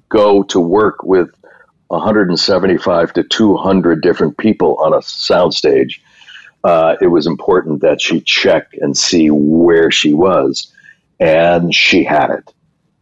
go 0.09 0.45
to 0.45 0.61
work 0.61 1.03
with 1.03 1.29
175 1.89 3.12
to 3.14 3.25
200 3.25 4.01
different 4.01 4.39
people 4.39 4.77
on 4.77 4.93
a 4.93 4.99
soundstage, 4.99 5.99
uh, 6.62 6.95
it 7.01 7.09
was 7.09 7.27
important 7.27 7.81
that 7.81 8.01
she 8.01 8.21
check 8.21 8.69
and 8.81 8.97
see 8.97 9.29
where 9.33 9.91
she 9.91 10.14
was. 10.14 10.73
And 11.19 11.75
she 11.75 12.05
had 12.05 12.31
it. 12.31 12.53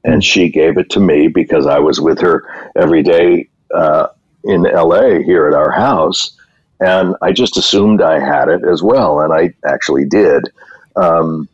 And 0.05 0.25
she 0.25 0.49
gave 0.49 0.79
it 0.79 0.89
to 0.91 1.01
me 1.01 1.29
because 1.29 1.67
I 1.67 1.81
was 1.81 2.01
with 2.01 2.19
her 2.23 2.73
every 2.75 3.03
day 3.03 3.51
uh, 3.75 4.07
in 4.45 4.62
LA 4.62 5.20
here 5.24 5.47
at 5.47 5.55
our 5.55 5.70
house, 5.70 6.36
and 6.80 7.14
I 7.22 7.32
just 7.32 7.57
assumed 7.57 8.03
I 8.03 8.18
had 8.18 8.49
it 8.49 8.62
as 8.70 8.82
well, 8.82 9.20
and 9.20 9.32
I 9.32 9.55
actually 9.66 10.05
did. 10.05 10.51
Um, 10.97 11.49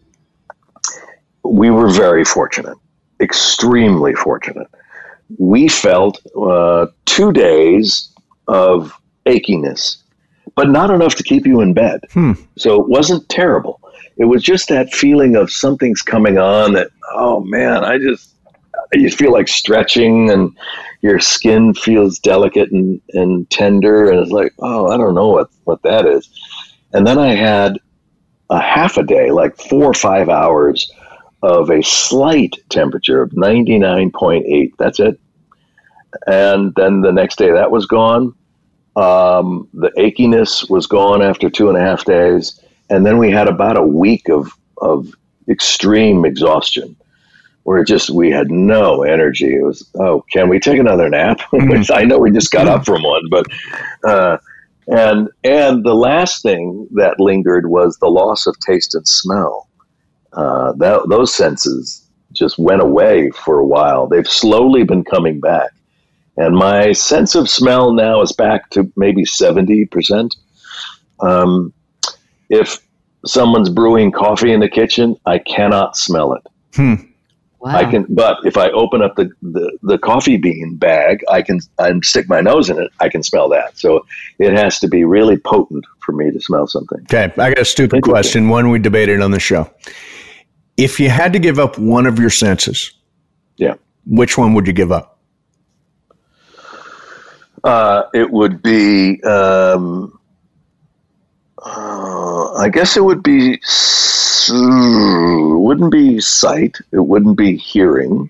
we 1.45 1.71
were 1.71 1.91
very 1.91 2.25
fortunate, 2.25 2.77
extremely 3.21 4.15
fortunate. 4.15 4.69
We 5.39 5.69
felt 5.69 6.21
uh, 6.37 6.87
two 7.07 7.33
days 7.33 8.11
of 8.49 8.93
achiness, 9.27 9.99
but 10.57 10.69
not 10.69 10.91
enough 10.91 11.15
to 11.17 11.23
keep 11.23 11.47
you 11.47 11.61
in 11.61 11.73
bed. 11.73 12.01
Hmm. 12.13 12.33
So 12.57 12.81
it 12.81 12.89
wasn't 12.89 13.29
terrible. 13.29 13.81
It 14.17 14.25
was 14.25 14.43
just 14.43 14.69
that 14.69 14.93
feeling 14.93 15.37
of 15.37 15.51
something's 15.51 16.03
coming 16.03 16.39
on 16.39 16.75
that, 16.75 16.89
oh 17.13 17.41
man, 17.41 17.85
I 17.85 17.99
just, 17.99 18.35
you 18.95 19.11
feel 19.11 19.33
like 19.33 19.49
stretching 19.49 20.31
and 20.31 20.57
your 21.03 21.21
skin 21.21 21.75
feels 21.75 22.19
delicate 22.19 22.71
and, 22.71 23.01
and 23.11 23.49
tender 23.51 24.11
and 24.11 24.21
it's 24.21 24.33
like 24.33 24.53
oh 24.61 24.89
i 24.89 24.97
don't 24.97 25.15
know 25.15 25.29
what, 25.29 25.49
what 25.65 25.83
that 25.83 26.07
is. 26.07 26.29
And 26.93 27.07
then 27.07 27.19
i 27.19 27.35
had 27.35 27.79
a 28.51 28.61
half 28.61 28.97
a 28.97 29.05
day 29.05 29.31
like 29.31 29.57
four 29.57 29.85
or 29.85 29.95
five 29.95 30.29
hours 30.29 30.91
of 31.43 31.71
a 31.71 31.83
slight 31.83 32.57
temperature 32.69 33.23
of 33.23 33.31
99.8 33.31 34.73
that's 34.79 35.01
it. 35.01 35.19
And 36.27 36.75
then 36.75 37.01
the 37.01 37.13
next 37.13 37.39
day 37.39 37.51
that 37.53 37.71
was 37.71 37.87
gone. 37.87 38.35
Um, 38.97 39.69
the 39.73 39.91
achiness 39.97 40.69
was 40.69 40.87
gone 40.87 41.23
after 41.23 41.49
two 41.49 41.69
and 41.69 41.79
a 41.79 41.81
half 41.81 42.05
days. 42.05 42.61
And 42.91 43.07
then 43.07 43.19
we 43.19 43.31
had 43.31 43.47
about 43.47 43.77
a 43.77 43.83
week 43.83 44.29
of, 44.29 44.53
of 44.79 45.15
extreme 45.49 46.25
exhaustion 46.25 46.97
where 47.65 47.85
just 47.85 48.11
we 48.11 48.31
had 48.31 48.51
no 48.51 49.03
energy. 49.03 49.55
It 49.55 49.65
was, 49.65 49.89
oh, 49.99 50.25
can 50.33 50.49
we 50.49 50.59
take 50.59 50.79
another 50.79 51.09
nap? 51.09 51.41
Mm-hmm. 51.53 51.93
I 51.93 52.05
know 52.05 52.19
we 52.19 52.31
just 52.31 52.51
got 52.51 52.69
up 52.69 52.87
from 52.87 53.03
one, 53.03 53.23
but 53.31 53.47
uh, 54.09 54.39
and 54.89 55.29
and 55.45 55.85
the 55.85 55.95
last 55.95 56.43
thing 56.43 56.89
that 56.93 57.21
lingered 57.21 57.69
was 57.69 57.99
the 57.99 58.09
loss 58.09 58.47
of 58.47 58.59
taste 58.61 58.95
and 58.95 59.07
smell. 59.07 59.69
Uh, 60.33 60.73
that, 60.79 61.03
those 61.09 61.35
senses 61.35 62.09
just 62.33 62.59
went 62.59 62.81
away 62.81 63.31
for 63.31 63.59
a 63.59 63.67
while. 63.67 64.07
They've 64.07 64.27
slowly 64.27 64.85
been 64.85 65.05
coming 65.05 65.39
back, 65.39 65.71
and 66.37 66.57
my 66.57 66.93
sense 66.93 67.35
of 67.35 67.51
smell 67.51 67.93
now 67.93 68.23
is 68.23 68.33
back 68.33 68.71
to 68.71 68.91
maybe 68.97 69.25
seventy 69.25 69.85
percent. 69.85 70.35
Um, 71.21 71.73
if 72.49 72.81
someone's 73.27 73.69
brewing 73.69 74.13
coffee 74.13 74.53
in 74.53 74.61
the 74.61 74.69
kitchen, 74.69 75.17
I 75.27 75.39
cannot 75.39 75.97
smell 75.97 76.33
it. 76.33 76.43
Hmm. 76.75 76.95
Wow. 77.61 77.77
I 77.77 77.85
can, 77.85 78.07
but 78.09 78.39
if 78.47 78.57
I 78.57 78.71
open 78.71 79.03
up 79.03 79.17
the, 79.17 79.31
the, 79.43 79.79
the 79.83 79.99
coffee 79.99 80.39
bean 80.39 80.77
bag, 80.77 81.23
I 81.31 81.43
can 81.43 81.61
and 81.79 82.03
stick 82.03 82.27
my 82.27 82.41
nose 82.41 82.71
in 82.71 82.81
it. 82.81 82.91
I 83.01 83.11
can 83.11 83.23
smell 83.23 83.51
that. 83.51 83.77
So 83.77 84.07
it 84.39 84.55
has 84.55 84.79
to 84.79 84.89
be 84.89 85.05
really 85.05 85.37
potent 85.37 85.85
for 86.01 86.13
me 86.13 86.31
to 86.31 86.41
smell 86.41 86.67
something. 86.67 87.01
Okay, 87.03 87.25
I 87.37 87.51
got 87.51 87.59
a 87.59 87.65
stupid 87.67 88.03
question. 88.03 88.49
One 88.49 88.71
we 88.71 88.79
debated 88.79 89.21
on 89.21 89.31
the 89.31 89.41
show. 89.41 89.71
If 90.79 90.99
you 90.99 91.11
had 91.11 91.35
to 91.35 91.39
give 91.39 91.59
up 91.59 91.79
one 91.79 92.07
of 92.07 92.19
your 92.19 92.31
senses, 92.31 92.93
yeah, 93.59 93.75
which 94.07 94.39
one 94.39 94.55
would 94.55 94.67
you 94.67 94.73
give 94.73 94.91
up? 94.91 95.19
Uh, 97.63 98.05
it 98.15 98.31
would 98.31 98.63
be. 98.63 99.23
Um, 99.23 100.19
uh, 101.65 102.55
I 102.55 102.69
guess 102.69 102.97
it 102.97 103.05
would 103.05 103.23
be. 103.23 103.61
Wouldn't 104.51 105.93
be 105.93 106.21
sight. 106.21 106.77
It 106.93 107.01
wouldn't 107.01 107.37
be 107.37 107.57
hearing. 107.57 108.29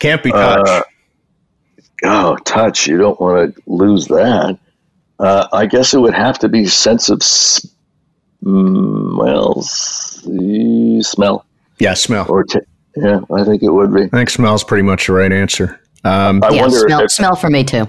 Can't 0.00 0.22
be 0.22 0.30
touch. 0.30 0.68
Uh, 0.68 0.82
oh, 2.04 2.36
touch. 2.44 2.86
You 2.86 2.96
don't 2.96 3.20
want 3.20 3.54
to 3.54 3.62
lose 3.66 4.06
that. 4.08 4.58
Uh, 5.18 5.46
I 5.52 5.66
guess 5.66 5.94
it 5.94 6.00
would 6.00 6.14
have 6.14 6.38
to 6.40 6.48
be 6.48 6.66
sense 6.66 7.08
of 7.08 7.20
mm, 7.20 9.18
well, 9.18 9.62
smell. 9.62 11.44
Yeah, 11.78 11.94
smell. 11.94 12.26
Or 12.28 12.44
t- 12.44 12.60
yeah, 12.96 13.20
I 13.32 13.44
think 13.44 13.62
it 13.62 13.70
would 13.70 13.94
be. 13.94 14.04
I 14.04 14.08
think 14.08 14.30
smell's 14.30 14.64
pretty 14.64 14.82
much 14.82 15.06
the 15.06 15.12
right 15.12 15.32
answer. 15.32 15.80
Um, 16.04 16.42
I 16.42 16.50
yeah, 16.50 16.62
wonder 16.62 16.78
smell, 16.78 17.00
if 17.02 17.12
smell 17.12 17.36
for 17.36 17.50
me 17.50 17.62
too. 17.64 17.88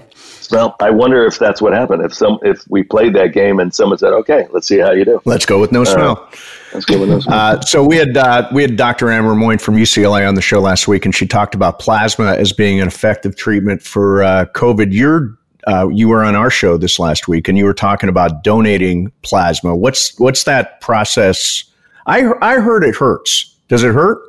Smell. 0.54 0.76
I 0.80 0.90
wonder 0.90 1.26
if 1.26 1.38
that's 1.38 1.60
what 1.60 1.72
happened. 1.72 2.04
If 2.04 2.14
some, 2.14 2.38
if 2.42 2.64
we 2.68 2.82
played 2.82 3.14
that 3.14 3.32
game 3.32 3.58
and 3.60 3.74
someone 3.74 3.98
said, 3.98 4.12
"Okay, 4.12 4.46
let's 4.52 4.68
see 4.68 4.78
how 4.78 4.92
you 4.92 5.04
do." 5.04 5.20
Let's 5.24 5.46
go 5.46 5.60
with 5.60 5.72
no 5.72 5.82
uh, 5.82 5.84
smell. 5.84 6.28
let's 6.72 6.86
go 6.86 7.00
with 7.00 7.08
no 7.08 7.20
smell. 7.20 7.38
Uh, 7.38 7.60
so 7.62 7.84
we 7.84 7.96
had 7.96 8.16
uh, 8.16 8.48
we 8.52 8.62
had 8.62 8.76
Dr. 8.76 9.10
Anne 9.10 9.24
Rimoin 9.24 9.60
from 9.60 9.76
UCLA 9.76 10.26
on 10.28 10.34
the 10.34 10.42
show 10.42 10.60
last 10.60 10.86
week, 10.86 11.04
and 11.04 11.14
she 11.14 11.26
talked 11.26 11.54
about 11.54 11.78
plasma 11.78 12.34
as 12.34 12.52
being 12.52 12.80
an 12.80 12.86
effective 12.86 13.36
treatment 13.36 13.82
for 13.82 14.22
uh, 14.22 14.46
COVID. 14.54 14.92
You're 14.92 15.36
uh, 15.66 15.88
you 15.88 16.08
were 16.08 16.24
on 16.24 16.34
our 16.34 16.50
show 16.50 16.76
this 16.76 16.98
last 16.98 17.26
week, 17.26 17.48
and 17.48 17.58
you 17.58 17.64
were 17.64 17.74
talking 17.74 18.08
about 18.08 18.44
donating 18.44 19.10
plasma. 19.22 19.74
What's 19.74 20.18
what's 20.18 20.44
that 20.44 20.80
process? 20.80 21.64
I 22.06 22.32
I 22.40 22.60
heard 22.60 22.84
it 22.84 22.94
hurts. 22.94 23.56
Does 23.68 23.82
it 23.82 23.94
hurt? 23.94 24.20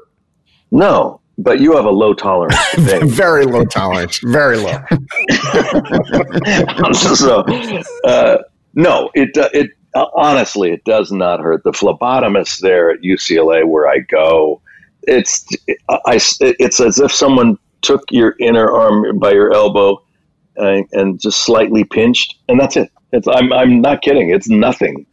No, 0.72 1.22
but 1.38 1.60
you 1.60 1.76
have 1.76 1.86
a 1.86 1.92
low 1.92 2.14
tolerance. 2.14 2.58
very 2.78 3.46
low 3.46 3.66
tolerance. 3.66 4.20
Very 4.20 4.58
low. 4.58 4.82
so, 6.94 7.42
uh, 8.06 8.38
no, 8.74 9.10
it 9.14 9.38
uh, 9.38 9.50
it 9.54 9.72
uh, 9.94 10.06
honestly 10.16 10.72
it 10.72 10.84
does 10.86 11.12
not 11.12 11.40
hurt. 11.40 11.64
The 11.64 11.72
phlebotomist 11.72 12.60
there 12.60 12.90
at 12.90 13.02
UCLA, 13.02 13.68
where 13.68 13.88
I 13.88 14.00
go, 14.00 14.62
it's 15.04 15.46
I 15.90 16.20
it's 16.40 16.80
as 16.80 17.00
if 17.00 17.12
someone 17.12 17.58
took 17.82 18.04
your 18.12 18.36
inner 18.40 18.72
arm 18.72 19.20
by 19.20 19.32
your 19.32 19.54
elbow 19.54 20.02
and, 20.58 20.88
and 20.92 21.20
just 21.20 21.44
slightly 21.44 21.84
pinched, 21.84 22.36
and 22.48 22.60
that's 22.60 22.78
it. 22.78 22.92
It's, 23.12 23.28
I'm 23.28 23.52
I'm 23.54 23.82
not 23.82 24.02
kidding. 24.02 24.30
It's 24.30 24.50
nothing. 24.50 25.06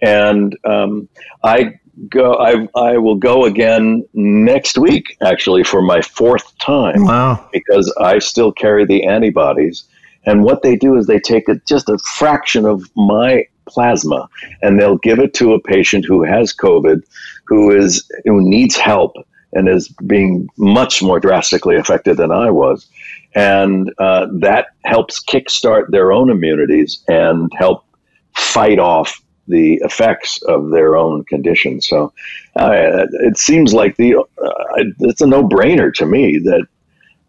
And 0.00 0.56
um, 0.64 1.08
I 1.42 1.77
go. 2.08 2.34
I 2.34 2.68
I 2.74 2.98
will 2.98 3.16
go 3.16 3.44
again 3.44 4.04
next 4.14 4.78
week, 4.78 5.16
actually, 5.22 5.64
for 5.64 5.82
my 5.82 6.00
fourth 6.00 6.56
time. 6.58 7.04
Wow! 7.04 7.48
Because 7.52 7.92
I 8.00 8.18
still 8.18 8.52
carry 8.52 8.84
the 8.84 9.04
antibodies, 9.04 9.84
and 10.24 10.44
what 10.44 10.62
they 10.62 10.76
do 10.76 10.96
is 10.96 11.06
they 11.06 11.20
take 11.20 11.48
a, 11.48 11.56
just 11.66 11.88
a 11.88 11.98
fraction 11.98 12.64
of 12.64 12.90
my 12.96 13.46
plasma, 13.66 14.28
and 14.62 14.78
they'll 14.80 14.98
give 14.98 15.18
it 15.18 15.34
to 15.34 15.52
a 15.52 15.60
patient 15.60 16.04
who 16.04 16.22
has 16.24 16.54
COVID, 16.54 17.02
who 17.46 17.70
is 17.70 18.08
who 18.24 18.40
needs 18.40 18.76
help 18.76 19.14
and 19.54 19.68
is 19.68 19.88
being 20.06 20.46
much 20.58 21.02
more 21.02 21.18
drastically 21.18 21.76
affected 21.76 22.16
than 22.18 22.30
I 22.30 22.50
was, 22.50 22.88
and 23.34 23.92
uh, 23.98 24.26
that 24.40 24.66
helps 24.84 25.22
kickstart 25.24 25.90
their 25.90 26.12
own 26.12 26.30
immunities 26.30 27.02
and 27.08 27.50
help 27.56 27.84
fight 28.34 28.78
off 28.78 29.22
the 29.48 29.74
effects 29.82 30.40
of 30.42 30.70
their 30.70 30.96
own 30.96 31.24
condition. 31.24 31.80
So 31.80 32.12
uh, 32.56 33.06
it 33.20 33.38
seems 33.38 33.72
like 33.74 33.96
the 33.96 34.16
uh, 34.16 34.84
it's 35.00 35.20
a 35.20 35.26
no 35.26 35.42
brainer 35.42 35.92
to 35.94 36.06
me 36.06 36.38
that 36.38 36.66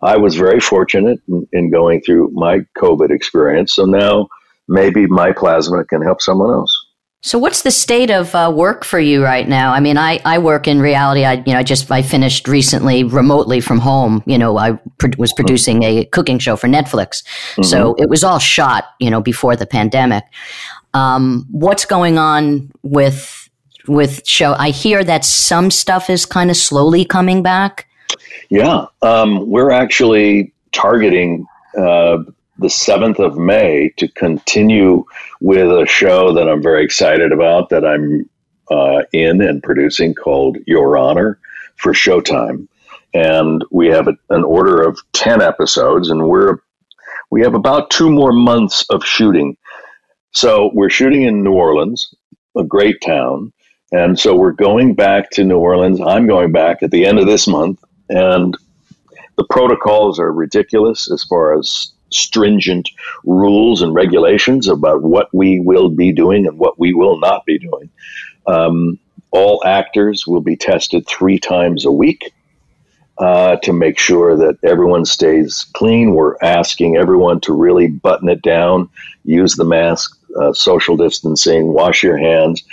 I 0.02 0.18
was 0.18 0.36
very 0.36 0.60
fortunate 0.60 1.20
in, 1.28 1.48
in, 1.52 1.72
going 1.72 2.02
through 2.02 2.32
my 2.34 2.60
COVID 2.78 3.10
experience. 3.12 3.74
So 3.74 3.86
now 3.86 4.28
maybe 4.68 5.08
my 5.08 5.32
plasma 5.32 5.84
can 5.84 6.02
help 6.02 6.22
someone 6.22 6.52
else. 6.52 6.74
So 7.22 7.38
what's 7.38 7.64
the 7.64 7.72
state 7.72 8.12
of 8.12 8.34
uh, 8.34 8.50
work 8.56 8.86
for 8.86 8.98
you 8.98 9.22
right 9.22 9.48
now? 9.48 9.74
I 9.74 9.82
mean, 9.82 9.98
I, 9.98 10.22
I 10.24 10.38
work 10.38 10.70
in 10.70 10.80
reality. 10.80 11.26
I 11.26 11.34
you 11.46 11.52
know 11.52 11.60
I 11.60 11.64
just 11.64 11.92
I 11.92 12.02
finished 12.02 12.48
recently 12.48 13.04
remotely 13.04 13.60
from 13.60 13.80
home. 13.80 14.24
You 14.26 14.38
know, 14.38 14.58
I 14.58 14.80
pro- 15.00 15.12
was 15.18 15.34
producing 15.34 15.84
a 15.84 16.06
cooking 16.06 16.40
show 16.40 16.56
for 16.56 16.68
Netflix, 16.68 17.22
mm-hmm. 17.56 17.64
so 17.64 17.94
it 17.96 18.10
was 18.10 18.24
all 18.24 18.40
shot 18.40 18.86
you 19.02 19.10
know 19.10 19.20
before 19.20 19.58
the 19.58 19.66
pandemic. 19.66 20.24
Um, 20.94 21.46
what's 21.52 21.86
going 21.86 22.18
on 22.18 22.72
with 22.84 23.50
with 23.88 24.28
show? 24.28 24.54
I 24.58 24.70
hear 24.70 25.04
that 25.04 25.26
some 25.26 25.72
stuff 25.72 26.10
is 26.10 26.26
kind 26.26 26.50
of 26.50 26.58
slowly 26.58 27.06
coming 27.06 27.44
back. 27.44 27.88
Yeah, 28.50 28.86
um, 29.02 29.50
we're 29.50 29.72
actually 29.72 30.54
targeting 30.72 31.46
uh, 31.78 32.24
the 32.58 32.68
7th 32.68 33.20
of 33.20 33.38
May 33.38 33.94
to 33.98 34.08
continue 34.10 35.06
with 35.40 35.72
a 35.72 35.86
show 35.88 36.34
that 36.34 36.50
I'm 36.50 36.62
very 36.62 36.84
excited 36.84 37.32
about 37.32 37.70
that 37.70 37.86
I'm 37.86 38.30
uh, 38.70 39.04
in 39.14 39.42
and 39.42 39.64
producing 39.64 40.14
called 40.14 40.58
Your 40.68 40.98
Honor 40.98 41.40
for 41.78 41.94
Showtime. 41.94 42.68
And 43.14 43.64
we 43.72 43.88
have 43.88 44.08
a, 44.08 44.14
an 44.30 44.44
order 44.44 44.82
of 44.82 45.00
10 45.14 45.42
episodes, 45.42 46.10
and 46.10 46.28
we're 46.28 46.60
we 47.32 47.42
have 47.42 47.54
about 47.54 47.92
two 47.92 48.10
more 48.10 48.34
months 48.34 48.86
of 48.90 49.06
shooting 49.06 49.56
so 50.32 50.72
we're 50.74 50.90
shooting 50.90 51.24
in 51.24 51.44
New 51.44 51.54
Orleans, 51.54 52.14
a 52.58 52.64
great 52.64 53.02
town. 53.02 53.52
And 53.92 54.20
so 54.20 54.36
we're 54.36 54.52
going 54.52 54.94
back 54.94 55.32
to 55.32 55.44
New 55.44 55.58
Orleans. 55.58 56.00
I'm 56.00 56.28
going 56.28 56.52
back 56.52 56.84
at 56.84 56.92
the 56.92 57.06
end 57.06 57.18
of 57.20 57.26
this 57.26 57.48
month. 57.48 57.84
And 58.10 58.56
the 59.38 59.46
protocols 59.50 60.20
are 60.20 60.32
ridiculous 60.32 61.12
as 61.12 61.24
far 61.24 61.58
as 61.58 61.92
stringent 62.12 62.90
rules 63.24 63.82
and 63.82 63.94
regulations 63.94 64.68
about 64.68 65.02
what 65.04 65.34
we 65.34 65.60
will 65.60 65.90
be 65.90 66.12
doing 66.12 66.46
and 66.46 66.58
what 66.60 66.80
we 66.80 66.94
will 66.94 67.20
not 67.20 67.46
be 67.46 67.58
doing. 67.58 67.90
Um, 68.48 69.00
all 69.32 69.64
actors 69.66 70.26
will 70.26 70.42
be 70.42 70.56
tested 70.56 71.08
three 71.08 71.40
times 71.40 71.86
a 71.86 71.92
week 71.92 72.34
uh, 73.20 73.58
to 73.58 73.74
make 73.74 74.00
sure 74.00 74.36
that 74.38 74.58
everyone 74.64 75.06
stays 75.06 75.66
clean. 75.74 76.14
We're 76.14 76.38
asking 76.42 76.98
everyone 76.98 77.42
to 77.42 77.54
really 77.54 77.88
button 77.88 78.30
it 78.30 78.42
down, 78.42 78.90
use 79.24 79.56
the 79.56 79.66
mask, 79.66 80.19
uh, 80.40 80.54
social 80.54 80.98
distancing, 80.98 81.74
wash 81.74 82.04
your 82.04 82.18
hands, 82.18 82.64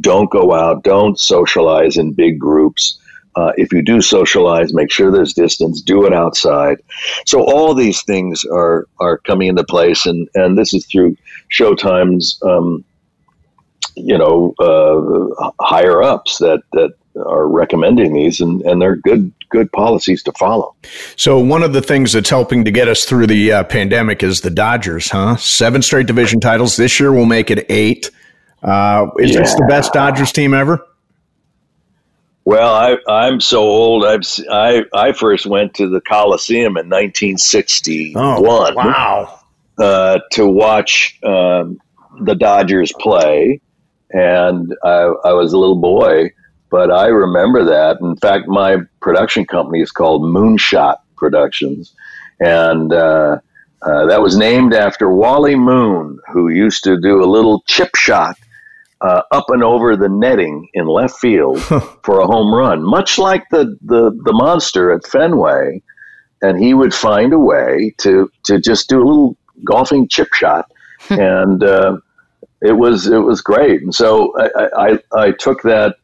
don't 0.00 0.30
go 0.30 0.52
out, 0.52 0.82
don't 0.82 1.18
socialize 1.18 1.96
in 1.96 2.12
big 2.12 2.38
groups. 2.38 2.98
Uh, 3.36 3.52
if 3.58 3.70
you 3.72 3.82
do 3.82 4.00
socialize, 4.00 4.72
make 4.72 4.90
sure 4.90 5.10
there's 5.10 5.34
distance. 5.34 5.82
Do 5.82 6.06
it 6.06 6.14
outside. 6.14 6.78
So 7.26 7.42
all 7.42 7.74
these 7.74 8.02
things 8.02 8.44
are 8.50 8.86
are 8.98 9.18
coming 9.18 9.48
into 9.48 9.64
place, 9.64 10.06
and 10.06 10.26
and 10.34 10.56
this 10.56 10.72
is 10.72 10.86
through 10.86 11.16
Showtime's, 11.52 12.40
um, 12.42 12.82
you 13.94 14.16
know, 14.16 14.54
uh, 14.58 15.50
higher 15.60 16.02
ups 16.02 16.38
that 16.38 16.62
that 16.72 16.94
are 17.24 17.48
recommending 17.48 18.12
these, 18.14 18.40
and, 18.40 18.62
and 18.62 18.80
they're 18.80 18.96
good 18.96 19.32
good 19.48 19.70
policies 19.72 20.22
to 20.24 20.32
follow. 20.32 20.74
So 21.16 21.38
one 21.38 21.62
of 21.62 21.72
the 21.72 21.80
things 21.80 22.12
that's 22.12 22.30
helping 22.30 22.64
to 22.64 22.70
get 22.70 22.88
us 22.88 23.04
through 23.04 23.28
the 23.28 23.52
uh, 23.52 23.64
pandemic 23.64 24.22
is 24.22 24.40
the 24.40 24.50
Dodgers, 24.50 25.08
huh? 25.10 25.36
Seven 25.36 25.82
straight 25.82 26.06
division 26.06 26.40
titles. 26.40 26.76
This 26.76 26.98
year 26.98 27.12
we'll 27.12 27.26
make 27.26 27.50
it 27.50 27.64
eight. 27.68 28.10
Uh, 28.62 29.06
is 29.18 29.32
yeah. 29.32 29.40
this 29.40 29.54
the 29.54 29.66
best 29.68 29.92
Dodgers 29.92 30.32
team 30.32 30.52
ever? 30.52 30.84
Well, 32.44 32.74
I, 32.74 32.96
I'm 33.08 33.40
so 33.40 33.62
old. 33.62 34.04
I've 34.04 34.22
I 34.50 34.84
I 34.92 35.12
first 35.12 35.46
went 35.46 35.74
to 35.74 35.88
the 35.88 36.00
Coliseum 36.00 36.76
in 36.76 36.88
1961. 36.88 38.22
Oh, 38.22 38.72
wow! 38.74 39.40
Uh, 39.78 40.20
to 40.32 40.46
watch 40.46 41.18
um, 41.24 41.80
the 42.20 42.34
Dodgers 42.34 42.92
play, 43.00 43.60
and 44.10 44.74
I, 44.84 45.12
I 45.24 45.32
was 45.32 45.52
a 45.52 45.58
little 45.58 45.80
boy 45.80 46.30
but 46.70 46.90
I 46.90 47.06
remember 47.06 47.64
that. 47.64 47.98
In 48.00 48.16
fact, 48.16 48.48
my 48.48 48.78
production 49.00 49.44
company 49.44 49.80
is 49.80 49.90
called 49.90 50.22
Moonshot 50.22 50.96
Productions, 51.16 51.94
and 52.40 52.92
uh, 52.92 53.38
uh, 53.82 54.06
that 54.06 54.20
was 54.20 54.36
named 54.36 54.74
after 54.74 55.10
Wally 55.10 55.56
Moon, 55.56 56.18
who 56.32 56.48
used 56.48 56.84
to 56.84 57.00
do 57.00 57.22
a 57.22 57.26
little 57.26 57.62
chip 57.66 57.94
shot 57.94 58.36
uh, 59.00 59.22
up 59.30 59.50
and 59.50 59.62
over 59.62 59.96
the 59.96 60.08
netting 60.08 60.68
in 60.74 60.86
left 60.86 61.18
field 61.18 61.60
for 62.02 62.20
a 62.20 62.26
home 62.26 62.54
run, 62.54 62.82
much 62.82 63.18
like 63.18 63.44
the, 63.50 63.76
the, 63.82 64.10
the 64.24 64.32
monster 64.32 64.90
at 64.92 65.06
Fenway. 65.06 65.82
And 66.42 66.62
he 66.62 66.74
would 66.74 66.94
find 66.94 67.32
a 67.32 67.38
way 67.38 67.94
to, 67.98 68.30
to 68.44 68.60
just 68.60 68.88
do 68.88 68.98
a 68.98 69.06
little 69.06 69.36
golfing 69.64 70.08
chip 70.08 70.32
shot. 70.34 70.70
and 71.10 71.62
uh, 71.62 71.98
it 72.62 72.72
was 72.72 73.06
it 73.06 73.18
was 73.18 73.40
great. 73.40 73.82
And 73.82 73.94
so 73.94 74.34
I, 74.38 74.68
I, 74.76 74.98
I 75.14 75.30
took 75.32 75.62
that 75.62 75.96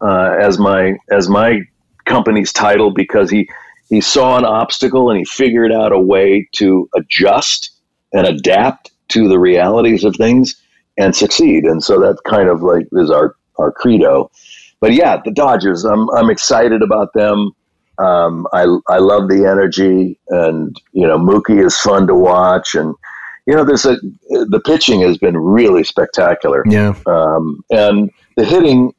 uh, 0.00 0.36
as 0.40 0.58
my 0.58 0.96
as 1.10 1.28
my 1.28 1.60
company's 2.04 2.52
title 2.52 2.90
because 2.90 3.30
he 3.30 3.48
he 3.88 4.00
saw 4.00 4.36
an 4.36 4.44
obstacle 4.44 5.10
and 5.10 5.18
he 5.18 5.24
figured 5.24 5.72
out 5.72 5.92
a 5.92 6.00
way 6.00 6.48
to 6.52 6.88
adjust 6.94 7.70
and 8.12 8.26
adapt 8.26 8.90
to 9.08 9.28
the 9.28 9.38
realities 9.38 10.04
of 10.04 10.14
things 10.16 10.54
and 10.98 11.16
succeed. 11.16 11.64
And 11.64 11.82
so 11.82 11.98
that 12.00 12.18
kind 12.26 12.48
of 12.48 12.62
like 12.62 12.86
is 12.92 13.10
our 13.10 13.34
our 13.58 13.72
credo. 13.72 14.30
But 14.80 14.92
yeah, 14.92 15.20
the 15.24 15.30
Dodgers. 15.30 15.84
I'm 15.84 16.08
I'm 16.10 16.30
excited 16.30 16.82
about 16.82 17.12
them. 17.14 17.52
Um, 17.98 18.46
I 18.52 18.62
I 18.88 18.98
love 18.98 19.28
the 19.28 19.44
energy, 19.50 20.18
and 20.28 20.76
you 20.92 21.06
know 21.06 21.18
Mookie 21.18 21.64
is 21.64 21.76
fun 21.78 22.06
to 22.06 22.14
watch, 22.14 22.74
and 22.74 22.94
you 23.48 23.54
know, 23.54 23.64
there's 23.64 23.86
a 23.86 23.96
the 24.28 24.60
pitching 24.64 25.00
has 25.00 25.16
been 25.16 25.36
really 25.38 25.82
spectacular. 25.82 26.62
Yeah. 26.68 26.94
Um, 27.06 27.64
and 27.70 28.10
the 28.38 28.44
hitting 28.44 28.94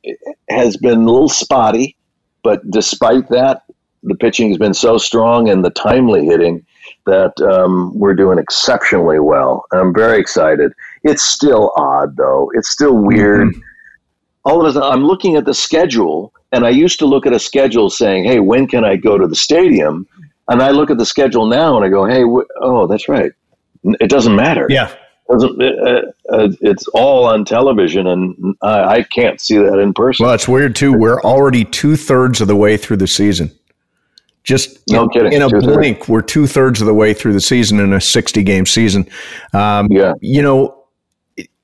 has 0.50 0.76
been 0.76 1.00
a 1.00 1.12
little 1.12 1.30
spotty, 1.30 1.96
but 2.44 2.60
despite 2.70 3.30
that, 3.30 3.64
the 4.04 4.16
pitching 4.16 4.50
has 4.50 4.58
been 4.58 4.74
so 4.74 4.98
strong 4.98 5.48
and 5.48 5.64
the 5.64 5.70
timely 5.70 6.26
hitting 6.26 6.66
that 7.06 7.40
um, 7.42 7.98
we're 7.98 8.16
doing 8.16 8.38
exceptionally 8.38 9.20
well. 9.20 9.64
I'm 9.72 9.94
very 9.94 10.20
excited. 10.20 10.74
It's 11.04 11.24
still 11.24 11.72
odd 11.78 12.18
though. 12.18 12.52
It's 12.54 12.70
still 12.70 12.96
weird. 12.98 13.48
Mm-hmm. 13.48 13.62
All 14.44 14.60
of 14.60 14.68
a 14.68 14.74
sudden, 14.74 14.92
I'm 14.92 15.06
looking 15.06 15.38
at 15.38 15.46
the 15.46 15.54
schedule, 15.54 16.34
and 16.52 16.66
I 16.66 16.70
used 16.70 17.00
to 17.00 17.06
look 17.06 17.26
at 17.26 17.32
a 17.32 17.40
schedule 17.40 17.90
saying, 17.90 18.26
"Hey, 18.26 18.42
when 18.42 18.68
can 18.68 18.84
I 18.84 18.98
go 18.98 19.18
to 19.18 19.26
the 19.28 19.36
stadium?" 19.36 20.06
And 20.50 20.62
I 20.62 20.72
look 20.72 20.90
at 20.90 20.98
the 20.98 21.06
schedule 21.06 21.46
now, 21.46 21.78
and 21.78 21.86
I 21.86 21.90
go, 21.90 22.06
"Hey, 22.06 22.24
wh- 22.24 22.50
oh, 22.62 22.88
that's 22.88 23.08
right 23.08 23.32
it 23.84 24.10
doesn't 24.10 24.36
matter. 24.36 24.68
Yeah. 24.70 24.94
It 25.30 26.16
uh, 26.32 26.50
it's 26.62 26.88
all 26.90 27.26
on 27.26 27.46
television, 27.46 28.08
and 28.08 28.56
I, 28.62 28.84
I, 28.84 29.04
can't 29.04 29.40
see 29.40 29.58
that 29.58 29.78
in 29.78 29.94
person. 29.94 30.26
Well, 30.26 30.34
it's 30.34 30.48
weird 30.48 30.76
too. 30.76 30.92
We're 30.92 31.22
already 31.22 31.66
two 31.66 31.96
thirds 31.96 32.42
of 32.42 32.48
the 32.48 32.56
way 32.56 32.78
through 32.78 32.98
the 32.98 33.08
season. 33.08 33.52
Just 34.44 34.80
no 34.90 35.04
in, 35.04 35.10
kidding. 35.10 35.34
in 35.34 35.42
a 35.44 35.50
two-thirds. 35.50 35.78
blink, 35.78 36.08
we're 36.08 36.22
two 36.22 36.48
thirds 36.48 36.82
of 36.82 36.88
the 36.88 36.94
way 36.94 37.14
through 37.14 37.34
the 37.34 37.42
season 37.42 37.80
in 37.80 37.94
a 37.94 38.02
sixty 38.02 38.44
game 38.44 38.66
season. 38.66 39.08
Um, 39.54 39.88
yeah, 39.92 40.14
you 40.22 40.42
know, 40.42 40.84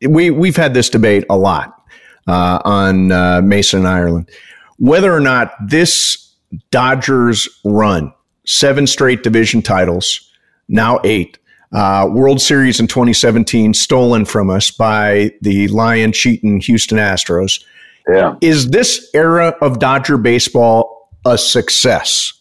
we 0.08 0.30
we've 0.30 0.58
had 0.58 0.76
this 0.76 0.90
debate 0.90 1.26
a 1.30 1.38
lot 1.38 1.84
uh, 2.28 2.60
on 2.64 3.12
uh, 3.12 3.42
Mason 3.42 3.86
Ireland 3.86 4.30
whether 4.78 5.14
or 5.14 5.20
not 5.20 5.54
this 5.66 6.34
Dodgers 6.72 7.50
run 7.64 8.14
seven 8.46 8.88
straight 8.88 9.24
division 9.24 9.62
titles, 9.62 10.32
now 10.68 11.00
eight 11.04 11.38
uh, 11.76 12.08
World 12.10 12.42
Series 12.42 12.80
in 12.80 12.88
2017 12.88 13.74
stolen 13.74 14.24
from 14.24 14.50
us 14.50 14.72
by 14.72 15.32
the 15.42 15.68
lion 15.68 16.14
cheating 16.14 16.62
Houston 16.62 16.98
Astros. 16.98 17.62
Yeah. 18.08 18.36
Is 18.40 18.70
this 18.70 19.10
era 19.14 19.58
of 19.62 19.80
Dodger 19.80 20.18
baseball 20.18 21.10
a 21.26 21.38
success? 21.38 22.32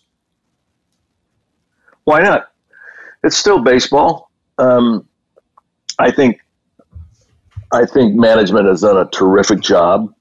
Why 2.05 2.20
not? 2.20 2.53
It's 3.24 3.37
still 3.37 3.61
baseball. 3.61 4.30
Um, 4.59 5.09
I 5.99 6.12
think 6.12 6.41
I 7.72 7.87
think 7.87 8.14
management 8.14 8.68
has 8.68 8.82
done 8.82 8.99
a 8.99 9.07
terrific 9.07 9.61
job. 9.61 10.14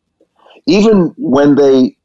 Even 0.66 1.14
when 1.18 1.54
they, 1.54 1.96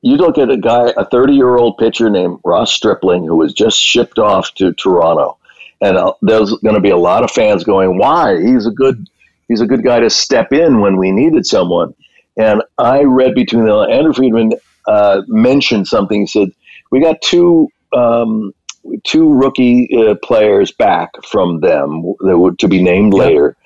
you 0.00 0.16
look 0.16 0.38
at 0.38 0.48
a 0.48 0.56
guy, 0.56 0.92
a 0.96 1.04
30 1.04 1.34
year 1.34 1.56
old 1.56 1.76
pitcher 1.76 2.08
named 2.08 2.38
Ross 2.44 2.72
Stripling, 2.72 3.26
who 3.26 3.36
was 3.36 3.52
just 3.52 3.78
shipped 3.78 4.18
off 4.18 4.54
to 4.54 4.72
Toronto 4.72 5.36
and 5.80 5.96
uh, 5.96 6.12
there's 6.22 6.52
going 6.58 6.74
to 6.74 6.80
be 6.80 6.90
a 6.90 6.96
lot 6.96 7.24
of 7.24 7.30
fans 7.30 7.64
going, 7.64 7.98
"Why? 7.98 8.40
He's 8.40 8.66
a 8.66 8.70
good 8.70 9.08
he's 9.48 9.60
a 9.60 9.66
good 9.66 9.84
guy 9.84 10.00
to 10.00 10.10
step 10.10 10.52
in 10.52 10.80
when 10.80 10.96
we 10.96 11.10
needed 11.10 11.46
someone." 11.46 11.94
And 12.36 12.62
I 12.78 13.02
read 13.02 13.34
between 13.34 13.64
the 13.64 13.74
lines. 13.74 13.92
Andrew 13.92 14.12
Friedman 14.12 14.52
uh, 14.86 15.22
mentioned 15.26 15.86
something. 15.86 16.20
He 16.22 16.26
said, 16.26 16.50
"We 16.90 17.00
got 17.00 17.20
two 17.22 17.68
um, 17.94 18.52
two 19.04 19.32
rookie 19.32 19.88
uh, 19.96 20.14
players 20.22 20.72
back 20.72 21.10
from 21.24 21.60
them 21.60 22.14
that 22.20 22.38
were 22.38 22.54
to 22.56 22.68
be 22.68 22.82
named 22.82 23.14
yeah. 23.14 23.20
later." 23.20 23.56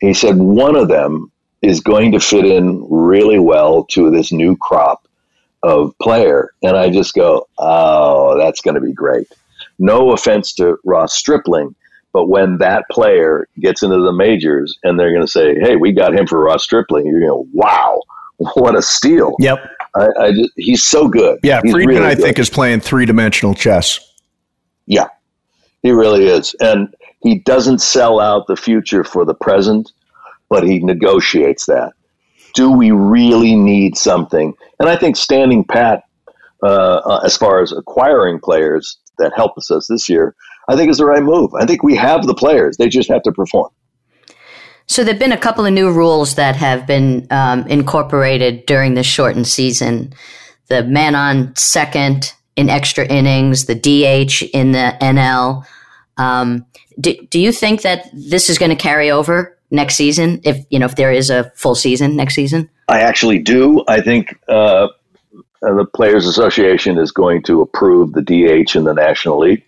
He 0.00 0.14
said 0.14 0.38
one 0.38 0.76
of 0.76 0.88
them 0.88 1.32
is 1.60 1.80
going 1.80 2.12
to 2.12 2.20
fit 2.20 2.44
in 2.44 2.86
really 2.88 3.38
well 3.38 3.84
to 3.86 4.10
this 4.10 4.30
new 4.30 4.56
crop 4.56 5.08
of 5.64 5.92
player, 6.00 6.52
and 6.62 6.76
I 6.76 6.90
just 6.90 7.14
go, 7.14 7.48
"Oh, 7.58 8.38
that's 8.38 8.60
going 8.60 8.76
to 8.76 8.80
be 8.80 8.92
great." 8.92 9.26
No 9.78 10.12
offense 10.12 10.52
to 10.54 10.76
Ross 10.84 11.14
Stripling, 11.14 11.74
but 12.12 12.26
when 12.26 12.58
that 12.58 12.84
player 12.90 13.48
gets 13.60 13.82
into 13.82 13.98
the 13.98 14.12
majors 14.12 14.76
and 14.82 14.98
they're 14.98 15.12
going 15.12 15.24
to 15.24 15.30
say, 15.30 15.54
"Hey, 15.60 15.76
we 15.76 15.92
got 15.92 16.14
him 16.14 16.26
for 16.26 16.42
Ross 16.42 16.64
Stripling," 16.64 17.06
you're 17.06 17.20
going, 17.20 17.44
to 17.44 17.50
"Wow, 17.52 18.02
what 18.38 18.74
a 18.74 18.82
steal!" 18.82 19.34
Yep, 19.38 19.58
I, 19.94 20.08
I 20.20 20.32
just, 20.32 20.52
he's 20.56 20.84
so 20.84 21.08
good. 21.08 21.38
Yeah, 21.42 21.60
he's 21.62 21.72
Friedman, 21.72 21.96
really 21.96 22.08
I 22.08 22.14
think, 22.14 22.38
is 22.38 22.50
playing 22.50 22.80
three 22.80 23.06
dimensional 23.06 23.54
chess. 23.54 24.00
Yeah, 24.86 25.08
he 25.82 25.90
really 25.90 26.26
is, 26.26 26.54
and 26.60 26.94
he 27.20 27.38
doesn't 27.40 27.80
sell 27.80 28.20
out 28.20 28.46
the 28.46 28.56
future 28.56 29.04
for 29.04 29.24
the 29.24 29.34
present, 29.34 29.92
but 30.48 30.64
he 30.64 30.78
negotiates 30.80 31.66
that. 31.66 31.92
Do 32.54 32.72
we 32.72 32.90
really 32.90 33.54
need 33.54 33.96
something? 33.96 34.54
And 34.80 34.88
I 34.88 34.96
think 34.96 35.16
standing 35.16 35.64
pat 35.64 36.04
uh, 36.62 36.66
uh 36.66 37.20
as 37.24 37.36
far 37.36 37.62
as 37.62 37.70
acquiring 37.70 38.40
players 38.40 38.96
that 39.18 39.32
helped 39.36 39.58
us 39.58 39.86
this 39.88 40.08
year, 40.08 40.34
I 40.68 40.76
think 40.76 40.90
is 40.90 40.98
the 40.98 41.06
right 41.06 41.22
move. 41.22 41.52
I 41.54 41.66
think 41.66 41.82
we 41.82 41.96
have 41.96 42.26
the 42.26 42.34
players; 42.34 42.76
they 42.76 42.88
just 42.88 43.10
have 43.10 43.22
to 43.22 43.32
perform. 43.32 43.70
So 44.86 45.04
there've 45.04 45.18
been 45.18 45.32
a 45.32 45.38
couple 45.38 45.66
of 45.66 45.72
new 45.72 45.92
rules 45.92 46.36
that 46.36 46.56
have 46.56 46.86
been 46.86 47.26
um, 47.30 47.66
incorporated 47.66 48.64
during 48.66 48.94
this 48.94 49.06
shortened 49.06 49.46
season: 49.46 50.12
the 50.68 50.84
man 50.84 51.14
on 51.14 51.54
second 51.56 52.32
in 52.56 52.68
extra 52.68 53.06
innings, 53.06 53.66
the 53.66 53.74
DH 53.74 54.42
in 54.52 54.72
the 54.72 54.96
NL. 55.00 55.64
Um, 56.16 56.66
do, 57.00 57.14
do 57.30 57.38
you 57.38 57.52
think 57.52 57.82
that 57.82 58.10
this 58.12 58.50
is 58.50 58.58
going 58.58 58.70
to 58.70 58.76
carry 58.76 59.10
over 59.10 59.56
next 59.70 59.94
season? 59.94 60.40
If 60.44 60.64
you 60.70 60.78
know, 60.78 60.86
if 60.86 60.96
there 60.96 61.12
is 61.12 61.30
a 61.30 61.52
full 61.54 61.74
season 61.74 62.16
next 62.16 62.34
season, 62.34 62.68
I 62.88 63.00
actually 63.00 63.38
do. 63.38 63.84
I 63.86 64.00
think 64.00 64.36
uh, 64.48 64.88
the 65.60 65.86
Players 65.94 66.26
Association 66.26 66.98
is 66.98 67.10
going 67.10 67.42
to 67.44 67.60
approve 67.62 68.12
the 68.12 68.22
DH 68.22 68.76
in 68.76 68.84
the 68.84 68.94
National 68.94 69.38
League. 69.38 69.64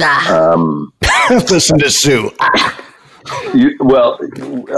Ah. 0.00 0.52
Um, 0.52 0.92
Listen 1.30 1.78
to 1.78 1.90
Sue. 1.90 2.30
You, 3.54 3.76
well, 3.80 4.18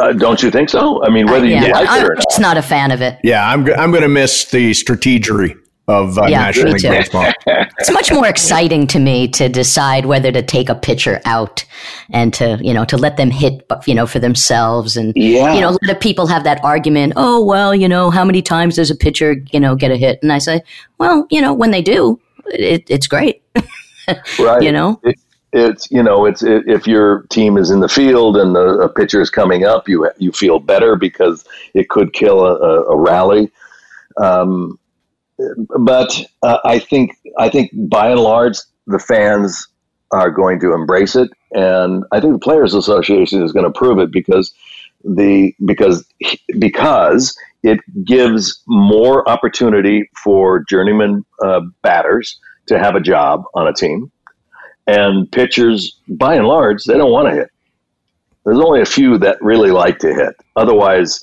uh, 0.00 0.12
don't 0.12 0.42
you 0.42 0.50
think 0.50 0.68
so? 0.68 1.02
I 1.04 1.08
mean, 1.08 1.26
whether 1.26 1.46
uh, 1.46 1.48
yeah, 1.48 1.66
you 1.66 1.72
like 1.72 1.88
I'm 1.88 2.04
it 2.04 2.04
or 2.04 2.14
not. 2.14 2.18
I'm 2.18 2.24
just 2.30 2.40
not 2.40 2.56
a 2.56 2.62
fan 2.62 2.90
of 2.92 3.00
it. 3.00 3.18
Yeah, 3.24 3.48
I'm, 3.48 3.68
I'm 3.72 3.90
going 3.90 4.02
to 4.02 4.08
miss 4.08 4.44
the 4.44 4.70
strategery 4.70 5.58
of 5.88 6.18
uh, 6.18 6.26
yeah, 6.26 6.40
National 6.40 6.72
League 6.72 6.82
Baseball. 6.82 7.32
it's 7.46 7.92
much 7.92 8.10
more 8.12 8.26
exciting 8.26 8.86
to 8.88 8.98
me 8.98 9.28
to 9.28 9.48
decide 9.48 10.06
whether 10.06 10.32
to 10.32 10.42
take 10.42 10.68
a 10.68 10.74
pitcher 10.74 11.20
out 11.24 11.64
and 12.10 12.34
to 12.34 12.58
you 12.60 12.74
know 12.74 12.84
to 12.84 12.96
let 12.96 13.16
them 13.16 13.30
hit 13.30 13.68
you 13.86 13.94
know 13.94 14.06
for 14.06 14.18
themselves 14.18 14.96
and 14.96 15.12
yeah. 15.14 15.54
you 15.54 15.60
know 15.60 15.70
a 15.70 15.78
lot 15.82 15.90
of 15.90 16.00
people 16.00 16.26
have 16.26 16.44
that 16.44 16.62
argument. 16.64 17.12
Oh 17.16 17.44
well, 17.44 17.74
you 17.74 17.88
know 17.88 18.10
how 18.10 18.24
many 18.24 18.42
times 18.42 18.76
does 18.76 18.90
a 18.90 18.96
pitcher 18.96 19.36
you 19.52 19.60
know 19.60 19.76
get 19.76 19.90
a 19.90 19.96
hit? 19.96 20.18
And 20.22 20.32
I 20.32 20.38
say, 20.38 20.62
well, 20.98 21.26
you 21.30 21.40
know 21.40 21.54
when 21.54 21.70
they 21.70 21.82
do, 21.82 22.20
it, 22.46 22.84
it's 22.88 23.06
great. 23.06 23.42
right. 24.38 24.62
You 24.62 24.72
know. 24.72 25.00
It, 25.04 25.18
it's 25.52 25.90
you 25.90 26.02
know 26.02 26.26
it's 26.26 26.42
it, 26.42 26.64
if 26.66 26.86
your 26.86 27.22
team 27.30 27.56
is 27.56 27.70
in 27.70 27.80
the 27.80 27.88
field 27.88 28.36
and 28.36 28.54
the 28.54 28.78
a 28.80 28.88
pitcher 28.88 29.22
is 29.22 29.30
coming 29.30 29.64
up, 29.64 29.88
you 29.88 30.10
you 30.18 30.32
feel 30.32 30.58
better 30.58 30.96
because 30.96 31.44
it 31.72 31.88
could 31.88 32.12
kill 32.12 32.44
a, 32.44 32.56
a, 32.56 32.82
a 32.88 32.96
rally. 32.96 33.50
Um, 34.20 34.78
but 35.78 36.24
uh, 36.42 36.58
I 36.64 36.78
think 36.78 37.16
I 37.38 37.48
think 37.48 37.70
by 37.74 38.10
and 38.10 38.20
large 38.20 38.58
the 38.86 38.98
fans 38.98 39.68
are 40.12 40.30
going 40.30 40.60
to 40.60 40.72
embrace 40.72 41.16
it, 41.16 41.30
and 41.52 42.04
I 42.12 42.20
think 42.20 42.32
the 42.32 42.38
Players 42.38 42.74
Association 42.74 43.42
is 43.42 43.52
going 43.52 43.70
to 43.70 43.78
prove 43.78 43.98
it 43.98 44.12
because 44.12 44.52
the 45.04 45.54
because 45.64 46.06
because 46.58 47.36
it 47.62 47.80
gives 48.04 48.62
more 48.66 49.28
opportunity 49.28 50.08
for 50.22 50.64
journeyman 50.68 51.24
uh, 51.44 51.60
batters 51.82 52.38
to 52.66 52.78
have 52.78 52.94
a 52.94 53.00
job 53.00 53.44
on 53.54 53.66
a 53.66 53.72
team, 53.72 54.10
and 54.86 55.30
pitchers 55.30 55.98
by 56.08 56.34
and 56.34 56.46
large 56.46 56.84
they 56.84 56.96
don't 56.96 57.12
want 57.12 57.28
to 57.28 57.34
hit. 57.34 57.50
There's 58.44 58.58
only 58.58 58.80
a 58.80 58.86
few 58.86 59.18
that 59.18 59.42
really 59.42 59.72
like 59.72 59.98
to 59.98 60.14
hit. 60.14 60.36
Otherwise, 60.54 61.20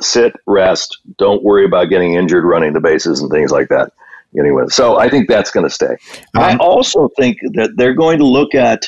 sit, 0.00 0.32
rest, 0.46 0.98
don't 1.18 1.42
worry 1.42 1.64
about 1.64 1.88
getting 1.88 2.14
injured 2.14 2.44
running 2.44 2.72
the 2.72 2.80
bases 2.80 3.20
and 3.20 3.30
things 3.30 3.50
like 3.50 3.68
that. 3.68 3.92
Anyway, 4.38 4.64
so 4.68 4.98
I 4.98 5.08
think 5.08 5.28
that's 5.28 5.50
going 5.50 5.66
to 5.66 5.74
stay. 5.74 5.96
Um, 6.36 6.42
I 6.42 6.56
also 6.56 7.08
think 7.16 7.38
that 7.54 7.74
they're 7.76 7.94
going 7.94 8.18
to 8.18 8.26
look 8.26 8.54
at 8.54 8.82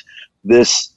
this 0.44 0.92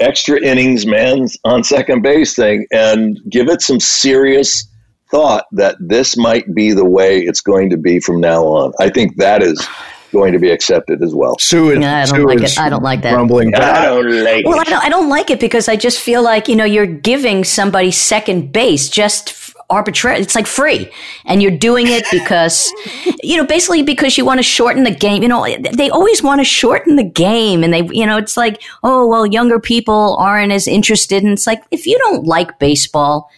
extra 0.00 0.40
innings 0.40 0.86
man 0.86 1.26
on 1.44 1.64
second 1.64 2.02
base 2.02 2.34
thing 2.34 2.66
and 2.72 3.18
give 3.28 3.48
it 3.48 3.62
some 3.62 3.80
serious 3.80 4.68
thought 5.10 5.46
that 5.52 5.76
this 5.78 6.16
might 6.16 6.54
be 6.54 6.72
the 6.72 6.84
way 6.84 7.20
it's 7.20 7.40
going 7.40 7.70
to 7.70 7.76
be 7.76 8.00
from 8.00 8.20
now 8.20 8.44
on. 8.44 8.72
I 8.80 8.88
think 8.88 9.16
that 9.16 9.42
is 9.42 9.64
going 10.12 10.32
to 10.32 10.38
be 10.38 10.50
accepted 10.50 11.02
as 11.02 11.14
well. 11.14 11.38
Sue, 11.38 11.78
yeah, 11.80 12.02
I 12.02 12.06
don't 12.06 12.16
Sue 12.16 12.26
like 12.26 12.42
it. 12.42 12.58
I 12.58 12.68
don't 12.68 12.82
like 12.82 13.02
that. 13.02 13.14
Grumbling. 13.14 13.54
I 13.54 13.86
don't 13.86 14.24
like 14.24 14.46
well, 14.46 14.60
I 14.60 14.64
don't, 14.64 14.84
I 14.84 14.88
don't 14.88 15.08
like 15.08 15.30
it 15.30 15.40
because 15.40 15.68
I 15.68 15.76
just 15.76 15.98
feel 15.98 16.22
like 16.22 16.48
you 16.48 16.56
know 16.56 16.64
you're 16.64 16.86
giving 16.86 17.44
somebody 17.44 17.90
second 17.90 18.52
base 18.52 18.88
just 18.88 19.52
arbitrary. 19.70 20.20
It's 20.20 20.34
like 20.34 20.46
free, 20.46 20.90
and 21.24 21.42
you're 21.42 21.56
doing 21.56 21.86
it 21.88 22.04
because 22.12 22.72
you 23.22 23.36
know 23.36 23.46
basically 23.46 23.82
because 23.82 24.16
you 24.16 24.24
want 24.24 24.38
to 24.38 24.44
shorten 24.44 24.84
the 24.84 24.94
game. 24.94 25.22
You 25.22 25.28
know 25.28 25.46
they 25.72 25.90
always 25.90 26.22
want 26.22 26.40
to 26.40 26.44
shorten 26.44 26.96
the 26.96 27.04
game, 27.04 27.64
and 27.64 27.72
they 27.72 27.82
you 27.90 28.06
know 28.06 28.18
it's 28.18 28.36
like 28.36 28.62
oh 28.82 29.06
well 29.06 29.26
younger 29.26 29.58
people 29.58 30.16
aren't 30.18 30.52
as 30.52 30.68
interested, 30.68 31.22
and 31.24 31.32
it's 31.32 31.46
like 31.46 31.62
if 31.70 31.86
you 31.86 31.98
don't 31.98 32.26
like 32.26 32.58
baseball 32.58 33.30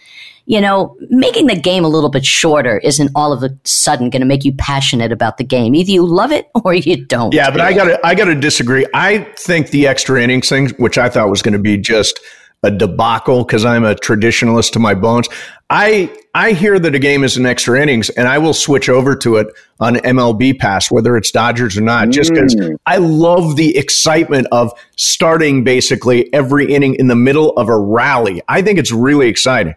you 0.45 0.61
know, 0.61 0.95
making 1.09 1.47
the 1.47 1.55
game 1.55 1.83
a 1.83 1.87
little 1.87 2.09
bit 2.09 2.25
shorter 2.25 2.77
isn't 2.79 3.09
all 3.15 3.33
of 3.33 3.43
a 3.43 3.49
sudden 3.63 4.09
going 4.09 4.21
to 4.21 4.27
make 4.27 4.45
you 4.45 4.53
passionate 4.53 5.11
about 5.11 5.37
the 5.37 5.43
game. 5.43 5.73
Either 5.73 5.91
you 5.91 6.05
love 6.05 6.31
it 6.31 6.49
or 6.63 6.73
you 6.73 7.03
don't. 7.05 7.33
Yeah, 7.33 7.49
but 7.49 7.61
I 7.61 7.73
got 7.73 7.85
to 7.85 8.05
I 8.05 8.15
got 8.15 8.25
to 8.25 8.35
disagree. 8.35 8.85
I 8.93 9.19
think 9.37 9.69
the 9.69 9.87
extra 9.87 10.21
innings 10.21 10.49
thing, 10.49 10.69
which 10.77 10.97
I 10.97 11.09
thought 11.09 11.29
was 11.29 11.41
going 11.41 11.53
to 11.53 11.59
be 11.59 11.77
just 11.77 12.19
a 12.63 12.71
debacle 12.71 13.43
because 13.43 13.63
I'm 13.63 13.83
a 13.83 13.95
traditionalist 13.95 14.71
to 14.73 14.79
my 14.79 14.93
bones. 14.93 15.27
I 15.69 16.11
I 16.35 16.51
hear 16.51 16.77
that 16.77 16.93
a 16.93 16.99
game 16.99 17.23
is 17.23 17.37
an 17.37 17.45
extra 17.45 17.81
innings, 17.81 18.09
and 18.11 18.27
I 18.27 18.37
will 18.37 18.53
switch 18.53 18.87
over 18.87 19.15
to 19.17 19.37
it 19.37 19.47
on 19.79 19.95
MLB 19.95 20.59
Pass, 20.59 20.91
whether 20.91 21.17
it's 21.17 21.31
Dodgers 21.31 21.77
or 21.77 21.81
not, 21.81 22.09
just 22.09 22.31
because 22.31 22.55
mm. 22.55 22.75
I 22.85 22.97
love 22.97 23.55
the 23.55 23.75
excitement 23.77 24.47
of 24.51 24.71
starting 24.95 25.63
basically 25.63 26.31
every 26.33 26.71
inning 26.71 26.95
in 26.95 27.07
the 27.07 27.15
middle 27.15 27.51
of 27.51 27.67
a 27.67 27.77
rally. 27.77 28.41
I 28.47 28.61
think 28.61 28.77
it's 28.77 28.91
really 28.91 29.27
exciting. 29.27 29.75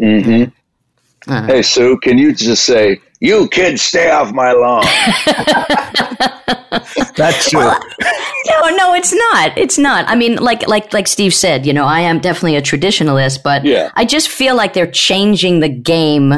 Mm-hmm. 0.00 1.30
Uh-huh. 1.30 1.46
Hey, 1.46 1.62
Sue, 1.62 1.98
can 1.98 2.16
you 2.16 2.34
just 2.34 2.64
say, 2.64 3.00
you 3.20 3.48
kids 3.48 3.82
stay 3.82 4.10
off 4.10 4.32
my 4.32 4.52
lawn? 4.52 4.84
That's 7.16 7.50
true. 7.50 7.58
Well, 7.58 7.80
no, 8.46 8.76
no, 8.76 8.94
it's 8.94 9.12
not. 9.12 9.58
It's 9.58 9.76
not. 9.76 10.08
I 10.08 10.14
mean, 10.14 10.36
like 10.36 10.68
like 10.68 10.92
like 10.92 11.08
Steve 11.08 11.34
said, 11.34 11.66
you 11.66 11.72
know, 11.72 11.84
I 11.84 12.00
am 12.00 12.20
definitely 12.20 12.56
a 12.56 12.62
traditionalist, 12.62 13.42
but 13.42 13.64
yeah. 13.64 13.90
I 13.96 14.04
just 14.04 14.28
feel 14.28 14.54
like 14.54 14.72
they're 14.72 14.90
changing 14.90 15.60
the 15.60 15.68
game, 15.68 16.34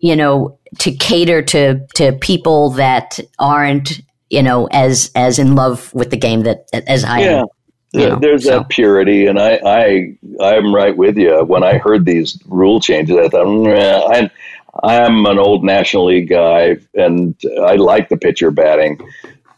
you 0.00 0.16
know, 0.16 0.58
to 0.78 0.92
cater 0.92 1.40
to 1.42 1.86
to 1.94 2.12
people 2.12 2.70
that 2.70 3.20
aren't, 3.38 4.00
you 4.28 4.42
know, 4.42 4.66
as 4.72 5.10
as 5.14 5.38
in 5.38 5.54
love 5.54 5.94
with 5.94 6.10
the 6.10 6.16
game 6.16 6.42
that 6.42 6.66
as 6.72 7.04
I 7.04 7.20
yeah. 7.20 7.40
am. 7.42 7.46
You 7.92 8.08
know, 8.08 8.16
There's 8.16 8.44
so. 8.44 8.60
that 8.60 8.70
purity, 8.70 9.26
and 9.26 9.38
I, 9.38 9.60
I, 9.66 10.16
I'm 10.40 10.74
right 10.74 10.96
with 10.96 11.18
you. 11.18 11.44
When 11.44 11.62
I 11.62 11.76
heard 11.76 12.06
these 12.06 12.38
rule 12.46 12.80
changes, 12.80 13.16
I 13.16 13.28
thought, 13.28 13.46
I'm, 13.46 14.30
I'm 14.82 15.26
an 15.26 15.38
old 15.38 15.62
National 15.62 16.06
League 16.06 16.30
guy, 16.30 16.78
and 16.94 17.36
I 17.62 17.74
like 17.76 18.08
the 18.08 18.16
pitcher 18.16 18.50
batting, 18.50 18.98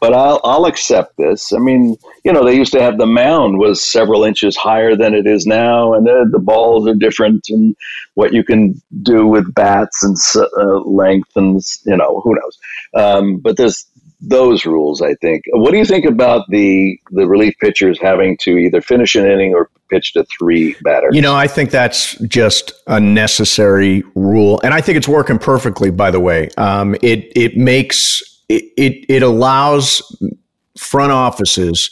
but 0.01 0.13
I'll, 0.13 0.41
I'll 0.43 0.65
accept 0.65 1.15
this. 1.15 1.53
I 1.53 1.59
mean, 1.59 1.95
you 2.25 2.33
know, 2.33 2.43
they 2.43 2.57
used 2.57 2.73
to 2.73 2.81
have 2.81 2.97
the 2.97 3.05
mound 3.05 3.57
was 3.57 3.81
several 3.81 4.25
inches 4.25 4.57
higher 4.57 4.97
than 4.97 5.13
it 5.13 5.25
is 5.25 5.45
now, 5.45 5.93
and 5.93 6.05
the, 6.05 6.27
the 6.29 6.39
balls 6.39 6.85
are 6.89 6.93
different, 6.93 7.47
and 7.47 7.73
what 8.15 8.33
you 8.33 8.43
can 8.43 8.81
do 9.01 9.25
with 9.25 9.53
bats 9.53 10.03
and 10.03 10.17
uh, 10.57 10.79
length, 10.81 11.29
and 11.37 11.61
you 11.85 11.95
know, 11.95 12.19
who 12.21 12.35
knows. 12.35 12.59
Um, 12.95 13.37
but 13.37 13.55
there's 13.55 13.85
those 14.27 14.65
rules, 14.65 15.01
I 15.01 15.15
think. 15.15 15.43
What 15.51 15.71
do 15.71 15.77
you 15.77 15.85
think 15.85 16.05
about 16.05 16.45
the 16.49 16.99
the 17.11 17.27
relief 17.27 17.55
pitchers 17.59 17.99
having 17.99 18.37
to 18.41 18.57
either 18.57 18.81
finish 18.81 19.15
an 19.15 19.25
inning 19.25 19.53
or 19.53 19.69
pitch 19.89 20.13
to 20.13 20.25
three 20.37 20.75
batters? 20.81 21.15
You 21.15 21.21
know, 21.21 21.35
I 21.35 21.47
think 21.47 21.71
that's 21.71 22.15
just 22.27 22.71
a 22.87 22.99
necessary 22.99 24.03
rule, 24.15 24.59
and 24.63 24.73
I 24.73 24.81
think 24.81 24.97
it's 24.97 25.07
working 25.07 25.39
perfectly. 25.39 25.91
By 25.91 26.11
the 26.11 26.19
way, 26.19 26.49
um, 26.57 26.95
it 27.01 27.31
it 27.35 27.57
makes 27.57 28.21
it, 28.49 28.65
it 28.77 29.05
it 29.09 29.23
allows 29.23 30.01
front 30.77 31.11
offices 31.11 31.89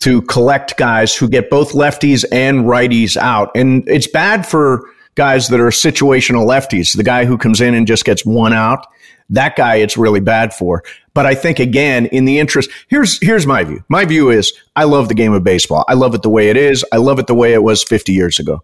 to 0.00 0.22
collect 0.22 0.76
guys 0.76 1.14
who 1.14 1.28
get 1.28 1.48
both 1.48 1.72
lefties 1.72 2.24
and 2.32 2.64
righties 2.64 3.16
out, 3.16 3.50
and 3.54 3.88
it's 3.88 4.06
bad 4.06 4.46
for 4.46 4.88
guys 5.14 5.48
that 5.48 5.60
are 5.60 5.68
situational 5.68 6.46
lefties. 6.46 6.96
The 6.96 7.04
guy 7.04 7.24
who 7.24 7.36
comes 7.36 7.60
in 7.60 7.74
and 7.74 7.86
just 7.86 8.04
gets 8.04 8.24
one 8.24 8.52
out 8.52 8.86
that 9.32 9.56
guy 9.56 9.76
it's 9.76 9.96
really 9.96 10.20
bad 10.20 10.54
for. 10.54 10.84
But 11.14 11.26
I 11.26 11.34
think 11.34 11.58
again, 11.58 12.06
in 12.06 12.24
the 12.24 12.38
interest, 12.38 12.70
here's 12.88 13.20
here's 13.20 13.46
my 13.46 13.64
view. 13.64 13.84
My 13.88 14.04
view 14.04 14.30
is 14.30 14.52
I 14.76 14.84
love 14.84 15.08
the 15.08 15.14
game 15.14 15.32
of 15.32 15.44
baseball. 15.44 15.84
I 15.88 15.94
love 15.94 16.14
it 16.14 16.22
the 16.22 16.30
way 16.30 16.48
it 16.48 16.56
is. 16.56 16.84
I 16.92 16.96
love 16.96 17.18
it 17.18 17.26
the 17.26 17.34
way 17.34 17.52
it 17.52 17.62
was 17.62 17.82
50 17.82 18.12
years 18.12 18.38
ago. 18.38 18.62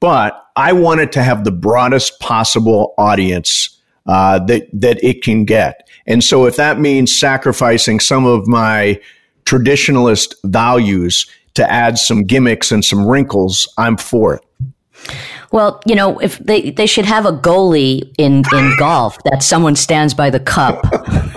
But 0.00 0.42
I 0.56 0.72
want 0.72 1.00
it 1.00 1.12
to 1.12 1.22
have 1.22 1.44
the 1.44 1.52
broadest 1.52 2.18
possible 2.20 2.94
audience 2.96 3.78
uh, 4.06 4.38
that 4.46 4.68
that 4.72 5.02
it 5.04 5.22
can 5.22 5.44
get. 5.44 5.88
And 6.06 6.24
so 6.24 6.46
if 6.46 6.56
that 6.56 6.80
means 6.80 7.18
sacrificing 7.18 8.00
some 8.00 8.24
of 8.24 8.46
my 8.46 9.00
traditionalist 9.44 10.34
values 10.44 11.26
to 11.54 11.70
add 11.70 11.98
some 11.98 12.24
gimmicks 12.24 12.72
and 12.72 12.84
some 12.84 13.06
wrinkles, 13.06 13.72
I'm 13.76 13.96
for 13.96 14.34
it. 14.34 14.44
Well, 15.52 15.80
you 15.84 15.94
know, 15.94 16.18
if 16.18 16.38
they 16.38 16.70
they 16.70 16.86
should 16.86 17.04
have 17.04 17.26
a 17.26 17.32
goalie 17.32 18.14
in 18.18 18.44
in 18.54 18.76
golf 18.78 19.18
that 19.24 19.42
someone 19.42 19.76
stands 19.76 20.14
by 20.14 20.30
the 20.30 20.40
cup, 20.40 20.82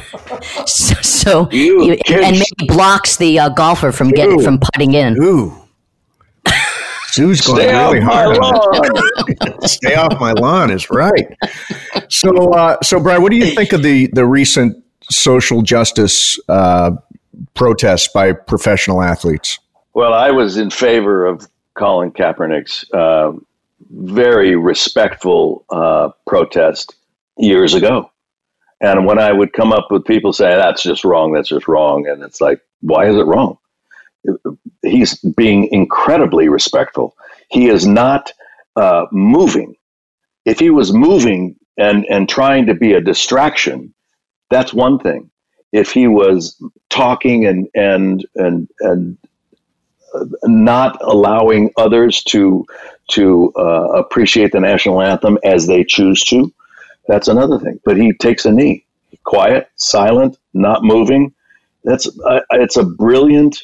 so, 0.68 0.95
so 1.01 1.49
you, 1.51 1.93
and 2.07 2.32
maybe 2.32 2.68
blocks 2.68 3.18
the 3.18 3.39
uh, 3.39 3.49
golfer 3.49 3.91
from 3.91 4.09
getting 4.09 4.41
from 4.41 4.59
putting 4.59 4.93
in. 4.93 5.22
Ooh. 5.22 5.53
Sue's 7.14 7.41
going 7.41 7.59
Stay 7.59 7.72
really 7.72 7.99
hard. 7.99 8.38
On 8.39 9.61
Stay 9.68 9.93
off 9.93 10.20
my 10.20 10.32
lawn 10.32 10.72
is 10.72 10.89
right. 10.89 11.28
So, 12.09 12.51
uh, 12.53 12.78
so 12.82 12.99
Bryan, 12.99 13.22
what 13.22 13.32
do 13.32 13.38
you 13.38 13.53
think 13.53 13.72
of 13.72 13.84
the 13.84 14.07
the 14.14 14.26
recent 14.26 14.84
social 15.11 15.61
justice 15.61 16.39
uh, 16.49 16.91
protests 17.53 18.09
by 18.11 18.34
professional 18.34 19.03
athletes? 19.03 19.59
Well, 19.93 20.14
I 20.14 20.32
was 20.32 20.57
in 20.57 20.72
favor 20.72 21.28
of 21.28 21.47
Colin 21.76 22.11
Kaepernick's 22.11 22.84
uh, 22.93 23.34
very 23.91 24.55
respectful 24.55 25.66
uh, 25.70 26.09
protest 26.26 26.95
years 27.38 27.76
ago. 27.76 28.09
And 28.84 29.07
when 29.07 29.19
I 29.19 29.31
would 29.31 29.53
come 29.53 29.73
up 29.73 29.88
with 29.91 30.05
people 30.05 30.34
saying, 30.34 30.57
that's 30.59 30.84
just 30.84 31.05
wrong, 31.05 31.34
that's 31.34 31.49
just 31.49 31.67
wrong. 31.67 32.07
And 32.07 32.23
it's 32.23 32.41
like, 32.41 32.61
why 32.81 33.07
is 33.07 33.15
it 33.15 33.25
wrong? 33.25 33.57
He's 34.84 35.19
being 35.19 35.69
incredibly 35.71 36.49
respectful. 36.49 37.15
He 37.49 37.69
is 37.69 37.88
not 37.88 38.34
uh, 38.75 39.05
moving. 39.11 39.75
If 40.45 40.59
he 40.59 40.69
was 40.69 40.93
moving 40.93 41.55
and, 41.77 42.05
and 42.09 42.29
trying 42.29 42.67
to 42.67 42.75
be 42.75 42.93
a 42.93 43.01
distraction, 43.01 43.93
that's 44.51 44.73
one 44.73 44.99
thing. 44.99 45.31
If 45.71 45.93
he 45.93 46.07
was 46.07 46.61
talking 46.89 47.47
and, 47.47 47.67
and, 47.75 48.25
and, 48.36 48.69
and 48.81 49.17
not 50.43 50.97
allowing 51.01 51.71
others 51.77 52.23
to 52.25 52.65
to 53.11 53.51
uh, 53.57 53.89
appreciate 53.93 54.51
the 54.51 54.59
national 54.59 55.01
anthem 55.01 55.38
as 55.43 55.67
they 55.67 55.84
choose 55.84 56.23
to. 56.25 56.53
That's 57.08 57.28
another 57.28 57.60
thing. 57.60 57.80
But 57.84 57.97
he 57.97 58.14
takes 58.14 58.45
a 58.45 58.51
knee, 58.51 58.86
quiet, 59.24 59.70
silent, 59.76 60.38
not 60.54 60.84
moving. 60.84 61.34
That's 61.84 62.08
uh, 62.26 62.41
it's 62.51 62.78
a 62.78 62.86
brilliant, 62.86 63.64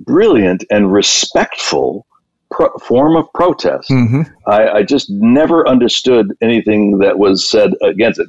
brilliant 0.00 0.64
and 0.70 0.92
respectful 0.92 2.06
pro- 2.50 2.76
form 2.78 3.16
of 3.16 3.32
protest. 3.34 3.90
Mm-hmm. 3.90 4.22
I, 4.46 4.68
I 4.68 4.82
just 4.82 5.10
never 5.10 5.68
understood 5.68 6.32
anything 6.40 6.98
that 6.98 7.18
was 7.18 7.48
said 7.48 7.72
against 7.82 8.20
it. 8.20 8.28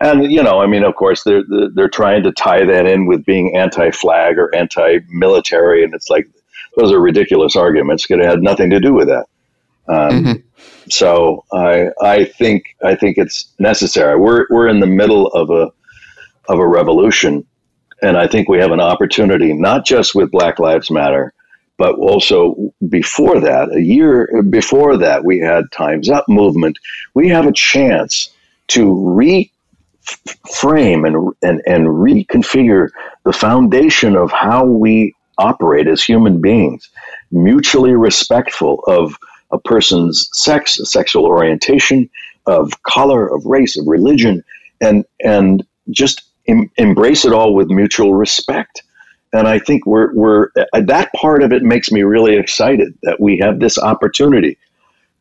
And 0.00 0.30
you 0.30 0.42
know, 0.42 0.60
I 0.60 0.66
mean, 0.66 0.82
of 0.82 0.96
course, 0.96 1.22
they're 1.22 1.44
they're 1.74 1.88
trying 1.88 2.24
to 2.24 2.32
tie 2.32 2.64
that 2.64 2.86
in 2.86 3.06
with 3.06 3.24
being 3.24 3.56
anti-flag 3.56 4.38
or 4.38 4.54
anti-military, 4.54 5.84
and 5.84 5.94
it's 5.94 6.10
like 6.10 6.26
those 6.76 6.90
are 6.90 7.00
ridiculous 7.00 7.54
arguments. 7.54 8.10
It 8.10 8.18
had 8.18 8.42
nothing 8.42 8.70
to 8.70 8.80
do 8.80 8.92
with 8.92 9.06
that. 9.08 9.26
Um, 9.88 10.24
mm-hmm. 10.24 10.32
So 10.90 11.44
I 11.52 11.88
I 12.00 12.24
think 12.24 12.76
I 12.84 12.94
think 12.94 13.18
it's 13.18 13.52
necessary. 13.58 14.18
We're 14.18 14.46
we're 14.50 14.68
in 14.68 14.80
the 14.80 14.86
middle 14.86 15.28
of 15.28 15.50
a 15.50 15.72
of 16.48 16.58
a 16.58 16.66
revolution, 16.66 17.46
and 18.02 18.16
I 18.16 18.26
think 18.26 18.48
we 18.48 18.58
have 18.58 18.72
an 18.72 18.80
opportunity 18.80 19.52
not 19.52 19.86
just 19.86 20.14
with 20.14 20.30
Black 20.30 20.58
Lives 20.58 20.90
Matter, 20.90 21.32
but 21.76 21.96
also 21.96 22.72
before 22.88 23.40
that, 23.40 23.74
a 23.74 23.80
year 23.80 24.42
before 24.42 24.96
that, 24.98 25.24
we 25.24 25.38
had 25.38 25.64
Times 25.72 26.08
Up 26.10 26.24
movement. 26.28 26.78
We 27.14 27.28
have 27.28 27.46
a 27.46 27.52
chance 27.52 28.30
to 28.68 28.86
reframe 28.86 29.76
and 31.06 31.34
and 31.42 31.62
and 31.66 31.86
reconfigure 31.88 32.90
the 33.24 33.32
foundation 33.32 34.16
of 34.16 34.30
how 34.30 34.64
we 34.64 35.14
operate 35.38 35.88
as 35.88 36.02
human 36.02 36.40
beings, 36.40 36.88
mutually 37.30 37.94
respectful 37.94 38.84
of 38.86 39.16
a 39.54 39.58
person's 39.58 40.28
sex, 40.32 40.78
sexual 40.84 41.24
orientation, 41.24 42.08
of 42.46 42.82
color, 42.82 43.26
of 43.34 43.44
race, 43.46 43.78
of 43.78 43.86
religion, 43.86 44.44
and 44.80 45.04
and 45.24 45.64
just 45.90 46.22
em- 46.46 46.70
embrace 46.76 47.24
it 47.24 47.32
all 47.32 47.54
with 47.54 47.68
mutual 47.68 48.14
respect. 48.14 48.82
And 49.32 49.48
I 49.48 49.58
think 49.58 49.86
we're 49.86 50.12
we're 50.14 50.48
uh, 50.74 50.80
that 50.82 51.12
part 51.14 51.42
of 51.42 51.52
it 51.52 51.62
makes 51.62 51.90
me 51.90 52.02
really 52.02 52.36
excited 52.36 52.94
that 53.02 53.20
we 53.20 53.38
have 53.38 53.60
this 53.60 53.78
opportunity 53.78 54.58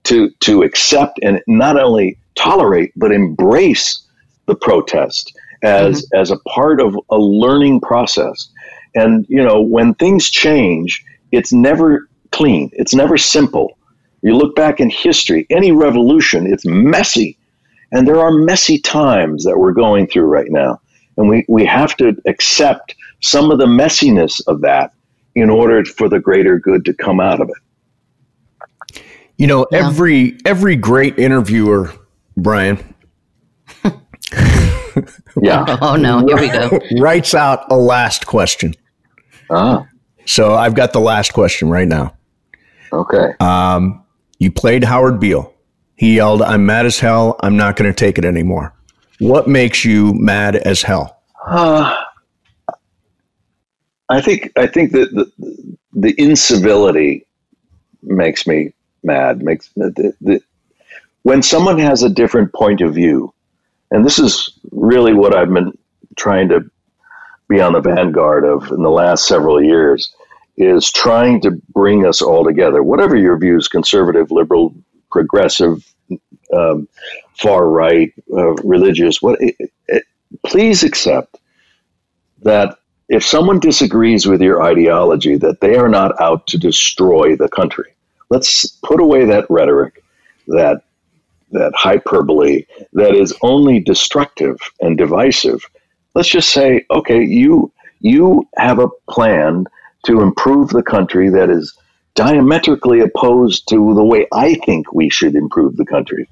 to 0.05 0.29
to 0.41 0.63
accept 0.63 1.19
and 1.23 1.41
not 1.47 1.79
only 1.79 2.17
tolerate 2.35 2.91
but 2.95 3.11
embrace 3.11 4.05
the 4.47 4.55
protest 4.55 5.31
as 5.61 6.01
mm-hmm. 6.01 6.19
as 6.21 6.31
a 6.31 6.39
part 6.39 6.81
of 6.81 6.99
a 7.09 7.17
learning 7.17 7.79
process 7.79 8.49
and, 8.95 9.25
you 9.27 9.43
know, 9.43 9.61
when 9.61 9.93
things 9.95 10.29
change, 10.29 11.03
it's 11.31 11.51
never 11.51 12.07
clean, 12.31 12.69
it's 12.73 12.93
never 12.93 13.17
simple. 13.17 13.77
You 14.23 14.35
look 14.35 14.55
back 14.55 14.79
in 14.79 14.89
history, 14.89 15.45
any 15.49 15.71
revolution, 15.71 16.51
it's 16.51 16.65
messy. 16.65 17.37
And 17.91 18.07
there 18.07 18.19
are 18.19 18.31
messy 18.31 18.79
times 18.79 19.43
that 19.43 19.57
we're 19.57 19.73
going 19.73 20.07
through 20.07 20.25
right 20.25 20.49
now. 20.49 20.81
And 21.17 21.29
we, 21.29 21.45
we 21.47 21.63
have 21.65 21.95
to 21.97 22.15
accept 22.25 22.95
some 23.21 23.51
of 23.51 23.59
the 23.59 23.67
messiness 23.67 24.41
of 24.47 24.61
that 24.61 24.93
in 25.35 25.49
order 25.49 25.85
for 25.85 26.09
the 26.09 26.19
greater 26.19 26.57
good 26.57 26.85
to 26.85 26.93
come 26.93 27.19
out 27.19 27.39
of 27.39 27.49
it. 27.49 29.03
You 29.37 29.47
know, 29.47 29.67
yeah. 29.71 29.87
every 29.87 30.37
every 30.45 30.75
great 30.75 31.17
interviewer, 31.17 31.91
Bryan, 32.37 32.93
yeah. 35.41 35.77
Oh 35.81 35.95
no, 35.95 36.25
here 36.25 36.37
we 36.37 36.49
go. 36.49 36.79
Writes 37.01 37.33
out 37.33 37.71
a 37.71 37.75
last 37.75 38.25
question. 38.25 38.73
Ah. 39.49 39.85
So 40.25 40.53
I've 40.53 40.75
got 40.75 40.93
the 40.93 40.99
last 40.99 41.33
question 41.33 41.69
right 41.69 41.87
now. 41.87 42.15
Okay. 42.91 43.33
Um, 43.39 44.02
You 44.39 44.51
played 44.51 44.83
Howard 44.83 45.19
Beale. 45.19 45.53
He 45.95 46.15
yelled, 46.15 46.41
I'm 46.41 46.65
mad 46.65 46.85
as 46.85 46.99
hell. 46.99 47.37
I'm 47.41 47.55
not 47.55 47.75
going 47.75 47.91
to 47.91 47.95
take 47.95 48.17
it 48.17 48.25
anymore. 48.25 48.73
What 49.19 49.47
makes 49.47 49.85
you 49.85 50.13
mad 50.13 50.55
as 50.55 50.81
hell? 50.81 51.21
Uh, 51.45 51.95
I 54.09 54.21
think 54.21 54.51
I 54.57 54.67
think 54.67 54.91
that 54.91 55.13
the, 55.13 55.77
the 55.93 56.13
incivility 56.17 57.25
makes 58.01 58.45
me 58.45 58.73
mad. 59.03 59.41
Makes 59.41 59.69
the, 59.75 60.13
the, 60.19 60.41
when 61.21 61.41
someone 61.41 61.79
has 61.79 62.03
a 62.03 62.09
different 62.09 62.53
point 62.53 62.81
of 62.81 62.93
view, 62.93 63.33
and 63.91 64.05
this 64.05 64.19
is 64.19 64.57
really 64.71 65.13
what 65.13 65.35
I've 65.35 65.53
been 65.53 65.77
trying 66.17 66.49
to 66.49 66.69
be 67.47 67.61
on 67.61 67.73
the 67.73 67.81
vanguard 67.81 68.45
of 68.45 68.71
in 68.71 68.83
the 68.83 68.89
last 68.89 69.27
several 69.27 69.63
years, 69.63 70.13
is 70.57 70.91
trying 70.91 71.41
to 71.41 71.51
bring 71.73 72.05
us 72.05 72.21
all 72.21 72.43
together. 72.43 72.83
Whatever 72.83 73.15
your 73.15 73.37
views, 73.37 73.67
conservative, 73.67 74.31
liberal, 74.31 74.73
progressive, 75.11 75.85
um, 76.53 76.87
far 77.35 77.67
right, 77.67 78.13
uh, 78.31 78.53
religious, 78.63 79.21
what? 79.21 79.41
It, 79.41 79.55
it, 79.87 80.03
please 80.45 80.83
accept 80.83 81.37
that 82.43 82.77
if 83.09 83.25
someone 83.25 83.59
disagrees 83.59 84.27
with 84.27 84.41
your 84.41 84.61
ideology, 84.63 85.37
that 85.37 85.61
they 85.61 85.75
are 85.75 85.89
not 85.89 86.19
out 86.21 86.47
to 86.47 86.57
destroy 86.57 87.35
the 87.35 87.49
country. 87.49 87.93
Let's 88.29 88.67
put 88.83 88.99
away 88.99 89.25
that 89.25 89.49
rhetoric, 89.49 90.03
that 90.47 90.81
that 91.51 91.71
hyperbole 91.75 92.65
that 92.93 93.13
is 93.13 93.33
only 93.43 93.79
destructive 93.79 94.57
and 94.81 94.97
divisive. 94.97 95.63
Let's 96.15 96.29
just 96.29 96.49
say, 96.49 96.85
okay, 96.89 97.23
you 97.23 97.71
you 97.99 98.47
have 98.57 98.79
a 98.79 98.89
plan 99.09 99.65
to 100.03 100.21
improve 100.21 100.69
the 100.69 100.83
country 100.83 101.29
that 101.29 101.49
is 101.49 101.75
diametrically 102.15 102.99
opposed 102.99 103.67
to 103.69 103.93
the 103.95 104.03
way 104.03 104.27
I 104.31 104.55
think 104.65 104.93
we 104.93 105.09
should 105.09 105.35
improve 105.35 105.77
the 105.77 105.85
country. 105.85 106.29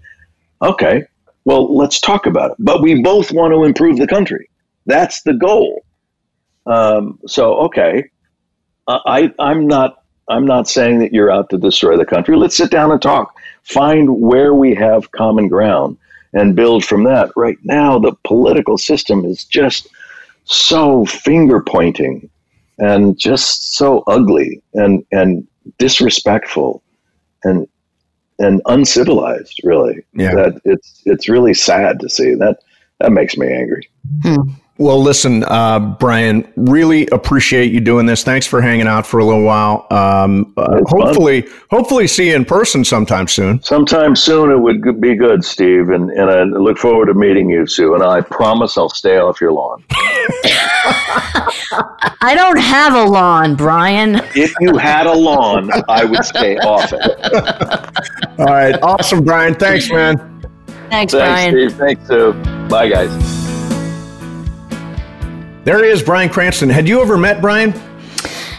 Okay, 0.61 1.05
well, 1.45 1.75
let's 1.75 1.99
talk 1.99 2.25
about 2.25 2.51
it. 2.51 2.57
But 2.59 2.81
we 2.81 3.01
both 3.01 3.31
want 3.31 3.53
to 3.53 3.63
improve 3.63 3.97
the 3.97 4.07
country. 4.07 4.49
That's 4.85 5.23
the 5.23 5.33
goal. 5.33 5.83
Um, 6.65 7.19
so, 7.25 7.55
okay, 7.65 8.09
I, 8.87 9.33
I'm 9.39 9.67
not. 9.67 9.97
I'm 10.27 10.45
not 10.45 10.69
saying 10.69 10.99
that 10.99 11.11
you're 11.11 11.31
out 11.31 11.49
to 11.49 11.57
destroy 11.57 11.97
the 11.97 12.05
country. 12.05 12.37
Let's 12.37 12.55
sit 12.55 12.71
down 12.71 12.91
and 12.91 13.01
talk. 13.01 13.35
Find 13.63 14.21
where 14.21 14.53
we 14.53 14.73
have 14.75 15.11
common 15.11 15.49
ground 15.49 15.97
and 16.33 16.55
build 16.55 16.85
from 16.85 17.03
that. 17.03 17.31
Right 17.35 17.57
now, 17.63 17.99
the 17.99 18.13
political 18.23 18.77
system 18.77 19.25
is 19.25 19.43
just 19.43 19.89
so 20.45 21.05
finger 21.05 21.61
pointing 21.61 22.29
and 22.77 23.17
just 23.17 23.75
so 23.75 24.03
ugly 24.07 24.61
and 24.73 25.05
and 25.11 25.47
disrespectful 25.77 26.81
and 27.43 27.67
and 28.39 28.61
uncivilized 28.65 29.59
really 29.63 30.03
yeah. 30.13 30.33
that 30.33 30.59
it's 30.65 31.01
it's 31.05 31.29
really 31.29 31.53
sad 31.53 31.99
to 31.99 32.09
see 32.09 32.33
that 32.33 32.59
that 32.99 33.11
makes 33.11 33.37
me 33.37 33.47
angry 33.47 33.89
hmm. 34.23 34.51
Well, 34.77 34.99
listen, 34.99 35.43
uh, 35.43 35.79
Bryan, 35.79 36.51
really 36.55 37.05
appreciate 37.07 37.71
you 37.71 37.79
doing 37.81 38.07
this. 38.07 38.23
Thanks 38.23 38.47
for 38.47 38.61
hanging 38.61 38.87
out 38.87 39.05
for 39.05 39.19
a 39.19 39.25
little 39.25 39.43
while. 39.43 39.85
Um, 39.91 40.53
uh, 40.57 40.79
hopefully, 40.87 41.41
fun. 41.41 41.59
hopefully, 41.69 42.07
see 42.07 42.29
you 42.29 42.35
in 42.35 42.45
person 42.45 42.83
sometime 42.83 43.27
soon. 43.27 43.61
Sometime 43.61 44.15
soon, 44.15 44.49
it 44.49 44.57
would 44.57 44.99
be 44.99 45.13
good, 45.15 45.45
Steve, 45.45 45.89
and, 45.89 46.09
and 46.09 46.31
I 46.31 46.43
look 46.43 46.79
forward 46.79 47.07
to 47.07 47.13
meeting 47.13 47.49
you, 47.49 47.67
Sue. 47.67 47.93
And 47.93 48.03
I 48.03 48.21
promise 48.21 48.75
I'll 48.77 48.89
stay 48.89 49.17
off 49.17 49.39
your 49.39 49.51
lawn. 49.51 49.83
I 52.23 52.33
don't 52.35 52.57
have 52.57 52.95
a 52.95 53.03
lawn, 53.03 53.55
Bryan. 53.55 54.15
If 54.35 54.53
you 54.61 54.77
had 54.77 55.05
a 55.05 55.13
lawn, 55.13 55.69
I 55.89 56.05
would 56.05 56.23
stay 56.25 56.57
off 56.57 56.91
it. 56.91 58.39
All 58.39 58.45
right, 58.45 58.81
awesome, 58.81 59.23
Bryan. 59.23 59.53
Thanks, 59.53 59.91
man. 59.91 60.17
Thanks, 60.89 61.13
Thanks 61.13 61.13
Bryan. 61.13 61.51
Steve. 61.51 61.73
Thanks, 61.77 62.07
Sue. 62.07 62.33
Bye, 62.67 62.89
guys. 62.89 63.40
There 65.63 65.83
he 65.83 65.91
is, 65.91 66.01
Bryan 66.01 66.29
Cranston. 66.29 66.69
Had 66.69 66.87
you 66.87 67.01
ever 67.01 67.17
met 67.17 67.39
Bryan? 67.39 67.73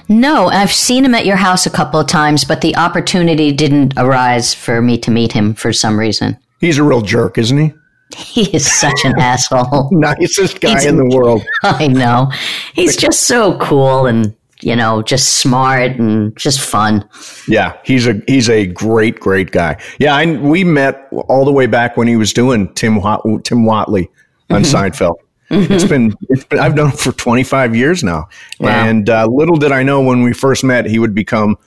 No, 0.08 0.46
I've 0.46 0.72
seen 0.72 1.04
him 1.04 1.14
at 1.14 1.26
your 1.26 1.36
house 1.36 1.66
a 1.66 1.70
couple 1.70 1.98
of 1.98 2.06
times, 2.06 2.44
but 2.44 2.60
the 2.60 2.76
opportunity 2.76 3.50
didn't 3.50 3.94
arise 3.96 4.54
for 4.54 4.80
me 4.80 4.98
to 4.98 5.10
meet 5.10 5.32
him 5.32 5.54
for 5.54 5.72
some 5.72 5.98
reason. 5.98 6.38
He's 6.60 6.78
a 6.78 6.84
real 6.84 7.00
jerk, 7.00 7.38
isn't 7.38 7.58
he? 7.58 7.72
He 8.14 8.54
is 8.54 8.70
such 8.70 9.04
an 9.04 9.18
asshole. 9.18 9.88
Nicest 9.92 10.60
guy 10.60 10.74
He's, 10.74 10.84
in 10.84 10.96
the 10.96 11.06
world. 11.16 11.42
I 11.62 11.88
know. 11.88 12.30
He's 12.74 12.94
just 12.94 13.22
so 13.22 13.56
cool 13.58 14.06
and 14.06 14.34
you 14.60 14.76
know, 14.76 15.02
just 15.02 15.38
smart 15.38 15.98
and 15.98 16.36
just 16.36 16.60
fun. 16.60 17.08
Yeah, 17.48 17.76
he's 17.84 18.06
a 18.06 18.20
he's 18.28 18.48
a 18.48 18.66
great 18.66 19.18
great 19.18 19.50
guy. 19.50 19.82
Yeah, 19.98 20.14
I, 20.14 20.36
we 20.36 20.62
met 20.62 21.08
all 21.28 21.44
the 21.44 21.50
way 21.50 21.66
back 21.66 21.96
when 21.96 22.06
he 22.06 22.16
was 22.16 22.32
doing 22.32 22.72
Tim 22.74 23.00
Tim 23.42 23.64
Whatley 23.64 24.08
on 24.50 24.62
mm-hmm. 24.62 24.76
Seinfeld. 24.76 25.16
Mm-hmm. 25.52 25.72
It's 25.72 25.84
been 25.84 26.16
it's 26.30 26.44
been 26.44 26.58
I've 26.58 26.74
known 26.74 26.90
him 26.90 26.96
for 26.96 27.12
25 27.12 27.76
years 27.76 28.02
now, 28.02 28.28
wow. 28.58 28.70
and 28.70 29.10
uh, 29.10 29.26
little 29.26 29.56
did 29.56 29.70
I 29.70 29.82
know 29.82 30.00
when 30.00 30.22
we 30.22 30.32
first 30.32 30.64
met 30.64 30.86
he 30.86 30.98
would 30.98 31.14
become 31.14 31.58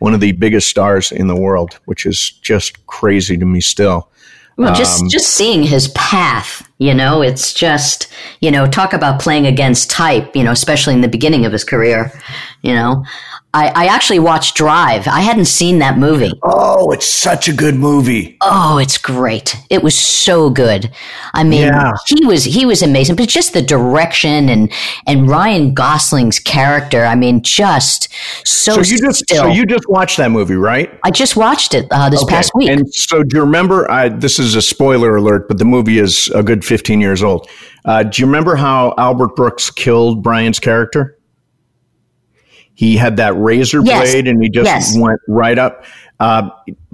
one 0.00 0.12
of 0.12 0.18
the 0.18 0.32
biggest 0.32 0.68
stars 0.68 1.12
in 1.12 1.28
the 1.28 1.36
world, 1.36 1.78
which 1.84 2.04
is 2.04 2.30
just 2.30 2.84
crazy 2.88 3.36
to 3.36 3.44
me 3.44 3.60
still. 3.60 4.10
Well, 4.56 4.74
just 4.74 5.02
um, 5.02 5.08
just 5.08 5.30
seeing 5.34 5.62
his 5.62 5.86
path, 5.88 6.68
you 6.78 6.92
know, 6.94 7.22
it's 7.22 7.54
just 7.54 8.12
you 8.40 8.50
know, 8.50 8.66
talk 8.66 8.92
about 8.92 9.20
playing 9.20 9.46
against 9.46 9.88
type, 9.88 10.34
you 10.34 10.42
know, 10.42 10.50
especially 10.50 10.94
in 10.94 11.00
the 11.00 11.08
beginning 11.08 11.46
of 11.46 11.52
his 11.52 11.62
career, 11.62 12.12
you 12.62 12.74
know. 12.74 13.04
I, 13.54 13.68
I, 13.74 13.86
actually 13.86 14.18
watched 14.18 14.56
Drive. 14.56 15.08
I 15.08 15.20
hadn't 15.20 15.46
seen 15.46 15.78
that 15.78 15.96
movie. 15.96 16.32
Oh, 16.42 16.90
it's 16.90 17.06
such 17.06 17.48
a 17.48 17.52
good 17.52 17.76
movie. 17.76 18.36
Oh, 18.42 18.76
it's 18.76 18.98
great. 18.98 19.56
It 19.70 19.82
was 19.82 19.98
so 19.98 20.50
good. 20.50 20.90
I 21.32 21.44
mean, 21.44 21.68
yeah. 21.68 21.92
he 22.06 22.26
was 22.26 22.44
he 22.44 22.66
was 22.66 22.82
amazing, 22.82 23.16
but 23.16 23.26
just 23.26 23.54
the 23.54 23.62
direction 23.62 24.50
and 24.50 24.70
and 25.06 25.30
Ryan 25.30 25.72
Gosling's 25.72 26.38
character. 26.38 27.06
I 27.06 27.14
mean, 27.14 27.42
just 27.42 28.12
so. 28.46 28.74
So 28.74 28.80
you 28.82 28.98
just 28.98 29.20
still. 29.20 29.44
so 29.44 29.48
you 29.48 29.64
just 29.64 29.88
watched 29.88 30.18
that 30.18 30.30
movie, 30.30 30.56
right? 30.56 30.98
I 31.02 31.10
just 31.10 31.34
watched 31.34 31.72
it 31.72 31.86
uh, 31.90 32.10
this 32.10 32.22
okay. 32.24 32.34
past 32.34 32.52
week. 32.54 32.68
And 32.68 32.92
so, 32.94 33.22
do 33.22 33.38
you 33.38 33.42
remember? 33.42 33.90
I, 33.90 34.10
this 34.10 34.38
is 34.38 34.56
a 34.56 34.62
spoiler 34.62 35.16
alert, 35.16 35.48
but 35.48 35.56
the 35.56 35.64
movie 35.64 35.98
is 35.98 36.28
a 36.34 36.42
good 36.42 36.66
fifteen 36.66 37.00
years 37.00 37.22
old. 37.22 37.48
Uh, 37.86 38.02
do 38.02 38.20
you 38.20 38.26
remember 38.26 38.56
how 38.56 38.94
Albert 38.98 39.34
Brooks 39.36 39.70
killed 39.70 40.22
Bryan's 40.22 40.60
character? 40.60 41.17
He 42.78 42.96
had 42.96 43.16
that 43.16 43.36
razor 43.36 43.82
yes. 43.82 44.08
blade 44.08 44.28
and 44.28 44.40
he 44.40 44.48
just 44.48 44.66
yes. 44.66 44.96
went 44.96 45.18
right 45.26 45.58
up. 45.58 45.84
Uh, 46.20 46.48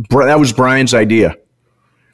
that 0.09 0.41
was 0.41 0.51
Bryan's 0.51 0.95
idea. 0.95 1.37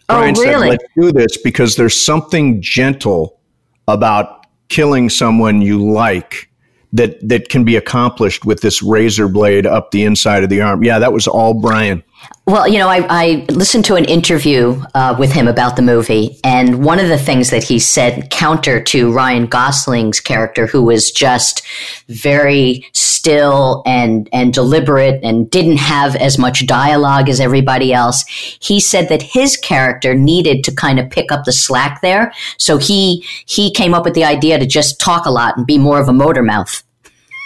Oh, 0.09 0.17
Bryan 0.17 0.35
oh, 0.37 0.41
really? 0.41 0.71
said, 0.71 0.79
let's 0.81 0.85
do 0.97 1.13
this 1.13 1.37
because 1.37 1.77
there's 1.77 1.95
something 1.95 2.61
gentle 2.61 3.39
about 3.87 4.47
killing 4.71 5.09
someone 5.09 5.63
you 5.63 5.89
like 5.89 6.51
that, 6.93 7.17
that 7.29 7.49
can 7.49 7.63
be 7.63 7.77
accomplished 7.77 8.45
with 8.45 8.61
this 8.61 8.83
razor 8.83 9.29
blade 9.29 9.67
up 9.67 9.93
the 9.93 10.03
inside 10.03 10.43
of 10.43 10.51
the 10.51 10.61
arm. 10.61 10.83
Yeah, 10.83 10.99
that 10.99 11.13
was 11.13 11.29
all 11.29 11.55
Bryan. 11.55 12.03
Well, 12.47 12.67
you 12.67 12.79
know, 12.79 12.89
I, 12.89 13.07
I 13.09 13.47
listened 13.51 13.85
to 13.85 13.95
an 13.95 14.07
interview 14.07 14.83
uh, 14.95 15.15
with 15.17 15.31
him 15.31 15.47
about 15.47 15.77
the 15.77 15.83
movie, 15.83 16.41
and 16.43 16.85
one 16.85 16.99
of 16.99 17.09
the 17.09 17.19
things 17.19 17.51
that 17.51 17.63
he 17.63 17.79
said 17.79 18.29
counter 18.31 18.83
to 18.83 19.13
Ryan 19.13 19.47
Gosling's 19.47 20.19
character, 20.19 20.67
who 20.67 20.83
was 20.83 21.13
just 21.13 21.65
very 22.09 22.85
still 22.93 23.85
and 23.87 24.29
and 24.33 24.53
deliberate 24.53 25.23
and 25.23 25.49
didn't 25.49 25.77
have 25.77 26.17
as 26.17 26.39
much 26.39 26.67
dialogue 26.67 27.29
as 27.29 27.39
everybody 27.39 27.93
else, 27.93 28.25
he 28.61 28.81
said 28.81 29.09
that 29.11 29.23
his 29.23 29.57
character 29.57 30.15
needed 30.15 30.65
to 30.65 30.75
kind 30.75 30.99
of 30.99 31.09
pick 31.09 31.31
up 31.31 31.45
the 31.45 31.53
slack 31.53 32.01
there. 32.01 32.33
So 32.57 32.79
he 32.79 33.25
he 33.47 33.71
came 33.71 33.95
up 33.95 34.05
with 34.05 34.15
the 34.15 34.25
idea 34.25 34.59
to 34.59 34.67
just 34.67 34.99
talk 34.99 35.25
a 35.25 35.31
lot 35.31 35.57
and 35.57 35.67
be 35.67 35.79
more 35.79 36.01
of 36.01 36.09
a 36.09 36.13
motor 36.13 36.43
mouth. 36.43 36.83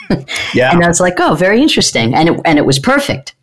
yeah, 0.54 0.72
and 0.72 0.82
I 0.82 0.88
was 0.88 1.00
like, 1.00 1.14
oh, 1.18 1.34
very 1.34 1.60
interesting, 1.60 2.14
and 2.14 2.30
it, 2.30 2.40
and 2.46 2.58
it 2.58 2.64
was 2.64 2.78
perfect. 2.78 3.33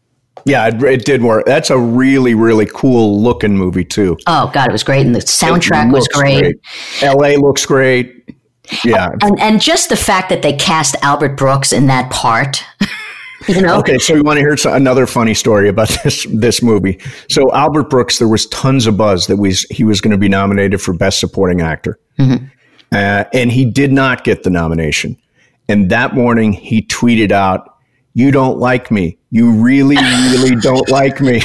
Yeah, 0.45 0.67
it, 0.67 0.82
it, 0.84 1.05
did 1.05 1.21
work. 1.21 1.45
That's 1.45 1.69
a 1.69 1.77
really, 1.77 2.34
really 2.34 2.65
cool 2.65 3.21
looking 3.21 3.55
movie 3.55 3.86
too. 3.86 4.17
Oh 4.27 4.49
God, 4.53 4.69
it 4.69 4.71
was 4.71 4.84
great, 4.84 5.05
and 5.05 5.13
the 5.15 5.19
soundtrack 5.19 5.91
was 5.91 6.07
great. 6.07 6.41
great. 6.41 6.55
L.A. 7.03 7.38
looks 7.38 7.65
great. 7.65 8.36
Yeah, 8.84 9.09
and 9.21 9.39
and 9.39 9.61
just 9.61 9.89
the 9.89 9.95
fact 9.95 10.29
that 10.29 10.41
they 10.41 10.53
cast 10.53 10.95
Albert 11.01 11.38
Brooks 11.38 11.73
in 11.73 11.88
that 11.88 12.09
part. 12.11 12.63
you 13.47 13.61
know. 13.61 13.77
Okay, 13.79 13.97
so 13.97 14.15
you 14.15 14.23
want 14.23 14.38
to 14.38 14.41
hear 14.41 14.55
another 14.73 15.05
funny 15.05 15.34
story 15.34 15.69
about 15.69 15.89
this 16.03 16.25
this 16.32 16.61
movie? 16.63 16.99
So 17.29 17.51
Albert 17.51 17.89
Brooks, 17.89 18.17
there 18.17 18.27
was 18.27 18.47
tons 18.47 18.88
of 18.88 18.97
buzz 18.97 19.27
that 19.27 19.38
was 19.38 19.63
he 19.63 19.84
was 19.84 20.01
going 20.01 20.11
to 20.11 20.17
be 20.17 20.29
nominated 20.29 20.82
for 20.82 20.93
Best 20.93 21.19
Supporting 21.19 21.61
Actor, 21.61 21.99
mm-hmm. 22.17 22.45
uh, 22.91 23.25
and 23.34 23.51
he 23.51 23.65
did 23.65 23.91
not 23.91 24.23
get 24.23 24.43
the 24.43 24.49
nomination. 24.49 25.17
And 25.67 25.89
that 25.89 26.13
morning, 26.13 26.51
he 26.53 26.82
tweeted 26.82 27.32
out, 27.32 27.77
"You 28.14 28.32
don't 28.32 28.57
like 28.57 28.91
me." 28.91 29.18
You 29.32 29.51
really, 29.51 29.95
really 29.95 30.55
don't 30.62 30.89
like 30.89 31.22
me. 31.22 31.41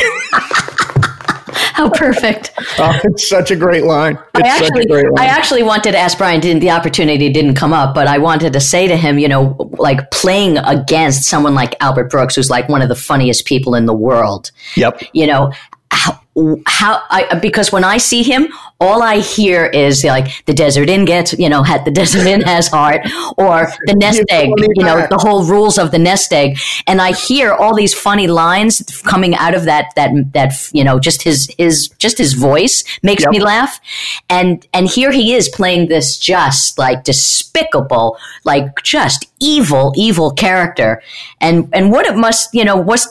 How 1.76 1.90
perfect. 1.90 2.52
Oh, 2.78 3.00
it's 3.04 3.26
such 3.26 3.50
a 3.50 3.56
great 3.56 3.84
line. 3.84 4.18
It's 4.34 4.46
I 4.46 4.48
actually, 4.48 4.84
great 4.84 5.10
line. 5.10 5.18
I 5.18 5.30
actually 5.30 5.62
wanted 5.62 5.92
to 5.92 5.98
ask 5.98 6.18
Bryan, 6.18 6.40
didn't, 6.40 6.60
the 6.60 6.70
opportunity 6.70 7.30
didn't 7.30 7.54
come 7.54 7.72
up, 7.72 7.94
but 7.94 8.06
I 8.06 8.18
wanted 8.18 8.52
to 8.52 8.60
say 8.60 8.86
to 8.86 8.96
him, 8.98 9.18
you 9.18 9.28
know, 9.28 9.56
like 9.78 10.10
playing 10.10 10.58
against 10.58 11.24
someone 11.24 11.54
like 11.54 11.74
Albert 11.80 12.10
Brooks, 12.10 12.34
who's 12.34 12.50
like 12.50 12.68
one 12.68 12.82
of 12.82 12.90
the 12.90 12.94
funniest 12.94 13.46
people 13.46 13.74
in 13.74 13.86
the 13.86 13.94
world. 13.94 14.50
Yep. 14.76 15.04
You 15.14 15.26
know, 15.26 15.52
how, 15.90 16.20
how 16.66 17.02
I, 17.08 17.38
because 17.40 17.72
when 17.72 17.82
I 17.82 17.96
see 17.96 18.22
him, 18.22 18.48
all 18.78 19.02
I 19.02 19.20
hear 19.20 19.64
is 19.66 20.04
like 20.04 20.44
the 20.44 20.52
desert 20.52 20.90
inn 20.90 21.06
gets, 21.06 21.32
you 21.38 21.48
know, 21.48 21.62
had 21.62 21.86
the 21.86 21.90
desert 22.02 22.26
inn 22.26 22.42
has 22.42 22.68
heart 22.68 23.00
or 23.38 23.68
the 23.86 23.94
nest 23.94 24.22
egg, 24.28 24.50
you 24.74 24.84
know, 24.84 25.06
the 25.08 25.16
whole 25.16 25.44
rules 25.44 25.78
of 25.78 25.92
the 25.92 25.98
nest 25.98 26.32
egg. 26.32 26.58
And 26.86 27.00
I 27.00 27.12
hear 27.12 27.52
all 27.52 27.74
these 27.74 27.94
funny 27.94 28.26
lines 28.26 28.82
coming 29.04 29.34
out 29.34 29.54
of 29.54 29.64
that, 29.64 29.86
that, 29.96 30.10
that, 30.34 30.52
you 30.72 30.84
know, 30.84 30.98
just 30.98 31.22
his, 31.22 31.50
his, 31.56 31.88
just 31.98 32.18
his 32.18 32.34
voice 32.34 32.84
makes 33.02 33.22
yep. 33.22 33.30
me 33.30 33.40
laugh. 33.40 33.80
And, 34.28 34.66
and 34.74 34.86
here 34.86 35.12
he 35.12 35.34
is 35.34 35.48
playing 35.48 35.88
this 35.88 36.18
just 36.18 36.78
like 36.78 37.04
despicable, 37.04 38.18
like 38.44 38.82
just 38.82 39.26
evil, 39.40 39.94
evil 39.96 40.32
character. 40.32 41.02
And, 41.40 41.68
and 41.72 41.90
what 41.90 42.06
it 42.06 42.16
must, 42.16 42.52
you 42.54 42.64
know, 42.64 42.76
was, 42.76 43.06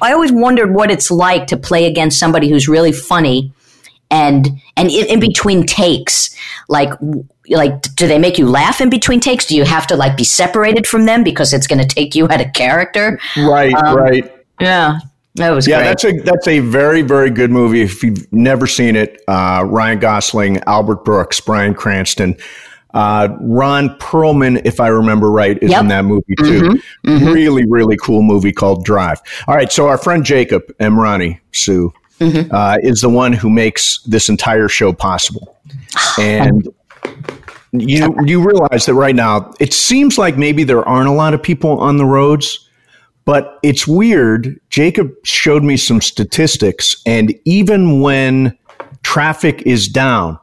I 0.00 0.12
always 0.12 0.32
wondered 0.32 0.74
what 0.74 0.90
it's 0.92 1.10
like 1.10 1.48
to 1.48 1.56
play 1.56 1.86
against 1.86 2.20
somebody 2.20 2.48
who's 2.48 2.67
really 2.68 2.92
funny 2.92 3.52
and 4.10 4.48
and 4.76 4.90
in, 4.90 5.06
in, 5.06 5.20
between 5.20 5.64
takes 5.66 6.34
like 6.68 6.90
like 7.48 7.80
do 7.94 8.06
they 8.06 8.18
make 8.18 8.38
you 8.38 8.48
laugh 8.48 8.80
in 8.80 8.88
between 8.90 9.20
takes 9.20 9.46
do 9.46 9.56
you 9.56 9.64
have 9.64 9.86
to 9.86 9.96
like 9.96 10.16
be 10.16 10.24
separated 10.24 10.86
from 10.86 11.04
them 11.04 11.22
because 11.22 11.52
it's 11.52 11.66
going 11.66 11.80
to 11.80 11.86
take 11.86 12.14
you 12.14 12.26
out 12.28 12.40
of 12.40 12.52
character 12.52 13.18
right 13.36 13.74
um, 13.74 13.96
right 13.96 14.32
yeah 14.60 14.98
that 15.34 15.50
was 15.50 15.68
yeah 15.68 15.78
great. 15.78 15.84
that's 15.86 16.04
a 16.04 16.12
that's 16.24 16.48
a 16.48 16.58
very 16.60 17.02
very 17.02 17.30
good 17.30 17.50
movie 17.50 17.82
if 17.82 18.02
you've 18.02 18.30
never 18.32 18.66
seen 18.66 18.96
it 18.96 19.22
uh, 19.28 19.62
ryan 19.66 19.98
gosling 19.98 20.58
albert 20.66 21.04
brooks 21.04 21.40
bryan 21.40 21.74
cranston 21.74 22.36
uh, 22.94 23.28
Ron 23.42 23.90
Perlman, 23.98 24.62
if 24.64 24.80
I 24.80 24.88
remember 24.88 25.30
right, 25.30 25.62
is 25.62 25.70
yep. 25.70 25.82
in 25.82 25.88
that 25.88 26.06
movie 26.06 26.34
too. 26.38 26.62
Mm-hmm. 26.62 27.10
Mm-hmm. 27.10 27.32
Really, 27.32 27.66
really 27.66 27.98
cool 27.98 28.22
movie 28.22 28.50
called 28.50 28.82
Drive. 28.82 29.20
All 29.46 29.54
right, 29.54 29.70
so 29.70 29.88
our 29.88 29.98
friend 29.98 30.24
Jacob 30.24 30.62
Emrani, 30.78 31.38
Sue, 31.52 31.92
mm-hmm. 32.18 32.54
uh, 32.54 32.78
is 32.82 33.00
the 33.00 33.08
one 33.08 33.32
who 33.32 33.50
makes 33.50 34.02
this 34.02 34.28
entire 34.28 34.68
show 34.68 34.92
possible. 34.92 35.56
And 36.18 36.68
you 37.72 38.14
you 38.24 38.42
realize 38.42 38.86
that 38.86 38.94
right 38.94 39.14
now 39.14 39.52
it 39.60 39.72
seems 39.74 40.16
like 40.16 40.38
maybe 40.38 40.64
there 40.64 40.86
aren't 40.88 41.08
a 41.08 41.12
lot 41.12 41.34
of 41.34 41.42
people 41.42 41.78
on 41.78 41.96
the 41.96 42.06
roads, 42.06 42.68
but 43.24 43.58
it's 43.62 43.86
weird. 43.86 44.58
Jacob 44.70 45.12
showed 45.24 45.62
me 45.62 45.76
some 45.76 46.00
statistics, 46.00 47.00
and 47.04 47.34
even 47.44 48.00
when 48.00 48.56
traffic 49.02 49.62
is 49.62 49.88
down, 49.88 50.38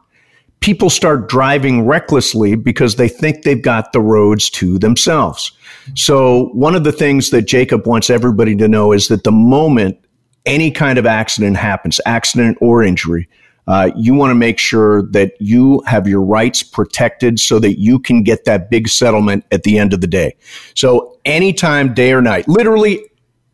people 0.60 0.90
start 0.90 1.30
driving 1.30 1.86
recklessly 1.86 2.56
because 2.56 2.96
they 2.96 3.08
think 3.08 3.44
they've 3.44 3.62
got 3.62 3.92
the 3.92 4.02
roads 4.02 4.50
to 4.50 4.80
themselves. 4.80 5.52
So, 5.96 6.46
one 6.54 6.76
of 6.76 6.84
the 6.84 6.92
things 6.92 7.30
that 7.30 7.44
Jacob 7.44 7.86
wants 7.86 8.10
everybody 8.10 8.56
to 8.56 8.68
know 8.68 8.92
is 8.92 9.08
that 9.08 9.24
the 9.24 9.32
moment 9.32 10.00
any 10.46 10.72
kind 10.72 10.98
of 10.98 11.06
accident 11.06 11.58
happens, 11.58 12.00
accident 12.06 12.58
or 12.62 12.84
injury, 12.84 13.28
uh, 13.68 13.90
you 13.96 14.14
want 14.14 14.30
to 14.30 14.36
make 14.36 14.60
sure 14.60 15.04
that 15.12 15.34
you 15.40 15.82
have 15.88 16.08
your 16.08 16.22
rights 16.22 16.62
protected 16.62 17.40
so 17.40 17.58
that 17.60 17.80
you 17.80 18.00
can 18.00 18.24
get 18.24 18.46
that 18.46 18.70
big 18.70 18.88
settlement 18.88 19.44
at 19.52 19.64
the 19.64 19.78
end 19.78 19.94
of 19.94 20.02
the 20.02 20.08
day. 20.08 20.36
So 20.76 21.18
anytime, 21.26 21.94
day 21.94 22.14
or 22.14 22.22
night, 22.22 22.48
literally 22.48 23.04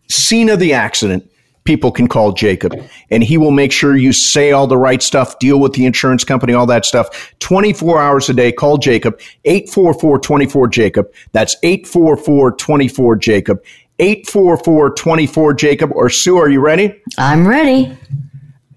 scene 0.09 0.49
of 0.49 0.59
the 0.59 0.73
accident, 0.73 1.31
people 1.63 1.91
can 1.91 2.07
call 2.07 2.31
Jacob 2.31 2.73
and 3.11 3.23
he 3.23 3.37
will 3.37 3.51
make 3.51 3.71
sure 3.71 3.95
you 3.95 4.11
say 4.11 4.51
all 4.51 4.67
the 4.67 4.77
right 4.77 5.01
stuff, 5.01 5.37
deal 5.39 5.59
with 5.59 5.73
the 5.73 5.85
insurance 5.85 6.23
company, 6.23 6.53
all 6.53 6.65
that 6.65 6.85
stuff. 6.85 7.33
24 7.39 8.01
hours 8.01 8.29
a 8.29 8.33
day, 8.33 8.51
call 8.51 8.77
Jacob, 8.77 9.19
844-24 9.45 10.71
Jacob. 10.71 11.13
That's 11.31 11.55
844-24 11.61 13.19
Jacob. 13.19 13.63
844 14.01 15.53
Jacob 15.53 15.91
or 15.93 16.09
Sue, 16.09 16.37
are 16.37 16.49
you 16.49 16.59
ready? 16.59 16.99
I'm 17.17 17.47
ready. 17.47 17.95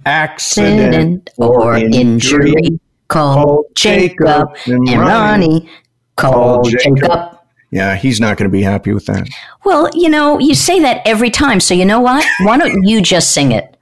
Accident, 0.07 1.31
or 1.39 1.75
injury. 1.77 2.51
injury. 2.51 2.81
Call, 3.09 3.35
call 3.35 3.65
Jacob, 3.75 4.55
and 4.67 4.87
Ronnie. 5.01 5.71
Call, 6.17 6.33
call 6.33 6.63
Jacob. 6.65 6.97
Jacob. 6.99 7.39
Yeah, 7.71 7.97
he's 7.97 8.21
not 8.21 8.37
going 8.37 8.49
to 8.49 8.53
be 8.53 8.63
happy 8.63 8.93
with 8.93 9.07
that. 9.07 9.27
Well, 9.65 9.89
you 9.95 10.09
know, 10.09 10.39
you 10.39 10.55
say 10.55 10.79
that 10.81 11.03
every 11.07 11.31
time. 11.31 11.59
So 11.59 11.75
you 11.75 11.85
know 11.85 12.01
what? 12.01 12.25
Why 12.41 12.59
don't 12.59 12.85
you 12.85 13.01
just 13.01 13.33
sing 13.33 13.51
it? 13.51 13.77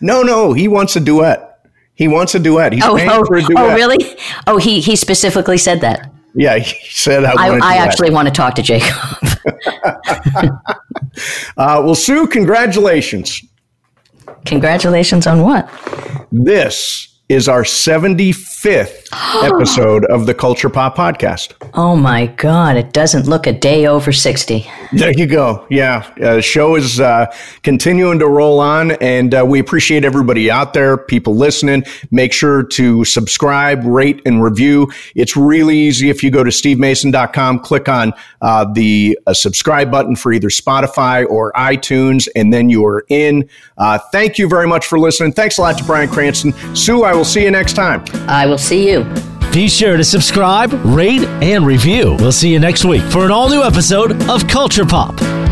No, 0.00 0.22
no, 0.22 0.52
he 0.52 0.68
wants 0.68 0.96
a 0.96 1.00
duet. 1.00 1.68
He 1.94 2.08
wants 2.08 2.34
a 2.34 2.38
duet. 2.38 2.72
He's 2.72 2.84
oh, 2.84 2.96
paying 2.96 3.10
oh, 3.10 3.24
for 3.24 3.36
a 3.36 3.42
oh, 3.42 3.46
duet. 3.46 3.64
Oh, 3.64 3.74
really? 3.74 4.16
Oh, 4.46 4.56
he 4.58 4.80
he 4.80 4.96
specifically 4.96 5.58
said 5.58 5.80
that. 5.80 6.10
Yeah, 6.34 6.56
he 6.58 6.88
said 6.88 7.24
I. 7.24 7.32
I, 7.34 7.58
I 7.62 7.76
actually 7.76 8.10
want 8.10 8.28
to 8.28 8.32
talk 8.32 8.54
to 8.54 8.62
Jacob. 8.62 8.94
uh, 11.56 11.82
well, 11.84 11.94
Sue, 11.94 12.26
congratulations. 12.26 13.42
Congratulations 14.44 15.26
on 15.26 15.42
what? 15.42 15.68
This 16.30 17.18
is 17.28 17.48
our 17.48 17.62
75th 17.62 19.03
episode 19.42 20.04
of 20.06 20.26
the 20.26 20.34
Culture 20.34 20.68
Pop 20.68 20.96
Podcast. 20.96 21.54
Oh 21.74 21.96
my 21.96 22.26
God, 22.26 22.76
it 22.76 22.92
doesn't 22.92 23.26
look 23.26 23.46
a 23.46 23.52
day 23.52 23.86
over 23.86 24.12
60. 24.12 24.66
There 24.92 25.12
you 25.12 25.26
go. 25.26 25.66
Yeah. 25.70 26.08
Uh, 26.22 26.40
show 26.40 26.76
is 26.76 27.00
uh, 27.00 27.26
continuing 27.62 28.18
to 28.20 28.28
roll 28.28 28.60
on, 28.60 28.92
and 28.92 29.34
uh, 29.34 29.44
we 29.46 29.58
appreciate 29.58 30.04
everybody 30.04 30.50
out 30.50 30.74
there, 30.74 30.96
people 30.96 31.34
listening. 31.34 31.84
Make 32.10 32.32
sure 32.32 32.62
to 32.62 33.04
subscribe, 33.04 33.84
rate, 33.84 34.22
and 34.24 34.42
review. 34.42 34.90
It's 35.14 35.36
really 35.36 35.76
easy 35.76 36.10
if 36.10 36.22
you 36.22 36.30
go 36.30 36.44
to 36.44 36.50
stevemason.com, 36.50 37.60
click 37.60 37.88
on 37.88 38.12
uh, 38.40 38.72
the 38.72 39.18
uh, 39.26 39.34
subscribe 39.34 39.90
button 39.90 40.16
for 40.16 40.32
either 40.32 40.48
Spotify 40.48 41.28
or 41.28 41.52
iTunes, 41.52 42.28
and 42.34 42.52
then 42.52 42.70
you 42.70 42.84
are 42.84 43.04
in. 43.08 43.48
Uh, 43.78 43.98
thank 44.12 44.38
you 44.38 44.48
very 44.48 44.66
much 44.66 44.86
for 44.86 44.98
listening. 44.98 45.32
Thanks 45.32 45.58
a 45.58 45.60
lot 45.60 45.78
to 45.78 45.84
Bryan 45.84 46.08
Cranston. 46.08 46.52
Sue, 46.74 47.04
I 47.04 47.14
will 47.14 47.24
see 47.24 47.42
you 47.42 47.50
next 47.50 47.74
time. 47.74 48.04
I 48.28 48.46
will 48.46 48.58
see 48.58 48.90
you. 48.90 49.03
Be 49.52 49.68
sure 49.68 49.96
to 49.96 50.04
subscribe, 50.04 50.72
rate, 50.84 51.22
and 51.42 51.64
review. 51.64 52.16
We'll 52.18 52.32
see 52.32 52.52
you 52.52 52.58
next 52.58 52.84
week 52.84 53.02
for 53.02 53.24
an 53.24 53.30
all 53.30 53.48
new 53.48 53.62
episode 53.62 54.28
of 54.28 54.48
Culture 54.48 54.84
Pop. 54.84 55.43